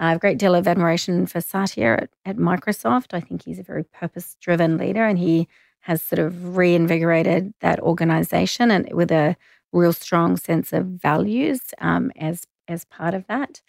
I 0.00 0.08
have 0.08 0.16
a 0.16 0.20
great 0.20 0.38
deal 0.38 0.54
of 0.54 0.66
admiration 0.66 1.26
for 1.26 1.40
Satya 1.40 1.92
at, 2.02 2.10
at 2.24 2.36
Microsoft. 2.36 3.12
I 3.12 3.20
think 3.20 3.44
he's 3.44 3.58
a 3.58 3.62
very 3.62 3.84
purpose 3.84 4.36
driven 4.40 4.78
leader 4.78 5.04
and 5.04 5.18
he 5.18 5.46
has 5.80 6.02
sort 6.02 6.18
of 6.18 6.56
reinvigorated 6.56 7.52
that 7.60 7.80
organization 7.80 8.70
and 8.70 8.90
with 8.92 9.12
a 9.12 9.36
real 9.72 9.92
strong 9.92 10.36
sense 10.36 10.72
of 10.72 10.86
values 10.86 11.60
um, 11.78 12.10
as, 12.16 12.46
as 12.66 12.84
part 12.86 13.14
of 13.14 13.26
that. 13.26 13.60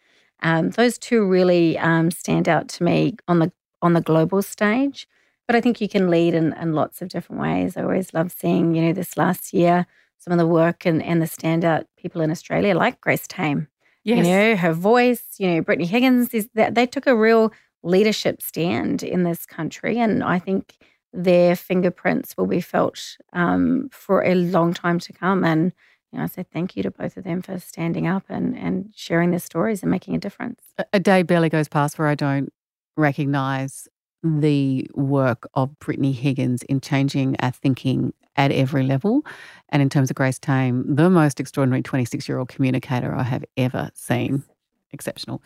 Um, 0.41 0.72
those 0.72 0.98
two 0.98 1.26
really 1.26 1.78
um, 1.78 2.10
stand 2.12 2.50
out 2.50 2.67
to 2.70 2.84
me 2.84 3.17
on 3.28 3.39
the 3.39 3.52
on 3.82 3.94
the 3.94 4.02
global 4.02 4.41
stage. 4.41 5.08
But 5.48 5.56
I 5.56 5.62
think 5.62 5.82
you 5.82 5.89
can 5.89 6.10
lead 6.10 6.34
in, 6.34 6.54
in 6.54 6.74
lots 6.74 7.02
of 7.02 7.10
different 7.10 7.41
ways. 7.41 7.76
I 7.76 7.82
always 7.82 8.13
love 8.13 8.32
seeing, 8.32 8.76
you 8.76 8.82
know, 8.84 8.94
this 8.94 9.17
last 9.17 9.54
year, 9.54 9.88
some 10.17 10.32
of 10.32 10.38
the 10.38 10.48
work 10.48 10.86
and, 10.86 11.02
and 11.02 11.22
the 11.22 11.26
standout 11.26 11.86
people 11.98 12.22
in 12.22 12.32
Australia, 12.32 12.76
like 12.76 13.02
Grace 13.02 13.28
Tame. 13.28 13.67
Yes. 14.04 14.18
You 14.18 14.24
know, 14.24 14.56
her 14.56 14.74
voice, 14.74 15.24
you 15.38 15.48
know, 15.48 15.62
Brittany 15.62 15.88
Higgins, 15.88 16.34
is 16.34 16.50
that 16.56 16.76
they 16.76 16.86
took 16.86 17.08
a 17.08 17.16
real 17.16 17.52
leadership 17.84 18.42
stand 18.42 19.04
in 19.04 19.24
this 19.24 19.46
country. 19.46 20.00
And 20.00 20.24
I 20.24 20.40
think 20.40 20.78
their 21.14 21.56
fingerprints 21.56 22.36
will 22.38 22.48
be 22.48 22.62
felt 22.62 23.18
um, 23.34 23.90
for 23.92 24.24
a 24.24 24.36
long 24.36 24.74
time 24.74 25.00
to 25.00 25.14
come. 25.14 25.44
And, 25.44 25.74
you 26.12 26.18
know, 26.18 26.24
I 26.24 26.28
say 26.28 26.46
thank 26.52 26.76
you 26.76 26.84
to 26.84 26.92
both 26.92 27.18
of 27.18 27.24
them 27.24 27.42
for 27.42 27.60
standing 27.60 28.08
up 28.08 28.24
and, 28.30 28.58
and 28.58 28.92
sharing 28.96 29.32
their 29.32 29.40
stories 29.40 29.82
and 29.82 29.92
making 29.92 30.16
a 30.16 30.20
difference. 30.20 30.62
a- 30.78 30.86
a 30.94 31.00
day 31.00 31.24
barely 31.24 31.50
goes 31.50 31.68
past 31.68 32.00
where 32.00 32.08
I 32.08 32.16
don't 32.16 32.52
recognize 32.98 33.88
the 34.24 34.88
work 34.94 35.48
of 35.54 35.78
Brittany 35.80 36.12
Higgins 36.12 36.64
in 36.64 36.82
changing 36.82 37.36
our 37.40 37.52
thinking 37.52 38.14
at 38.36 38.52
every 38.52 38.84
level. 38.84 39.26
And 39.70 39.82
in 39.82 39.90
terms 39.90 40.10
of 40.10 40.16
Grace 40.16 40.40
Tame, 40.40 40.84
the 40.88 41.10
most 41.10 41.40
extraordinary 41.40 41.82
26 41.82 42.28
year 42.28 42.38
old 42.38 42.50
communicator 42.50 43.14
I 43.14 43.24
have 43.24 43.46
ever 43.58 43.90
seen. 43.94 44.44
Exceptional. 44.92 45.42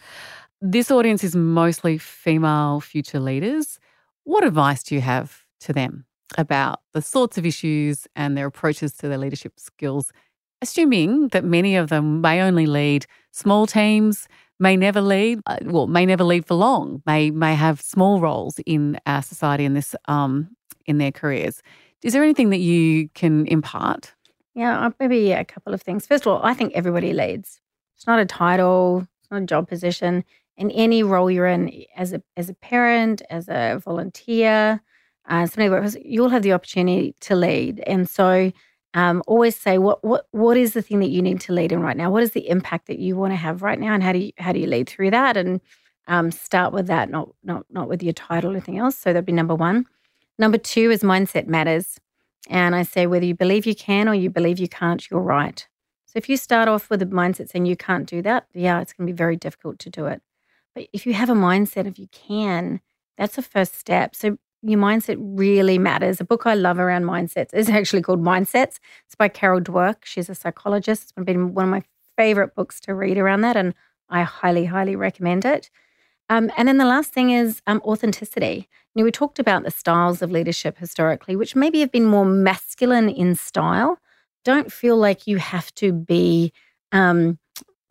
This 0.61 0.89
audience 0.89 1.23
is 1.23 1.35
mostly 1.35 1.97
female 1.97 2.81
future 2.81 3.19
leaders. 3.19 3.79
What 4.23 4.43
advice 4.43 4.83
do 4.83 4.95
you 4.95 5.01
have 5.01 5.43
to 5.61 5.73
them 5.73 6.05
about 6.37 6.81
the 6.93 7.01
sorts 7.01 7.37
of 7.37 7.45
issues 7.45 8.07
and 8.15 8.35
their 8.35 8.47
approaches 8.47 8.93
to 8.97 9.07
their 9.07 9.17
leadership 9.17 9.59
skills, 9.59 10.11
assuming 10.61 11.29
that 11.29 11.43
many 11.43 11.75
of 11.75 11.89
them 11.89 12.21
may 12.21 12.41
only 12.41 12.65
lead 12.65 13.05
small 13.31 13.67
teams, 13.67 14.27
may 14.59 14.77
never 14.77 15.01
lead, 15.01 15.41
uh, 15.45 15.57
well, 15.63 15.87
may 15.87 16.05
never 16.05 16.23
lead 16.23 16.45
for 16.45 16.55
long, 16.55 17.01
may 17.05 17.31
may 17.31 17.55
have 17.55 17.81
small 17.81 18.19
roles 18.19 18.59
in 18.65 18.99
our 19.05 19.21
society 19.21 19.65
in 19.65 19.73
this 19.73 19.95
um, 20.07 20.49
in 20.85 20.97
their 20.97 21.11
careers. 21.11 21.61
Is 22.03 22.13
there 22.13 22.23
anything 22.23 22.49
that 22.51 22.59
you 22.59 23.09
can 23.09 23.47
impart? 23.47 24.13
Yeah, 24.53 24.85
uh, 24.85 24.91
maybe 24.99 25.31
a 25.31 25.43
couple 25.43 25.73
of 25.73 25.81
things. 25.81 26.07
First 26.07 26.25
of 26.25 26.33
all, 26.33 26.41
I 26.43 26.53
think 26.53 26.73
everybody 26.73 27.13
leads. 27.13 27.59
It's 27.95 28.07
not 28.07 28.19
a 28.19 28.25
title, 28.25 29.07
it's 29.21 29.31
not 29.31 29.41
a 29.41 29.45
job 29.45 29.67
position. 29.67 30.23
In 30.57 30.71
any 30.71 31.03
role 31.03 31.29
you're 31.29 31.47
in, 31.47 31.83
as 31.97 32.13
a 32.13 32.21
as 32.37 32.49
a 32.49 32.53
parent, 32.53 33.21
as 33.29 33.49
a 33.49 33.81
volunteer, 33.83 34.81
uh, 35.27 35.45
somebody 35.47 35.99
you'll 36.05 36.29
have 36.29 36.43
the 36.43 36.53
opportunity 36.53 37.15
to 37.21 37.35
lead. 37.35 37.81
And 37.85 38.09
so, 38.09 38.51
um, 38.95 39.21
always 39.27 39.55
say 39.55 39.77
what 39.77 40.03
what 40.03 40.27
what 40.31 40.57
is 40.57 40.73
the 40.73 40.81
thing 40.81 40.99
that 41.01 41.09
you 41.09 41.21
need 41.21 41.41
to 41.41 41.53
lead 41.53 41.71
in 41.71 41.81
right 41.81 41.97
now? 41.97 42.09
What 42.09 42.23
is 42.23 42.31
the 42.31 42.49
impact 42.49 42.87
that 42.87 42.97
you 42.97 43.15
want 43.17 43.33
to 43.33 43.37
have 43.37 43.61
right 43.61 43.79
now, 43.79 43.93
and 43.93 44.01
how 44.01 44.13
do 44.13 44.19
you 44.19 44.31
how 44.37 44.53
do 44.53 44.59
you 44.59 44.67
lead 44.67 44.89
through 44.89 45.11
that? 45.11 45.37
And 45.37 45.61
um, 46.07 46.31
start 46.31 46.73
with 46.73 46.87
that, 46.87 47.09
not 47.09 47.29
not 47.43 47.65
not 47.69 47.89
with 47.89 48.01
your 48.01 48.13
title 48.13 48.51
or 48.51 48.53
anything 48.53 48.79
else. 48.79 48.97
So 48.97 49.11
that'd 49.11 49.25
be 49.25 49.33
number 49.33 49.53
one. 49.53 49.85
Number 50.39 50.57
two 50.57 50.91
is 50.91 51.03
mindset 51.03 51.47
matters. 51.47 51.99
And 52.49 52.75
I 52.75 52.83
say, 52.83 53.07
whether 53.07 53.25
you 53.25 53.35
believe 53.35 53.65
you 53.65 53.75
can 53.75 54.07
or 54.07 54.13
you 54.13 54.29
believe 54.29 54.59
you 54.59 54.67
can't, 54.69 55.09
you're 55.09 55.19
right. 55.19 55.67
So 56.05 56.17
if 56.17 56.29
you 56.29 56.37
start 56.37 56.69
off 56.69 56.89
with 56.89 57.01
a 57.01 57.05
mindset 57.05 57.49
saying 57.49 57.65
you 57.65 57.75
can't 57.75 58.07
do 58.07 58.21
that, 58.21 58.47
yeah, 58.53 58.79
it's 58.79 58.93
going 58.93 59.07
to 59.07 59.11
be 59.11 59.17
very 59.17 59.35
difficult 59.35 59.79
to 59.79 59.89
do 59.89 60.05
it. 60.05 60.21
But 60.73 60.87
if 60.93 61.05
you 61.05 61.13
have 61.13 61.29
a 61.29 61.33
mindset 61.33 61.87
of 61.87 61.97
you 61.97 62.07
can, 62.11 62.81
that's 63.17 63.35
the 63.35 63.41
first 63.41 63.77
step. 63.77 64.15
So 64.15 64.37
your 64.65 64.79
mindset 64.79 65.17
really 65.19 65.77
matters. 65.77 66.19
A 66.19 66.25
book 66.25 66.45
I 66.45 66.55
love 66.55 66.79
around 66.79 67.03
mindsets 67.03 67.53
is 67.53 67.69
actually 67.69 68.01
called 68.01 68.21
Mindsets. 68.21 68.79
It's 69.05 69.15
by 69.17 69.27
Carol 69.27 69.61
Dweck. 69.61 69.97
She's 70.03 70.29
a 70.29 70.35
psychologist. 70.35 71.03
It's 71.03 71.25
been 71.25 71.53
one 71.53 71.65
of 71.65 71.71
my 71.71 71.83
favorite 72.17 72.55
books 72.55 72.79
to 72.81 72.95
read 72.95 73.17
around 73.17 73.41
that, 73.41 73.55
and 73.55 73.75
I 74.09 74.23
highly, 74.23 74.65
highly 74.65 74.95
recommend 74.95 75.45
it. 75.45 75.69
Um, 76.29 76.51
and 76.57 76.67
then 76.67 76.77
the 76.77 76.85
last 76.85 77.13
thing 77.13 77.29
is 77.29 77.61
um, 77.67 77.81
authenticity. 77.85 78.67
You 78.93 79.01
know, 79.01 79.03
we 79.03 79.11
talked 79.11 79.37
about 79.37 79.63
the 79.63 79.71
styles 79.71 80.21
of 80.21 80.31
leadership 80.31 80.77
historically, 80.79 81.35
which 81.35 81.55
maybe 81.55 81.79
have 81.81 81.91
been 81.91 82.05
more 82.05 82.25
masculine 82.25 83.09
in 83.09 83.35
style. 83.35 83.99
Don't 84.43 84.71
feel 84.71 84.97
like 84.97 85.27
you 85.27 85.37
have 85.37 85.73
to 85.75 85.91
be 85.91 86.51
um, 86.91 87.37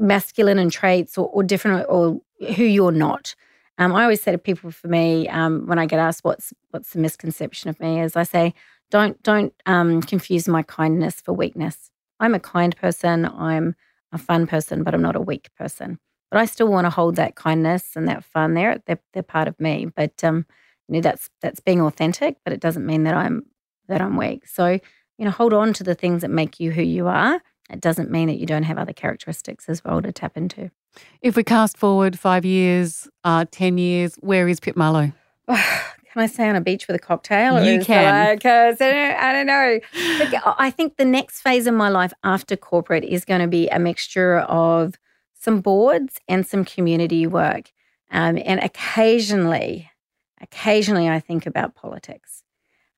masculine 0.00 0.58
in 0.58 0.70
traits 0.70 1.16
or, 1.16 1.28
or 1.28 1.44
different 1.44 1.86
or 1.88 2.20
who 2.56 2.64
you're 2.64 2.90
not. 2.90 3.34
Um, 3.78 3.94
I 3.94 4.02
always 4.02 4.22
say 4.22 4.32
to 4.32 4.38
people, 4.38 4.70
for 4.70 4.88
me, 4.88 5.28
um, 5.28 5.66
when 5.66 5.78
I 5.78 5.86
get 5.86 5.98
asked 5.98 6.24
what's 6.24 6.52
what's 6.70 6.92
the 6.92 7.00
misconception 7.00 7.70
of 7.70 7.80
me, 7.80 8.00
is 8.00 8.16
I 8.16 8.22
say, 8.22 8.54
don't 8.90 9.20
don't 9.22 9.52
um, 9.66 10.00
confuse 10.02 10.46
my 10.48 10.62
kindness 10.62 11.20
for 11.20 11.32
weakness. 11.32 11.90
I'm 12.20 12.34
a 12.34 12.40
kind 12.40 12.76
person. 12.76 13.24
I'm 13.26 13.74
a 14.12 14.18
fun 14.18 14.46
person, 14.46 14.84
but 14.84 14.94
I'm 14.94 15.02
not 15.02 15.16
a 15.16 15.20
weak 15.20 15.50
person. 15.58 15.98
But 16.30 16.40
I 16.40 16.46
still 16.46 16.68
want 16.68 16.84
to 16.86 16.90
hold 16.90 17.16
that 17.16 17.34
kindness 17.34 17.96
and 17.96 18.08
that 18.08 18.24
fun 18.24 18.54
there. 18.54 18.80
They're, 18.86 19.00
they're 19.12 19.22
part 19.22 19.48
of 19.48 19.58
me. 19.60 19.86
But 19.86 20.22
um, 20.22 20.46
you 20.88 20.94
know, 20.94 21.00
that's 21.00 21.30
that's 21.40 21.60
being 21.60 21.80
authentic, 21.80 22.36
but 22.44 22.52
it 22.52 22.60
doesn't 22.60 22.86
mean 22.86 23.04
that 23.04 23.14
I'm 23.14 23.46
that 23.88 24.00
I'm 24.00 24.16
weak. 24.16 24.46
So, 24.46 24.78
you 25.18 25.24
know, 25.24 25.30
hold 25.30 25.52
on 25.52 25.72
to 25.74 25.84
the 25.84 25.94
things 25.94 26.22
that 26.22 26.30
make 26.30 26.60
you 26.60 26.70
who 26.70 26.82
you 26.82 27.08
are. 27.08 27.42
It 27.70 27.80
doesn't 27.80 28.10
mean 28.10 28.28
that 28.28 28.38
you 28.38 28.46
don't 28.46 28.62
have 28.64 28.78
other 28.78 28.92
characteristics 28.92 29.68
as 29.68 29.82
well 29.84 30.02
to 30.02 30.12
tap 30.12 30.36
into. 30.36 30.70
If 31.22 31.36
we 31.36 31.44
cast 31.44 31.76
forward 31.76 32.18
five 32.18 32.44
years, 32.44 33.08
uh, 33.24 33.46
10 33.50 33.78
years, 33.78 34.16
where 34.16 34.48
is 34.48 34.60
Pip 34.60 34.76
Marlow? 34.76 35.12
Can 35.48 36.22
I 36.22 36.26
say 36.26 36.48
on 36.48 36.54
a 36.54 36.60
beach 36.60 36.86
with 36.86 36.94
a 36.94 37.00
cocktail? 37.00 37.60
You 37.64 37.84
can. 37.84 38.28
Like, 38.28 38.40
'cause 38.42 38.80
I 38.80 38.92
don't, 38.92 39.16
I 39.20 39.32
don't 39.32 39.46
know. 39.46 39.80
Look, 40.18 40.42
I 40.46 40.70
think 40.70 40.96
the 40.96 41.04
next 41.04 41.40
phase 41.40 41.66
of 41.66 41.74
my 41.74 41.88
life 41.88 42.12
after 42.22 42.56
corporate 42.56 43.02
is 43.02 43.24
going 43.24 43.40
to 43.40 43.48
be 43.48 43.66
a 43.68 43.80
mixture 43.80 44.38
of 44.38 44.94
some 45.32 45.60
boards 45.60 46.20
and 46.28 46.46
some 46.46 46.64
community 46.64 47.26
work. 47.26 47.72
Um, 48.12 48.38
and 48.44 48.60
occasionally, 48.62 49.90
occasionally 50.40 51.08
I 51.08 51.18
think 51.18 51.46
about 51.46 51.74
politics. 51.74 52.44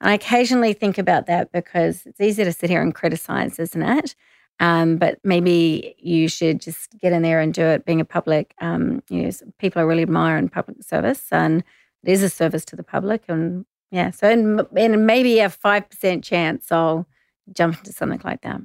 And 0.00 0.11
I 0.11 0.14
occasionally 0.14 0.74
think 0.74 0.98
about 0.98 1.24
that 1.26 1.50
because 1.52 2.04
it's 2.04 2.20
easy 2.20 2.44
to 2.44 2.52
sit 2.52 2.68
here 2.68 2.82
and 2.82 2.94
criticize, 2.94 3.59
isn't 3.59 3.82
it? 3.82 4.14
Um, 4.59 4.97
but 4.97 5.19
maybe 5.23 5.94
you 5.98 6.29
should 6.29 6.61
just 6.61 6.98
get 6.98 7.13
in 7.13 7.23
there 7.23 7.40
and 7.40 7.52
do 7.52 7.63
it. 7.63 7.85
Being 7.85 8.00
a 8.00 8.04
public, 8.04 8.54
um, 8.61 9.02
you 9.11 9.23
know, 9.23 9.31
people 9.59 9.81
I 9.81 9.85
really 9.85 10.02
admire 10.02 10.38
in 10.38 10.48
public 10.48 10.83
service, 10.83 11.27
and 11.31 11.63
it 12.04 12.13
is 12.13 12.23
a 12.23 12.31
service 12.31 12.65
to 12.67 12.77
the 12.77 12.83
public. 12.83 13.25
And 13.29 13.67
yeah, 13.90 14.11
so 14.11 14.29
and, 14.29 14.67
and 14.77 15.07
maybe 15.07 15.40
a 15.40 15.50
five 15.50 15.88
percent 15.90 16.25
chance 16.25 16.73
I'll 16.73 17.07
jump 17.52 17.79
into 17.79 17.92
something 17.92 18.21
like 18.25 18.42
that. 18.42 18.61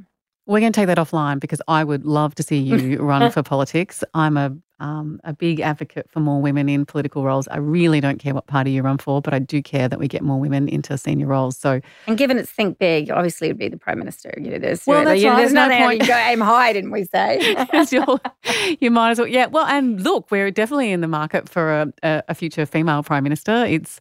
We're 0.45 0.59
going 0.59 0.71
to 0.71 0.79
take 0.79 0.87
that 0.87 0.97
offline 0.97 1.39
because 1.39 1.61
I 1.67 1.83
would 1.83 2.05
love 2.05 2.35
to 2.35 2.43
see 2.43 2.57
you 2.59 2.97
run 2.99 3.31
for 3.31 3.43
politics. 3.43 4.03
I'm 4.13 4.37
a 4.37 4.55
um, 4.81 5.21
a 5.23 5.31
big 5.31 5.59
advocate 5.59 6.09
for 6.09 6.19
more 6.19 6.41
women 6.41 6.67
in 6.67 6.85
political 6.85 7.23
roles. 7.23 7.47
I 7.47 7.57
really 7.57 8.01
don't 8.01 8.17
care 8.17 8.33
what 8.33 8.47
party 8.47 8.71
you 8.71 8.81
run 8.81 8.97
for, 8.97 9.21
but 9.21 9.33
I 9.33 9.39
do 9.39 9.61
care 9.61 9.87
that 9.87 9.99
we 9.99 10.07
get 10.07 10.23
more 10.23 10.39
women 10.39 10.67
into 10.67 10.97
senior 10.97 11.27
roles. 11.27 11.55
So, 11.55 11.81
and 12.07 12.17
given 12.17 12.39
it's 12.39 12.49
think 12.49 12.79
big, 12.79 13.11
obviously 13.11 13.47
it 13.47 13.51
would 13.51 13.59
be 13.59 13.69
the 13.69 13.77
prime 13.77 13.99
minister. 13.99 14.33
You 14.37 14.51
know, 14.51 14.57
there's 14.57 14.85
well, 14.87 15.05
that's 15.05 15.21
you 15.21 15.29
right. 15.29 15.37
there's 15.37 15.53
no 15.53 15.67
nothing 15.67 15.83
point. 15.83 16.01
you 16.01 16.07
go 16.07 16.15
aim 16.17 16.41
high, 16.41 16.73
didn't 16.73 16.91
we 16.91 17.05
say? 17.05 17.39
you 18.79 18.89
might 18.89 19.11
as 19.11 19.19
well. 19.19 19.27
Yeah. 19.27 19.45
Well, 19.45 19.67
and 19.67 20.01
look, 20.01 20.31
we're 20.31 20.49
definitely 20.49 20.91
in 20.91 21.01
the 21.01 21.07
market 21.07 21.47
for 21.47 21.71
a, 21.71 21.93
a, 22.01 22.23
a 22.29 22.35
future 22.35 22.65
female 22.65 23.03
prime 23.03 23.23
minister. 23.23 23.63
It's 23.65 23.99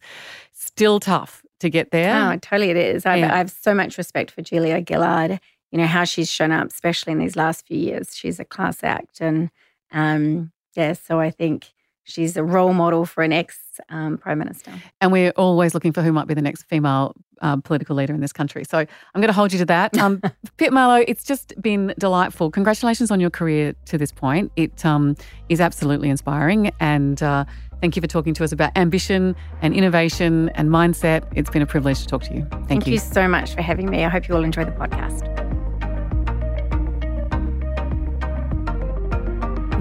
still 0.51 0.99
tough 0.99 1.43
to 1.59 1.69
get 1.69 1.91
there. 1.91 2.15
Oh, 2.15 2.37
totally, 2.37 2.71
it 2.71 2.77
is. 2.77 3.05
I, 3.05 3.17
Yeah. 3.17 3.35
I 3.35 3.37
have 3.37 3.51
so 3.51 3.75
much 3.75 3.99
respect 3.99 4.31
for 4.31 4.41
Julia 4.41 4.83
Gillard. 4.87 5.39
You 5.71 5.77
know 5.77 5.87
how 5.87 6.05
she's 6.05 6.29
shown 6.29 6.51
up, 6.51 6.67
especially 6.67 7.13
in 7.13 7.19
these 7.19 7.35
last 7.35 7.67
few 7.67 7.77
years. 7.77 8.15
She's 8.15 8.39
a 8.39 8.45
class 8.45 8.83
act, 8.83 9.21
and 9.21 9.51
um, 9.91 10.51
yeah, 10.75 10.93
so 10.93 11.19
I 11.19 11.31
think 11.31 11.71
she's 12.03 12.37
a 12.37 12.43
role 12.43 12.73
model 12.73 13.05
for 13.05 13.23
an 13.23 13.33
ex 13.33 13.57
um, 13.89 14.17
prime 14.17 14.39
minister. 14.39 14.71
And 14.99 15.11
we're 15.11 15.31
always 15.31 15.73
looking 15.73 15.93
for 15.93 16.01
who 16.01 16.11
might 16.11 16.27
be 16.27 16.33
the 16.33 16.41
next 16.41 16.63
female 16.63 17.15
uh, 17.41 17.57
political 17.57 17.95
leader 17.95 18.13
in 18.13 18.21
this 18.21 18.33
country. 18.33 18.63
So 18.63 18.79
I'm 18.79 19.21
going 19.21 19.27
to 19.27 19.33
hold 19.33 19.51
you 19.51 19.59
to 19.59 19.65
that. 19.65 19.97
Um, 19.97 20.21
Pip 20.57 20.71
Marlow, 20.71 21.03
it's 21.07 21.23
just 21.23 21.59
been 21.61 21.93
delightful. 21.97 22.51
Congratulations 22.51 23.11
on 23.11 23.19
your 23.19 23.29
career 23.29 23.73
to 23.85 23.97
this 23.97 24.11
point. 24.11 24.51
It 24.55 24.85
um, 24.85 25.15
is 25.49 25.59
absolutely 25.59 26.09
inspiring. 26.09 26.71
And 26.79 27.21
uh, 27.23 27.45
thank 27.79 27.95
you 27.95 28.01
for 28.01 28.07
talking 28.07 28.33
to 28.35 28.43
us 28.43 28.51
about 28.51 28.77
ambition 28.77 29.35
and 29.61 29.73
innovation 29.73 30.49
and 30.49 30.69
mindset. 30.69 31.27
It's 31.35 31.49
been 31.49 31.61
a 31.61 31.67
privilege 31.67 31.99
to 32.01 32.07
talk 32.07 32.23
to 32.23 32.33
you. 32.33 32.45
Thank, 32.51 32.67
Thank 32.67 32.87
you 32.87 32.99
so 32.99 33.27
much 33.27 33.55
for 33.55 33.61
having 33.61 33.89
me. 33.89 34.05
I 34.05 34.09
hope 34.09 34.27
you 34.27 34.35
all 34.35 34.43
enjoy 34.43 34.65
the 34.65 34.71
podcast. 34.71 35.50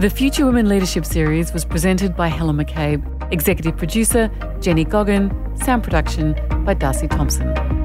The 0.01 0.09
Future 0.09 0.47
Women 0.47 0.67
Leadership 0.67 1.05
Series 1.05 1.53
was 1.53 1.67
presented 1.67 2.17
by 2.17 2.29
Helen 2.29 2.57
McCabe, 2.57 3.05
executive 3.31 3.77
producer 3.77 4.31
Jenny 4.59 4.83
Goggin, 4.83 5.31
sound 5.59 5.83
production 5.83 6.35
by 6.65 6.73
Darcy 6.73 7.07
Thompson. 7.07 7.80